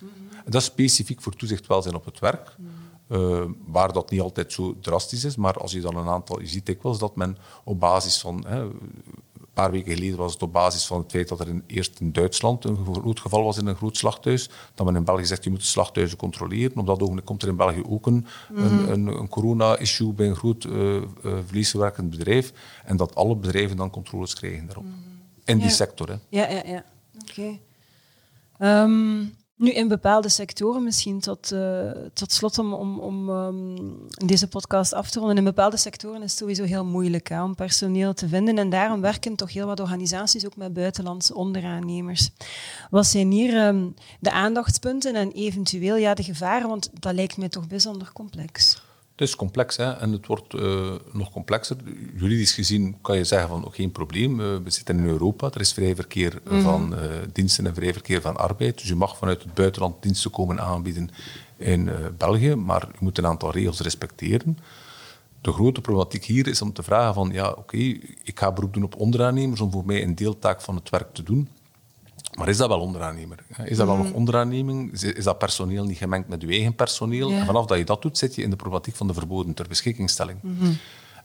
Mm 0.00 0.08
Dat 0.44 0.54
is 0.54 0.64
specifiek 0.64 1.20
voor 1.22 1.32
toezicht 1.32 1.66
welzijn 1.66 1.94
op 1.94 2.04
het 2.04 2.18
werk. 2.18 2.56
Uh, 3.08 3.44
waar 3.66 3.92
dat 3.92 4.10
niet 4.10 4.20
altijd 4.20 4.52
zo 4.52 4.76
drastisch 4.80 5.24
is, 5.24 5.36
maar 5.36 5.54
als 5.54 5.72
je 5.72 5.80
dan 5.80 5.96
een 5.96 6.08
aantal, 6.08 6.40
je 6.40 6.46
ziet 6.46 6.66
dikwijls 6.66 6.98
dat 6.98 7.16
men 7.16 7.36
op 7.64 7.80
basis 7.80 8.20
van, 8.20 8.44
hè, 8.46 8.68
paar 9.52 9.70
weken 9.70 9.92
geleden 9.92 10.18
was 10.18 10.32
het 10.32 10.42
op 10.42 10.52
basis 10.52 10.86
van 10.86 11.00
het 11.00 11.10
feit 11.10 11.28
dat 11.28 11.40
er 11.40 11.48
in, 11.48 11.64
eerst 11.66 12.00
in 12.00 12.12
Duitsland 12.12 12.64
een 12.64 12.76
groot 12.84 13.20
geval 13.20 13.44
was 13.44 13.58
in 13.58 13.66
een 13.66 13.76
groot 13.76 13.96
slachthuis, 13.96 14.50
dat 14.74 14.86
men 14.86 14.96
in 14.96 15.04
België 15.04 15.24
zegt 15.24 15.44
je 15.44 15.50
moet 15.50 15.58
de 15.58 15.64
slachthuizen 15.64 16.18
controleren. 16.18 16.76
Op 16.76 16.86
dat 16.86 17.00
ogenblik 17.00 17.24
komt 17.24 17.42
er 17.42 17.48
in 17.48 17.56
België 17.56 17.82
ook 17.88 18.06
een, 18.06 18.26
een, 18.54 18.74
mhm. 18.74 19.08
een, 19.08 19.28
corona-issue 19.28 20.12
bij 20.12 20.26
een 20.26 20.36
groot 20.36 20.64
uh, 20.64 20.94
uh, 20.94 21.02
verliesverwerkend 21.46 22.10
bedrijf 22.10 22.52
en 22.84 22.96
dat 22.96 23.14
alle 23.14 23.36
bedrijven 23.36 23.76
dan 23.76 23.90
controles 23.90 24.34
krijgen 24.34 24.66
daarop. 24.66 24.84
Mhm. 24.84 24.94
In 25.44 25.58
die 25.58 25.70
sector. 25.70 26.08
Hè. 26.08 26.16
Ja, 26.28 26.48
ja, 26.50 26.62
ja. 26.66 26.84
Oké. 27.28 27.58
Ehm, 28.58 29.24
nu, 29.62 29.70
in 29.70 29.88
bepaalde 29.88 30.28
sectoren, 30.28 30.84
misschien 30.84 31.20
tot, 31.20 31.52
uh, 31.52 31.90
tot 32.12 32.32
slot 32.32 32.58
om, 32.58 32.72
om, 32.72 33.00
om 33.00 33.28
um, 33.28 34.06
deze 34.08 34.48
podcast 34.48 34.92
af 34.92 35.10
te 35.10 35.18
ronden. 35.18 35.36
In 35.36 35.44
bepaalde 35.44 35.76
sectoren 35.76 36.22
is 36.22 36.30
het 36.30 36.38
sowieso 36.38 36.64
heel 36.64 36.84
moeilijk 36.84 37.28
hè, 37.28 37.42
om 37.42 37.54
personeel 37.54 38.14
te 38.14 38.28
vinden. 38.28 38.58
En 38.58 38.70
daarom 38.70 39.00
werken 39.00 39.36
toch 39.36 39.52
heel 39.52 39.66
wat 39.66 39.80
organisaties 39.80 40.46
ook 40.46 40.56
met 40.56 40.72
buitenlandse 40.72 41.34
onderaannemers. 41.34 42.30
Wat 42.90 43.06
zijn 43.06 43.30
hier 43.30 43.66
um, 43.66 43.94
de 44.20 44.32
aandachtspunten 44.32 45.14
en 45.14 45.32
eventueel 45.32 45.96
ja, 45.96 46.14
de 46.14 46.22
gevaren? 46.22 46.68
Want 46.68 46.90
dat 47.00 47.14
lijkt 47.14 47.36
mij 47.36 47.48
toch 47.48 47.66
bijzonder 47.66 48.12
complex. 48.12 48.82
Het 49.22 49.30
is 49.30 49.36
complex 49.36 49.76
hè? 49.76 49.92
en 49.92 50.12
het 50.12 50.26
wordt 50.26 50.54
uh, 50.54 50.92
nog 51.12 51.30
complexer. 51.30 51.76
Juridisch 52.16 52.52
gezien 52.52 52.96
kan 53.00 53.16
je 53.16 53.24
zeggen 53.24 53.48
van 53.48 53.64
oh, 53.64 53.74
geen 53.74 53.92
probleem. 53.92 54.40
Uh, 54.40 54.46
we 54.64 54.70
zitten 54.70 54.98
in 54.98 55.06
Europa, 55.06 55.50
er 55.54 55.60
is 55.60 55.72
vrij 55.72 55.94
verkeer 55.94 56.40
mm 56.44 56.50
-hmm. 56.50 56.62
van 56.62 56.94
uh, 56.94 57.00
diensten 57.32 57.66
en 57.66 57.74
vrij 57.74 57.92
verkeer 57.92 58.20
van 58.20 58.36
arbeid. 58.36 58.78
Dus 58.78 58.88
je 58.88 58.94
mag 58.94 59.16
vanuit 59.16 59.42
het 59.42 59.54
buitenland 59.54 60.02
diensten 60.02 60.30
komen 60.30 60.60
aanbieden 60.60 61.10
in 61.56 61.90
België, 62.18 62.54
maar 62.54 62.88
je 62.92 62.98
moet 62.98 63.18
een 63.18 63.26
aantal 63.26 63.52
regels 63.52 63.80
respecteren. 63.80 64.58
De 65.40 65.52
grote 65.52 65.80
problematiek 65.80 66.24
hier 66.24 66.46
is 66.48 66.62
om 66.62 66.72
te 66.72 66.82
vragen 66.82 67.14
van 67.14 67.30
ja, 67.32 67.48
oké, 67.48 67.58
okay, 67.58 68.00
ik 68.22 68.38
ga 68.38 68.52
beroep 68.52 68.74
doen 68.74 68.82
op 68.82 68.96
onderaannemers 68.96 69.60
om 69.60 69.72
voor 69.72 69.86
mij 69.86 70.02
een 70.02 70.14
deeltaak 70.14 70.60
van 70.60 70.74
het 70.74 70.90
werk 70.90 71.14
te 71.14 71.22
doen. 71.22 71.48
Maar 72.38 72.48
is 72.48 72.56
dat 72.56 72.68
wel 72.68 72.80
onderaannemer? 72.80 73.38
Is 73.64 73.76
dat 73.76 73.86
wel 73.86 73.96
nog 73.96 74.06
mm. 74.06 74.14
onderaanneming? 74.14 74.92
Is 74.92 75.24
dat 75.24 75.38
personeel 75.38 75.84
niet 75.84 75.96
gemengd 75.98 76.28
met 76.28 76.42
uw 76.42 76.50
eigen 76.50 76.74
personeel? 76.74 77.30
En 77.30 77.46
vanaf 77.46 77.66
dat 77.66 77.78
je 77.78 77.84
dat 77.84 78.02
doet, 78.02 78.18
zit 78.18 78.34
je 78.34 78.42
in 78.42 78.50
de 78.50 78.56
problematiek 78.56 78.94
van 78.94 79.06
de 79.06 79.14
verboden 79.14 79.54
ter 79.54 79.68
beschikkingstelling. 79.68 80.38
Mm 80.42 80.76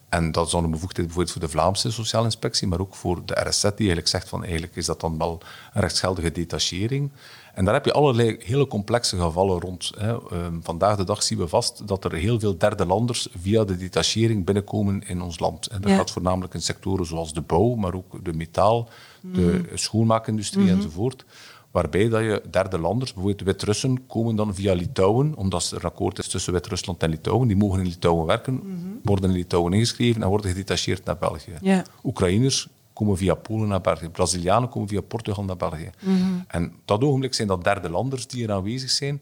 En 0.09 0.31
dat 0.31 0.45
is 0.45 0.51
dan 0.51 0.63
een 0.63 0.71
bevoegdheid 0.71 1.07
bijvoorbeeld 1.07 1.37
voor 1.37 1.45
de 1.45 1.57
Vlaamse 1.57 1.91
Sociale 1.91 2.25
Inspectie, 2.25 2.67
maar 2.67 2.79
ook 2.79 2.95
voor 2.95 3.25
de 3.25 3.41
RSZ, 3.47 3.61
die 3.61 3.71
eigenlijk 3.77 4.07
zegt 4.07 4.29
van 4.29 4.43
eigenlijk 4.43 4.75
is 4.75 4.85
dat 4.85 5.01
dan 5.01 5.17
wel 5.17 5.41
een 5.73 5.81
rechtsgeldige 5.81 6.31
detachering. 6.31 7.11
En 7.53 7.65
daar 7.65 7.73
heb 7.73 7.85
je 7.85 7.93
allerlei 7.93 8.37
hele 8.39 8.67
complexe 8.67 9.17
gevallen 9.17 9.59
rond. 9.59 9.91
Hè. 9.97 10.11
Um, 10.11 10.59
vandaag 10.63 10.97
de 10.97 11.03
dag 11.03 11.23
zien 11.23 11.37
we 11.37 11.47
vast 11.47 11.87
dat 11.87 12.05
er 12.05 12.13
heel 12.13 12.39
veel 12.39 12.57
derde 12.57 12.85
landers 12.85 13.27
via 13.41 13.63
de 13.63 13.77
detachering 13.77 14.45
binnenkomen 14.45 15.07
in 15.07 15.21
ons 15.21 15.39
land. 15.39 15.67
En 15.67 15.81
dat 15.81 15.91
gaat 15.91 16.11
voornamelijk 16.11 16.53
in 16.53 16.61
sectoren 16.61 17.05
zoals 17.05 17.33
de 17.33 17.41
bouw, 17.41 17.75
maar 17.75 17.93
ook 17.93 18.25
de 18.25 18.33
metaal, 18.33 18.89
de 19.21 19.69
schoenmaakindustrie 19.73 20.63
mm 20.63 20.69
-hmm. 20.69 20.77
enzovoort. 20.77 21.25
Waarbij 21.71 22.09
dat 22.09 22.21
je 22.21 22.41
derde 22.51 22.79
landers, 22.79 23.13
bijvoorbeeld 23.13 23.47
Wit-Russen, 23.47 24.07
komen 24.07 24.35
dan 24.35 24.55
via 24.55 24.73
Litouwen, 24.73 25.35
omdat 25.35 25.71
er 25.71 25.77
een 25.77 25.89
akkoord 25.89 26.19
is 26.19 26.27
tussen 26.27 26.53
Wit-Rusland 26.53 27.03
en 27.03 27.09
Litouwen. 27.09 27.47
Die 27.47 27.57
mogen 27.57 27.79
in 27.79 27.87
Litouwen 27.87 28.25
werken, 28.25 28.53
mm 28.53 28.61
-hmm. 28.61 28.99
worden 29.03 29.29
in 29.29 29.35
Litouwen 29.35 29.73
ingeschreven 29.73 30.21
en 30.21 30.29
worden 30.29 30.51
gedetacheerd 30.51 31.05
naar 31.05 31.17
België. 31.17 31.53
Yeah. 31.61 31.85
Oekraïners 32.03 32.67
komen 32.93 33.17
via 33.17 33.33
Polen 33.33 33.67
naar 33.67 33.81
België. 33.81 34.09
Brazilianen 34.09 34.69
komen 34.69 34.87
via 34.87 35.01
Portugal 35.01 35.43
naar 35.43 35.57
België. 35.57 35.89
Mm 35.99 36.43
En 36.47 36.73
dat 36.85 37.01
ogenblik 37.01 37.33
zijn 37.33 37.47
dat 37.47 37.63
derde 37.63 37.89
landers 37.89 38.27
die 38.27 38.43
er 38.43 38.53
aanwezig 38.53 38.89
zijn, 38.89 39.21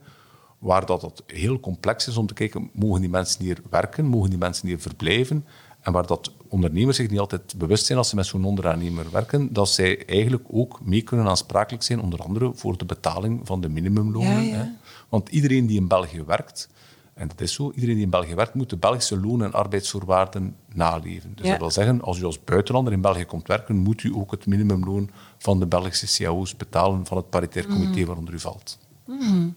waar 0.58 0.86
dat, 0.86 1.00
dat 1.00 1.22
heel 1.26 1.60
complex 1.60 2.08
is 2.08 2.16
om 2.16 2.26
te 2.26 2.34
kijken, 2.34 2.70
mogen 2.72 3.00
die 3.00 3.10
mensen 3.10 3.44
hier 3.44 3.58
werken, 3.70 4.04
mogen 4.04 4.30
die 4.30 4.38
mensen 4.38 4.68
hier 4.68 4.80
verblijven? 4.80 5.44
En 5.80 5.92
waar 5.92 6.06
dat 6.06 6.32
ondernemers 6.48 6.96
zich 6.96 7.10
niet 7.10 7.18
altijd 7.18 7.54
bewust 7.56 7.86
zijn 7.86 7.98
als 7.98 8.08
ze 8.08 8.14
met 8.14 8.26
zo'n 8.26 8.44
onderaannemer 8.44 9.10
werken, 9.10 9.52
dat 9.52 9.68
zij 9.68 10.06
eigenlijk 10.06 10.44
ook 10.50 10.80
mee 10.84 11.02
kunnen 11.02 11.26
aansprakelijk 11.26 11.82
zijn, 11.82 12.00
onder 12.00 12.20
andere 12.20 12.52
voor 12.54 12.78
de 12.78 12.84
betaling 12.84 13.40
van 13.44 13.60
de 13.60 13.68
minimumlonen. 13.68 14.50
Hè? 14.50 14.64
Want 15.08 15.28
iedereen 15.28 15.66
die 15.66 15.76
in 15.76 15.88
België 15.88 16.22
werkt, 16.24 16.68
en 17.14 17.28
dat 17.28 17.40
is 17.40 17.52
zo, 17.52 17.72
iedereen 17.74 17.94
die 17.94 18.04
in 18.04 18.10
België 18.10 18.34
werkt, 18.34 18.54
moet 18.54 18.70
de 18.70 18.76
Belgische 18.76 19.20
loon- 19.20 19.42
en 19.42 19.52
arbeidsvoorwaarden 19.52 20.56
naleven. 20.74 21.32
Dus 21.34 21.48
dat 21.48 21.58
wil 21.58 21.70
zeggen, 21.70 22.02
als 22.02 22.18
u 22.18 22.24
als 22.24 22.44
buitenlander 22.44 22.92
in 22.92 23.00
België 23.00 23.24
komt 23.24 23.46
werken, 23.46 23.76
moet 23.76 24.02
u 24.02 24.14
ook 24.14 24.30
het 24.30 24.46
minimumloon 24.46 25.10
van 25.38 25.58
de 25.58 25.66
Belgische 25.66 26.24
cao's 26.24 26.56
betalen 26.56 27.06
van 27.06 27.16
het 27.16 27.30
paritair 27.30 27.66
comité 27.66 28.00
mm. 28.00 28.06
waaronder 28.06 28.34
u 28.34 28.38
valt. 28.38 28.78
Mm. 29.04 29.56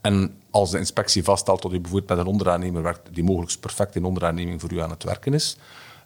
En 0.00 0.34
als 0.50 0.70
de 0.70 0.78
inspectie 0.78 1.24
vaststelt 1.24 1.62
dat 1.62 1.72
u 1.72 1.80
bijvoorbeeld 1.80 2.10
met 2.10 2.18
een 2.18 2.32
onderaannemer 2.32 2.82
werkt 2.82 3.14
die 3.14 3.24
mogelijk 3.24 3.60
perfect 3.60 3.96
in 3.96 4.04
onderaanneming 4.04 4.60
voor 4.60 4.72
u 4.72 4.80
aan 4.80 4.90
het 4.90 5.02
werken 5.02 5.34
is, 5.34 5.56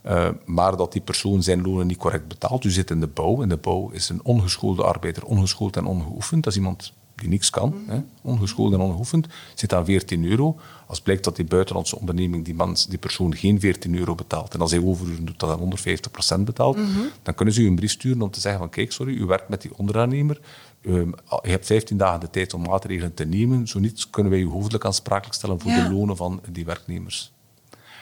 uh, 0.06 0.28
maar 0.44 0.76
dat 0.76 0.92
die 0.92 1.02
persoon 1.02 1.42
zijn 1.42 1.62
lonen 1.62 1.86
niet 1.86 1.98
correct 1.98 2.28
betaalt. 2.28 2.64
U 2.64 2.70
zit 2.70 2.90
in 2.90 3.00
de 3.00 3.06
bouw. 3.06 3.42
En 3.42 3.48
de 3.48 3.56
bouw 3.56 3.90
is 3.90 4.08
een 4.08 4.20
ongeschoolde 4.22 4.82
arbeider, 4.82 5.24
ongeschoold 5.24 5.76
en 5.76 5.84
ongeoefend. 5.84 6.44
Dat 6.44 6.52
is 6.52 6.58
iemand 6.58 6.92
die 7.20 7.28
niks 7.28 7.50
kan, 7.50 7.74
mm. 7.74 7.88
hè, 7.88 8.00
ongeschoold 8.22 8.72
en 8.72 8.80
ongeoefend, 8.80 9.26
zit 9.54 9.74
aan 9.74 9.84
14 9.84 10.24
euro. 10.24 10.56
Als 10.86 11.00
blijkt 11.00 11.24
dat 11.24 11.36
die 11.36 11.44
buitenlandse 11.44 11.98
onderneming 11.98 12.44
die, 12.44 12.54
man, 12.54 12.76
die 12.88 12.98
persoon 12.98 13.34
geen 13.34 13.60
14 13.60 13.96
euro 13.96 14.14
betaalt 14.14 14.54
en 14.54 14.60
als 14.60 14.70
hij 14.70 14.82
overuren 14.82 15.24
doet, 15.24 15.40
dat 15.40 15.58
hij 15.58 16.38
150% 16.38 16.40
betaalt, 16.44 16.76
mm 16.76 16.84
-hmm. 16.84 17.08
dan 17.22 17.34
kunnen 17.34 17.54
ze 17.54 17.60
u 17.60 17.66
een 17.66 17.74
brief 17.74 17.90
sturen 17.90 18.22
om 18.22 18.30
te 18.30 18.40
zeggen 18.40 18.60
van 18.60 18.70
kijk, 18.70 18.92
sorry, 18.92 19.14
u 19.14 19.24
werkt 19.24 19.48
met 19.48 19.62
die 19.62 19.70
onderaannemer, 19.76 20.40
um, 20.82 21.14
je 21.42 21.50
hebt 21.50 21.66
15 21.66 21.96
dagen 21.96 22.20
de 22.20 22.30
tijd 22.30 22.54
om 22.54 22.62
maatregelen 22.62 23.14
te 23.14 23.24
nemen, 23.24 23.68
zo 23.68 23.78
niet 23.78 24.10
kunnen 24.10 24.32
wij 24.32 24.40
u 24.40 24.48
hoofdelijk 24.48 24.84
aansprakelijk 24.84 25.34
stellen 25.34 25.60
voor 25.60 25.70
ja. 25.70 25.88
de 25.88 25.94
lonen 25.94 26.16
van 26.16 26.40
die 26.50 26.64
werknemers. 26.64 27.32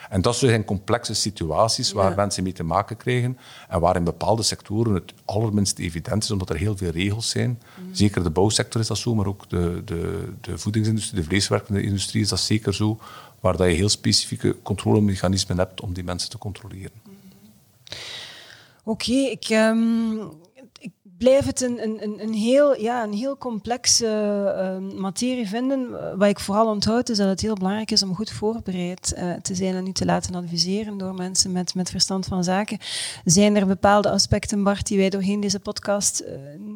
En 0.08 0.22
dat 0.22 0.36
zijn 0.36 0.64
complexe 0.64 1.14
situaties 1.14 1.92
waar 1.92 2.16
mensen 2.16 2.42
mee 2.42 2.52
te 2.52 2.62
maken 2.62 2.96
krijgen 2.96 3.38
en 3.68 3.80
waar 3.80 3.96
in 3.96 4.04
bepaalde 4.04 4.42
sectoren 4.42 4.94
het 4.94 5.12
allerminst 5.24 5.78
evident 5.78 6.22
is, 6.22 6.30
omdat 6.30 6.50
er 6.50 6.56
heel 6.56 6.76
veel 6.76 6.90
regels 6.90 7.28
zijn. 7.30 7.48
Mm. 7.48 7.94
Zeker 7.94 8.22
de 8.22 8.30
bouwsector 8.30 8.80
is 8.80 8.86
dat 8.86 8.98
zo, 8.98 9.14
maar 9.14 9.26
ook 9.26 9.48
de, 9.48 9.82
de, 9.84 10.32
de 10.40 10.58
voedingsindustrie, 10.58 11.20
de 11.20 11.26
vleeswerkende 11.26 11.82
industrie 11.82 12.22
is 12.22 12.28
dat 12.28 12.40
zeker 12.40 12.74
zo, 12.74 12.98
waar 13.40 13.56
dat 13.56 13.66
je 13.66 13.74
heel 13.74 13.88
specifieke 13.88 14.56
controlemechanismen 14.62 15.58
hebt 15.58 15.80
om 15.80 15.92
die 15.92 16.04
mensen 16.04 16.30
te 16.30 16.38
controleren. 16.38 16.90
Oké, 18.84 19.10
okay, 19.10 19.24
ik, 19.24 19.48
um, 19.50 20.20
blijf 21.18 21.46
het 21.46 21.60
een, 21.60 21.82
een, 21.82 22.22
een, 22.22 22.32
heel, 22.32 22.80
ja, 22.80 23.02
een 23.02 23.12
heel 23.12 23.36
complexe 23.36 24.06
uh, 24.06 24.98
materie 24.98 25.48
vinden. 25.48 25.90
Wat 26.18 26.28
ik 26.28 26.40
vooral 26.40 26.66
onthoud 26.66 27.08
is 27.08 27.16
dat 27.16 27.28
het 27.28 27.40
heel 27.40 27.54
belangrijk 27.54 27.90
is 27.90 28.02
om 28.02 28.14
goed 28.14 28.30
voorbereid 28.30 29.14
uh, 29.16 29.32
te 29.32 29.54
zijn 29.54 29.74
en 29.74 29.86
u 29.86 29.92
te 29.92 30.04
laten 30.04 30.34
adviseren 30.34 30.98
door 30.98 31.14
mensen 31.14 31.52
met, 31.52 31.74
met 31.74 31.90
verstand 31.90 32.26
van 32.26 32.44
zaken. 32.44 32.78
Zijn 33.24 33.56
er 33.56 33.66
bepaalde 33.66 34.10
aspecten, 34.10 34.62
Bart, 34.62 34.86
die 34.86 34.98
wij 34.98 35.10
doorheen 35.10 35.40
deze 35.40 35.60
podcast 35.60 36.22
uh, 36.22 36.28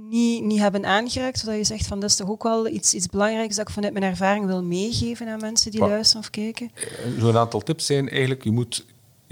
niet, 0.09 0.45
niet 0.45 0.59
hebben 0.59 0.87
aangeraakt, 0.87 1.39
zodat 1.39 1.57
je 1.57 1.65
zegt 1.65 1.87
van 1.87 2.01
dat 2.01 2.11
is 2.11 2.17
toch 2.17 2.31
ook 2.31 2.43
wel 2.43 2.69
iets, 2.69 2.95
iets 2.95 3.07
belangrijks 3.07 3.57
dat 3.57 3.69
ik 3.69 3.75
vanuit 3.75 3.93
mijn 3.93 4.05
ervaring 4.05 4.47
wil 4.47 4.63
meegeven 4.63 5.29
aan 5.29 5.41
mensen 5.41 5.71
die 5.71 5.81
luisteren 5.81 6.23
of 6.23 6.31
kijken? 6.31 6.71
Zo'n 7.19 7.37
aantal 7.37 7.61
tips 7.61 7.87
zijn 7.87 8.09
eigenlijk, 8.09 8.45
je 8.45 8.51
moet 8.51 8.85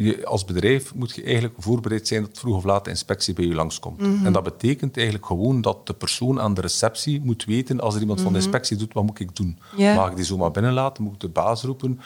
je, 0.04 0.26
als 0.26 0.44
bedrijf 0.44 0.94
moet 0.94 1.14
je 1.14 1.22
eigenlijk 1.22 1.54
voorbereid 1.58 2.08
zijn 2.08 2.22
dat 2.22 2.38
vroeg 2.38 2.56
of 2.56 2.64
laat 2.64 2.84
de 2.84 2.90
inspectie 2.90 3.34
bij 3.34 3.44
je 3.44 3.54
langskomt. 3.54 4.00
Mm 4.00 4.26
En 4.26 4.32
dat 4.32 4.42
betekent 4.42 4.96
eigenlijk 4.96 5.26
gewoon 5.26 5.60
dat 5.60 5.86
de 5.86 5.92
persoon 5.92 6.40
aan 6.40 6.54
de 6.54 6.60
receptie 6.60 7.20
moet 7.20 7.44
weten, 7.44 7.80
als 7.80 7.94
er 7.94 8.00
iemand 8.00 8.20
van 8.20 8.32
de 8.32 8.38
mhm. 8.38 8.46
inspectie 8.46 8.76
doet, 8.76 8.92
wat 8.92 9.04
moet 9.04 9.20
ik 9.20 9.36
doen? 9.36 9.58
Mag 9.76 10.10
ik 10.10 10.16
die 10.16 10.24
zomaar 10.24 10.50
binnenlaten? 10.50 11.02
Moet 11.02 11.14
ik 11.14 11.20
de 11.20 11.28
baas 11.28 11.62
roepen? 11.62 12.00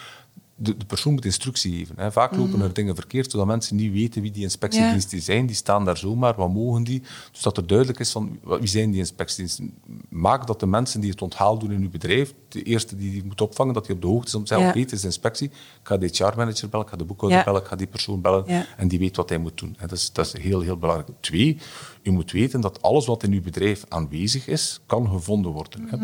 De, 0.55 0.77
de, 0.77 0.85
persoon 0.85 1.13
moet 1.13 1.25
instructie 1.25 1.77
geven. 1.77 1.95
Hè. 1.97 2.11
Vaak 2.11 2.35
lopen 2.35 2.59
er 2.59 2.65
mhm. 2.65 2.73
dingen 2.73 2.95
verkeerd, 2.95 3.31
zodat 3.31 3.47
mensen 3.47 3.75
niet 3.75 3.91
weten 3.91 4.21
wie 4.21 4.31
die 4.31 4.43
inspectiediensten 4.43 5.21
zijn. 5.21 5.45
Die 5.45 5.55
staan 5.55 5.85
daar 5.85 5.97
zomaar, 5.97 6.35
wat 6.35 6.53
mogen 6.53 6.83
die? 6.83 7.01
Dus 7.31 7.41
dat 7.41 7.57
er 7.57 7.67
duidelijk 7.67 7.99
is 7.99 8.11
van 8.11 8.39
wie 8.41 8.67
zijn 8.67 8.91
die 8.91 8.99
inspectiediensten. 8.99 9.73
Maak 10.09 10.47
dat 10.47 10.59
de 10.59 10.65
mensen 10.65 11.01
die 11.01 11.09
het 11.09 11.21
onthaal 11.21 11.57
doen 11.57 11.71
in 11.71 11.81
uw 11.81 11.89
bedrijf, 11.89 12.33
de 12.47 12.63
eerste 12.63 12.95
die 12.95 13.11
die 13.11 13.25
moet 13.25 13.41
opvangen, 13.41 13.73
dat 13.73 13.87
hij 13.87 13.95
op 13.95 14.01
de 14.01 14.07
hoogte 14.07 14.27
is 14.27 14.35
om 14.35 14.41
te 14.41 14.47
zeggen, 14.47 14.69
oké, 14.69 14.79
het 14.79 14.91
is 14.91 15.03
inspectie, 15.03 15.47
ik 15.47 15.53
ga 15.83 15.97
de 15.97 16.05
HR-manager 16.05 16.69
bellen, 16.69 16.85
ik 16.85 16.91
ga 16.91 16.97
de 16.97 17.05
boekhouder 17.05 17.43
bellen, 17.43 17.61
ik 17.61 17.67
ga 17.67 17.75
die 17.75 17.87
persoon 17.87 18.21
bellen 18.21 18.45
en 18.77 18.87
die 18.87 18.99
weet 18.99 19.15
wat 19.15 19.29
hij 19.29 19.37
moet 19.37 19.57
doen. 19.57 19.77
Dat 19.79 19.91
is, 19.91 20.11
dat 20.11 20.25
is 20.25 20.41
heel, 20.41 20.61
heel 20.61 20.77
belangrijk. 20.77 21.09
Twee, 21.19 21.57
u 22.05 22.11
moet 22.11 22.31
weten 22.31 22.61
dat 22.61 22.81
alles 22.81 23.05
wat 23.05 23.23
in 23.23 23.31
uw 23.31 23.41
bedrijf 23.41 23.85
aanwezig 23.89 24.47
is, 24.47 24.79
kan 24.85 25.07
gevonden 25.09 25.51
worden. 25.51 25.87
hè. 25.89 25.97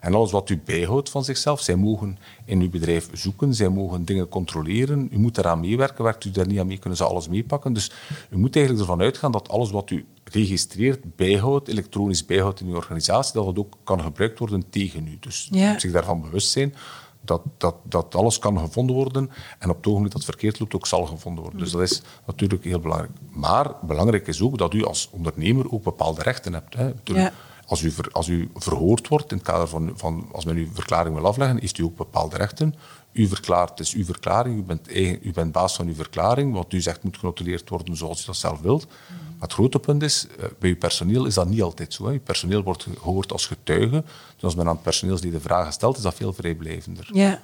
En 0.00 0.14
alles 0.14 0.30
wat 0.30 0.50
u 0.50 0.60
bijhoudt 0.64 1.10
van 1.10 1.24
zichzelf, 1.24 1.60
zij 1.60 1.76
mogen 1.76 2.18
in 2.44 2.60
uw 2.60 2.70
bedrijf 2.70 3.08
zoeken, 3.12 3.54
zij 3.54 3.68
mogen 3.68 4.04
dingen 4.04 4.28
controleren. 4.28 5.08
U 5.12 5.18
moet 5.18 5.38
eraan 5.38 5.60
meewerken, 5.60 6.04
werkt 6.04 6.24
u 6.24 6.30
daar 6.30 6.46
niet 6.46 6.58
aan 6.58 6.66
mee, 6.66 6.78
kunnen 6.78 6.98
ze 6.98 7.04
alles 7.04 7.28
meepakken. 7.28 7.72
Dus 7.72 7.90
u 8.30 8.36
moet 8.36 8.56
eigenlijk 8.56 8.86
ervan 8.88 9.04
uitgaan 9.04 9.32
dat 9.32 9.48
alles 9.48 9.70
wat 9.70 9.90
u 9.90 10.04
registreert, 10.24 11.16
bijhoudt, 11.16 11.68
elektronisch 11.68 12.26
bijhoudt 12.26 12.60
in 12.60 12.66
uw 12.66 12.74
organisatie, 12.76 13.32
dat 13.34 13.46
het 13.46 13.58
ook 13.58 13.76
kan 13.84 14.00
gebruikt 14.00 14.38
worden 14.38 14.64
tegen 14.70 15.06
u. 15.06 15.16
Dus 15.20 15.48
Ja. 15.50 15.78
zich 15.78 15.92
daarvan 15.92 16.20
bewust 16.20 16.50
zijn 16.50 16.74
dat, 17.24 17.42
dat, 17.58 17.74
dat 17.82 18.14
alles 18.14 18.38
kan 18.38 18.58
gevonden 18.58 18.96
worden 18.96 19.30
en 19.58 19.70
op 19.70 19.76
het 19.76 19.86
ogenblik 19.86 20.12
dat 20.12 20.22
het 20.22 20.30
verkeerd 20.30 20.60
loopt 20.60 20.74
ook 20.74 20.86
zal 20.86 21.06
gevonden 21.06 21.42
worden. 21.42 21.60
Dus 21.60 21.70
dat 21.70 21.80
is 21.80 22.02
natuurlijk 22.26 22.64
heel 22.64 22.80
belangrijk. 22.80 23.12
Maar 23.30 23.70
belangrijk 23.82 24.26
is 24.26 24.42
ook 24.42 24.58
dat 24.58 24.74
u 24.74 24.84
als 24.84 25.08
ondernemer 25.12 25.72
ook 25.72 25.82
bepaalde 25.82 26.22
rechten 26.22 26.52
hebt. 26.52 26.74
Hè. 26.74 26.92
Ja. 27.04 27.32
Als, 27.66 27.82
u 27.82 27.90
ver- 27.90 28.12
als 28.12 28.28
u 28.28 28.50
verhoord 28.54 29.08
wordt 29.08 29.30
in 29.30 29.36
het 29.36 29.46
kader 29.46 29.68
van, 29.68 29.92
van 29.94 30.28
als 30.32 30.44
men 30.44 30.56
uw 30.56 30.68
verklaring 30.72 31.14
wil 31.14 31.26
afleggen, 31.26 31.60
heeft 31.60 31.78
u 31.78 31.82
ook 31.82 31.96
bepaalde 31.96 32.36
rechten. 32.36 32.74
U 33.12 33.26
verklaart, 33.26 33.70
het 33.70 33.80
is 33.80 33.94
uw 33.94 34.04
verklaring, 34.04 34.58
u 34.58 34.62
bent, 34.62 34.88
eigen, 34.88 35.18
u 35.22 35.32
bent 35.32 35.52
baas 35.52 35.76
van 35.76 35.86
uw 35.86 35.94
verklaring. 35.94 36.52
Wat 36.54 36.72
u 36.72 36.80
zegt 36.80 37.02
moet 37.02 37.18
genotuleerd 37.18 37.68
worden 37.68 37.96
zoals 37.96 38.22
u 38.22 38.26
dat 38.26 38.36
zelf 38.36 38.60
wilt. 38.60 38.86
Maar 39.08 39.48
het 39.48 39.52
grote 39.52 39.78
punt 39.78 40.02
is, 40.02 40.26
eh, 40.38 40.44
bij 40.58 40.70
uw 40.70 40.76
personeel 40.76 41.26
is 41.26 41.34
dat 41.34 41.48
niet 41.48 41.62
altijd 41.62 41.92
zo. 41.94 42.06
Hè. 42.06 42.12
Uw 42.12 42.20
personeel 42.20 42.62
wordt 42.62 42.86
gehoord 42.98 43.32
als 43.32 43.46
getuige. 43.46 44.04
Dus 44.34 44.44
als 44.44 44.54
men 44.54 44.68
aan 44.68 44.80
personeelsleden 44.80 45.40
vragen 45.40 45.72
stelt, 45.72 45.96
is 45.96 46.02
dat 46.02 46.14
veel 46.14 46.32
vrijblijvender. 46.32 47.08
Ja. 47.12 47.42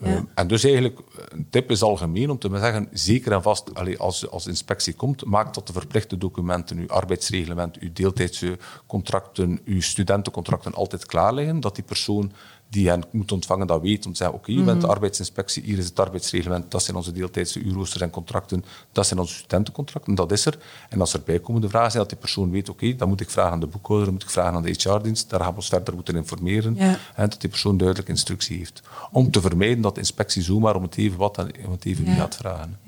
Eh, 0.00 0.18
en 0.34 0.46
dus 0.46 0.64
eigenlijk, 0.64 1.00
een 1.28 1.46
tip 1.50 1.70
is 1.70 1.82
algemeen 1.82 2.30
om 2.30 2.38
te 2.38 2.48
zeggen, 2.52 2.88
zeker 2.92 3.32
en 3.32 3.42
vast, 3.42 3.74
allee, 3.74 3.98
als, 3.98 4.30
als 4.30 4.46
inspectie 4.46 4.94
komt, 4.94 5.24
maak 5.24 5.54
dat 5.54 5.66
de 5.66 5.72
verplichte 5.72 6.18
documenten, 6.18 6.78
uw 6.78 6.88
arbeidsreglement, 6.88 7.78
uw 7.78 7.92
deeltijdscontracten, 7.92 9.60
uw 9.64 9.80
studentencontracten 9.80 10.74
altijd 10.74 11.06
klaar 11.06 11.34
liggen, 11.34 11.60
dat 11.60 11.74
die 11.74 11.84
persoon 11.84 12.32
die 12.70 12.88
hen 12.88 13.02
moet 13.10 13.32
ontvangen 13.32 13.66
dat 13.66 13.80
weet 13.82 14.06
om 14.06 14.12
te 14.12 14.18
zeggen, 14.18 14.36
oké, 14.36 14.52
je 14.52 14.62
bent 14.62 14.80
de 14.80 14.86
arbeidsinspectie, 14.86 15.62
hier 15.62 15.78
is 15.78 15.84
het 15.84 16.00
arbeidsreglement, 16.00 16.70
dat 16.70 16.82
zijn 16.82 16.96
onze 16.96 17.12
deeltijdse 17.12 17.60
uurroosters 17.60 18.02
en 18.02 18.10
contracten, 18.10 18.64
dat 18.92 19.06
zijn 19.06 19.20
onze 19.20 19.34
studentencontracten, 19.34 20.14
dat 20.14 20.32
is 20.32 20.46
er. 20.46 20.58
En 20.88 21.00
als 21.00 21.12
er 21.12 21.20
bijkomende 21.24 21.68
vragen 21.68 21.90
zijn, 21.90 22.02
dat 22.02 22.12
die 22.12 22.20
persoon 22.20 22.50
weet, 22.50 22.68
oké, 22.68 22.96
dan 22.96 23.08
moet 23.08 23.20
ik 23.20 23.30
vragen 23.30 23.52
aan 23.52 23.60
de 23.60 23.66
boekhouder, 23.66 24.04
dan 24.04 24.14
moet 24.14 24.22
ik 24.22 24.30
vragen 24.30 24.54
aan 24.54 24.62
de 24.62 24.70
HR-dienst, 24.78 25.30
daar 25.30 25.40
gaan 25.40 25.50
we 25.50 25.56
ons 25.56 25.68
verder 25.68 25.94
moeten 25.94 26.16
informeren. 26.16 26.74
Ja. 26.74 26.98
En 27.14 27.28
dat 27.30 27.40
die 27.40 27.50
persoon 27.50 27.76
duidelijk 27.76 28.08
instructie 28.08 28.56
heeft. 28.58 28.82
Om 29.12 29.30
te 29.30 29.40
vermijden 29.40 29.80
dat 29.80 29.94
de 29.94 30.00
inspectie 30.00 30.42
zomaar 30.42 30.76
om 30.76 30.82
het 30.82 30.96
even 30.96 31.18
wat 31.18 31.38
en 31.38 31.50
om 31.66 31.70
het 31.72 31.84
even 31.84 32.04
wie 32.04 32.14
Ja. 32.14 32.20
gaat 32.20 32.36
vragen. 32.36 32.78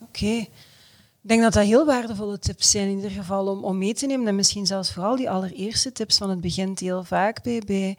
Oké. 0.00 0.46
Ik 1.22 1.30
denk 1.30 1.42
dat 1.42 1.52
dat 1.52 1.64
heel 1.64 1.86
waardevolle 1.86 2.38
tips 2.38 2.70
zijn 2.70 2.88
in 2.88 2.96
ieder 2.96 3.10
geval 3.10 3.46
om, 3.46 3.64
om 3.64 3.78
mee 3.78 3.94
te 3.94 4.06
nemen. 4.06 4.26
En 4.26 4.34
misschien 4.34 4.66
zelfs 4.66 4.92
vooral 4.92 5.16
die 5.16 5.30
allereerste 5.30 5.92
tips, 5.92 6.18
want 6.18 6.30
het 6.30 6.40
begint 6.40 6.78
heel 6.80 7.04
vaak 7.04 7.42
bij, 7.42 7.62
bij 7.66 7.96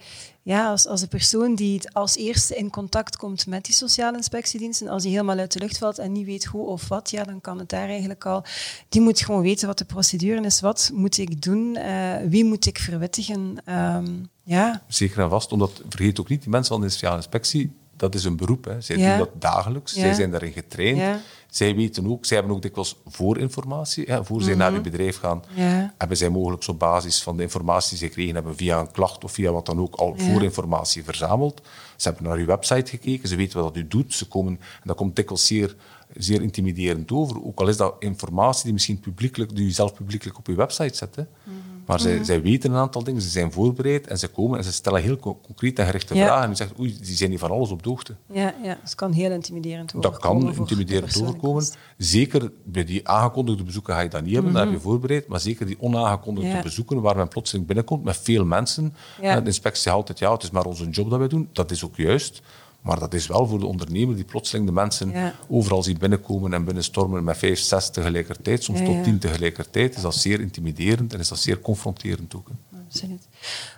ja, 0.48 0.70
als, 0.70 0.88
als 0.88 1.02
de 1.02 1.08
persoon 1.08 1.56
die 1.56 1.76
het 1.76 1.94
als 1.94 2.16
eerste 2.18 2.56
in 2.56 2.70
contact 2.70 3.18
komt 3.18 3.48
met 3.48 3.66
die 3.66 3.74
sociale 3.74 4.18
inspectiediensten, 4.18 4.88
als 4.88 5.04
die 5.04 5.12
helemaal 5.12 5.38
uit 5.38 5.52
de 5.52 5.60
lucht 5.60 5.78
valt 5.78 5.98
en 6.00 6.12
niet 6.12 6.26
weet 6.26 6.46
hoe 6.46 6.66
of 6.66 6.88
wat, 6.88 7.10
ja, 7.10 7.24
dan 7.24 7.42
kan 7.42 7.60
het 7.60 7.70
daar 7.70 7.88
eigenlijk 7.88 8.26
al... 8.26 8.44
Die 8.90 9.02
moet 9.02 9.20
gewoon 9.22 9.42
weten 9.42 9.68
wat 9.68 9.78
de 9.78 9.86
procedure 9.86 10.42
is. 10.46 10.60
Wat 10.62 10.90
moet 10.94 11.18
ik 11.18 11.42
doen? 11.42 11.76
Eh, 11.76 12.16
wie 12.28 12.46
moet 12.46 12.66
ik 12.66 12.78
verwittigen? 12.80 13.58
Ehm, 13.66 14.12
ja, 14.44 14.82
Zeker 14.88 15.20
en 15.24 15.30
vast, 15.30 15.52
omdat 15.52 15.82
vergeet 15.90 16.20
ook 16.20 16.30
niet, 16.30 16.42
die 16.42 16.50
mensen 16.52 16.74
van 16.74 16.82
de 16.84 16.90
sociale 16.90 17.16
inspectie, 17.16 17.72
dat 17.98 18.16
is 18.16 18.24
een 18.24 18.36
beroep. 18.38 18.66
Hè. 18.66 18.82
Zij 18.82 18.98
Ja. 18.98 19.10
doen 19.10 19.18
dat 19.18 19.42
dagelijks, 19.42 19.94
Ja. 19.94 20.00
zij 20.02 20.14
zijn 20.14 20.32
daarin 20.32 20.52
getraind. 20.52 20.98
Ja. 20.98 21.20
Zij 21.56 21.76
weten 21.76 22.08
ook, 22.12 22.26
zij 22.26 22.38
hebben 22.38 22.56
ook 22.56 22.62
dikwijls 22.62 22.96
voorinformatie. 23.06 24.04
Hè. 24.08 24.26
Voor 24.26 24.42
zij 24.42 24.56
naar 24.56 24.74
uw 24.74 24.82
bedrijf 24.82 25.18
gaan, 25.18 25.44
Mhm. 25.52 25.60
Ja. 25.62 25.94
hebben 25.98 26.18
zij 26.18 26.30
mogelijk 26.30 26.68
op 26.68 26.80
basis 26.80 27.24
van 27.24 27.38
de 27.38 27.44
informatie 27.44 27.90
die 27.90 27.98
ze 27.98 28.06
gekregen 28.06 28.34
hebben 28.36 28.56
via 28.56 28.80
een 28.80 28.92
klacht 28.92 29.24
of 29.24 29.32
via 29.32 29.52
wat 29.52 29.66
dan 29.66 29.80
ook 29.80 29.96
al 29.96 30.14
Ja. 30.18 30.24
voorinformatie 30.32 31.04
verzameld. 31.04 31.62
Ze 31.96 32.08
hebben 32.08 32.28
naar 32.28 32.38
uw 32.38 32.46
website 32.46 32.90
gekeken, 32.90 33.30
ze 33.30 33.36
weten 33.36 33.62
wat 33.62 33.76
u 33.78 33.88
doet. 33.88 34.14
Ze 34.14 34.28
komen, 34.28 34.54
en 34.54 34.84
dat 34.84 34.96
komt 34.96 35.16
dikwijls 35.16 35.46
zeer, 35.46 35.76
zeer 36.18 36.42
intimiderend 36.42 37.12
over. 37.12 37.44
Ook 37.46 37.60
al 37.60 37.68
is 37.68 37.78
dat 37.78 37.96
informatie 38.00 38.64
die 38.64 38.74
misschien 38.74 39.00
publiekelijk, 39.00 39.56
die 39.56 39.66
u 39.66 39.72
zelf 39.72 39.94
publiekelijk 39.94 40.38
op 40.38 40.48
uw 40.48 40.56
website 40.56 40.96
zet. 40.96 41.16
Hè. 41.16 41.24
Mhm. 41.44 41.56
Maar 41.86 42.00
zij, 42.00 42.24
zij 42.24 42.42
weten 42.42 42.72
een 42.72 42.78
aantal 42.78 43.04
dingen, 43.04 43.22
ze 43.22 43.30
zijn 43.30 43.52
voorbereid 43.52 44.08
en 44.08 44.18
ze 44.20 44.28
komen 44.28 44.58
en 44.58 44.64
ze 44.64 44.72
stellen 44.74 45.02
heel 45.02 45.18
co- 45.18 45.40
concreet 45.44 45.80
en 45.80 45.86
gerichte 45.86 46.16
Ja. 46.16 46.26
vragen. 46.26 46.44
En 46.44 46.52
u 46.52 46.56
zegt, 46.56 46.80
oei, 46.80 46.98
die 47.02 47.16
zijn 47.16 47.30
niet 47.30 47.40
van 47.40 47.52
alles 47.52 47.70
op 47.72 47.84
de 47.84 47.90
hoogte. 47.90 48.16
ja, 48.32 48.54
ja. 48.64 48.70
Dus 48.74 48.80
het 48.84 48.96
kan 48.96 49.12
heel 49.12 49.32
intimiderend 49.32 49.92
Dat 49.92 50.06
overkomen. 50.06 50.46
kan 50.46 50.56
intimiderend 50.58 51.22
overkomen. 51.22 51.56
kwestie. 51.58 51.80
Zeker 51.98 52.52
bij 52.64 52.84
die 52.84 53.08
aangekondigde 53.08 53.64
bezoeken 53.64 53.94
ga 53.94 54.00
je 54.00 54.10
dat 54.10 54.24
niet 54.24 54.34
hebben, 54.34 54.54
daar 54.54 54.64
heb 54.66 54.74
je 54.74 54.80
voorbereid. 54.80 55.28
Maar 55.28 55.40
zeker 55.40 55.66
die 55.66 55.78
onaangekondigde 55.80 56.48
Mhm. 56.50 56.58
Ja. 56.58 56.64
bezoeken, 56.64 57.02
waar 57.02 57.16
men 57.16 57.28
plotseling 57.28 57.66
binnenkomt 57.68 58.04
met 58.04 58.18
veel 58.18 58.46
mensen. 58.46 58.94
Ja. 59.22 59.30
En 59.36 59.40
De 59.40 59.46
inspectie 59.46 59.82
zegt 59.82 59.96
altijd, 59.96 60.20
ja, 60.20 60.32
het 60.34 60.44
is 60.44 60.52
maar 60.52 60.66
onze 60.66 60.90
job 60.90 61.10
dat 61.10 61.20
wij 61.20 61.28
doen. 61.28 61.50
Dat 61.52 61.72
is 61.72 61.84
ook 61.86 61.96
juist. 61.96 62.42
Maar 62.86 63.00
dat 63.00 63.14
is 63.14 63.28
wel 63.28 63.48
voor 63.48 63.60
de 63.60 63.66
ondernemer 63.66 64.16
die 64.16 64.24
plotseling 64.24 64.66
de 64.66 64.72
mensen 64.72 65.10
Ja. 65.12 65.34
overal 65.48 65.84
ziet 65.84 65.98
binnenkomen 65.98 66.54
en 66.54 66.64
binnenstormen 66.66 67.24
met 67.24 67.38
vijf, 67.38 67.60
zes 67.60 67.90
tegelijkertijd, 67.90 68.64
soms 68.64 68.80
Ja, 68.80 68.86
tot 68.86 69.04
tien 69.04 69.20
tegelijkertijd. 69.20 69.96
Is 69.96 70.02
dat 70.02 70.16
zeer 70.16 70.40
intimiderend 70.40 71.14
en 71.14 71.20
is 71.20 71.28
dat 71.28 71.40
zeer 71.40 71.60
confronterend 71.60 72.36
ook. 72.36 72.48
Absoluut. 72.88 73.28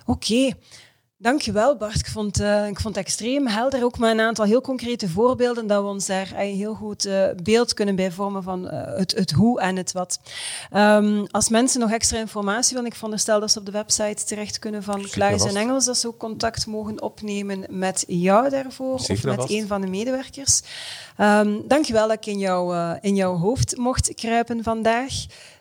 Oké. 0.06 0.52
Dankjewel 1.20 1.76
Bart. 1.76 1.98
Ik 1.98 2.06
vond, 2.06 2.40
eh, 2.40 2.66
ik 2.66 2.80
vond 2.80 2.96
het 2.96 3.04
extreem 3.04 3.46
helder. 3.46 3.84
Ook 3.84 3.98
met 3.98 4.10
een 4.10 4.20
aantal 4.20 4.44
heel 4.44 4.60
concrete 4.60 5.08
voorbeelden 5.08 5.66
dat 5.66 5.82
we 5.82 5.88
ons 5.88 6.06
daar 6.06 6.32
een 6.36 6.56
heel 6.56 6.74
goed 6.74 7.04
eh, 7.04 7.24
beeld 7.42 7.74
kunnen 7.74 7.96
bij 7.96 8.10
vormen 8.10 8.42
van 8.42 8.68
eh, 8.68 8.96
het, 8.96 9.12
het 9.16 9.30
hoe 9.30 9.60
en 9.60 9.76
het 9.76 9.92
wat. 9.92 10.20
Ehm, 10.70 11.24
als 11.30 11.48
mensen 11.48 11.80
nog 11.80 11.90
extra 11.90 12.18
informatie 12.18 12.74
willen, 12.74 12.90
ik 12.90 12.94
veronderstel 12.94 13.40
dat 13.40 13.50
ze 13.50 13.58
op 13.58 13.66
de 13.66 13.72
website 13.72 14.24
terecht 14.24 14.58
kunnen 14.58 14.82
van 14.82 14.94
Zeker 14.94 15.10
Kluis 15.10 15.44
en 15.44 15.56
Engels, 15.56 15.84
dat 15.84 15.96
ze 15.96 16.06
ook 16.06 16.18
contact 16.18 16.66
mogen 16.66 17.02
opnemen 17.02 17.64
met 17.68 18.04
jou 18.06 18.50
daarvoor 18.50 19.00
Zeker 19.00 19.30
of 19.30 19.36
met 19.36 19.50
een 19.50 19.66
van 19.66 19.80
de 19.80 19.86
medewerkers. 19.86 20.62
Ehm 21.16 21.56
dankjewel 21.66 22.08
dat 22.08 22.16
ik 22.16 22.26
in, 22.26 22.38
jou, 22.38 22.74
eh, 22.74 22.92
in 23.00 23.14
jouw 23.14 23.36
hoofd 23.36 23.76
mocht 23.76 24.14
kruipen 24.14 24.62
vandaag. 24.62 25.12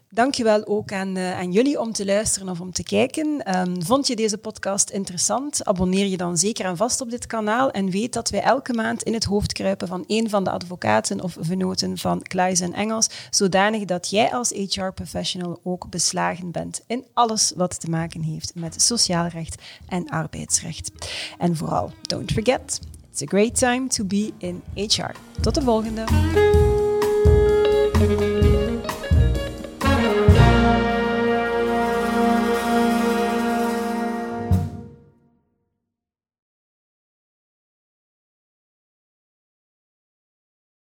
Dankjewel 0.09 0.67
ook 0.67 0.91
aan, 0.91 1.15
eh, 1.15 1.37
aan 1.37 1.51
jullie 1.51 1.79
om 1.79 1.91
te 1.91 2.05
luisteren 2.05 2.49
of 2.49 2.59
om 2.59 2.71
te 2.71 2.83
kijken. 2.83 3.43
Ehm, 3.43 3.81
vond 3.81 4.07
je 4.07 4.15
deze 4.15 4.37
podcast 4.37 4.89
interessant? 4.89 5.65
Abonneer 5.65 6.05
je 6.05 6.17
dan 6.17 6.37
zeker 6.37 6.65
en 6.65 6.77
vast 6.77 7.01
op 7.01 7.09
dit 7.09 7.25
kanaal 7.25 7.71
en 7.71 7.89
weet 7.89 8.13
dat 8.13 8.29
wij 8.29 8.41
elke 8.41 8.73
maand 8.73 9.03
in 9.03 9.13
het 9.13 9.23
hoofd 9.23 9.53
kruipen 9.53 9.87
van 9.87 10.03
een 10.07 10.29
van 10.29 10.43
de 10.43 10.49
advocaten 10.49 11.21
of 11.21 11.37
venoten 11.39 11.97
van 11.97 12.21
Kluis 12.21 12.59
en 12.59 12.73
Engels, 12.73 13.09
zodanig 13.29 13.85
dat 13.85 14.09
jij 14.09 14.31
als 14.31 14.49
HR-professional 14.49 15.59
ook 15.63 15.89
beslagen 15.89 16.51
bent 16.51 16.81
in 16.87 17.05
alles 17.13 17.53
wat 17.55 17.79
te 17.79 17.89
maken 17.89 18.21
heeft 18.21 18.51
met 18.55 18.81
sociaal 18.81 19.27
recht 19.27 19.61
en 19.87 20.09
arbeidsrecht. 20.09 20.91
En 21.37 21.55
vooral, 21.55 21.91
don't 22.01 22.31
forget, 22.31 22.79
it's 23.11 23.21
a 23.21 23.25
great 23.25 23.57
time 23.57 23.87
to 23.87 24.05
be 24.05 24.31
in 24.37 24.63
HR. 24.73 25.11
Tot 25.41 25.55
de 25.55 25.61
volgende! 25.61 26.03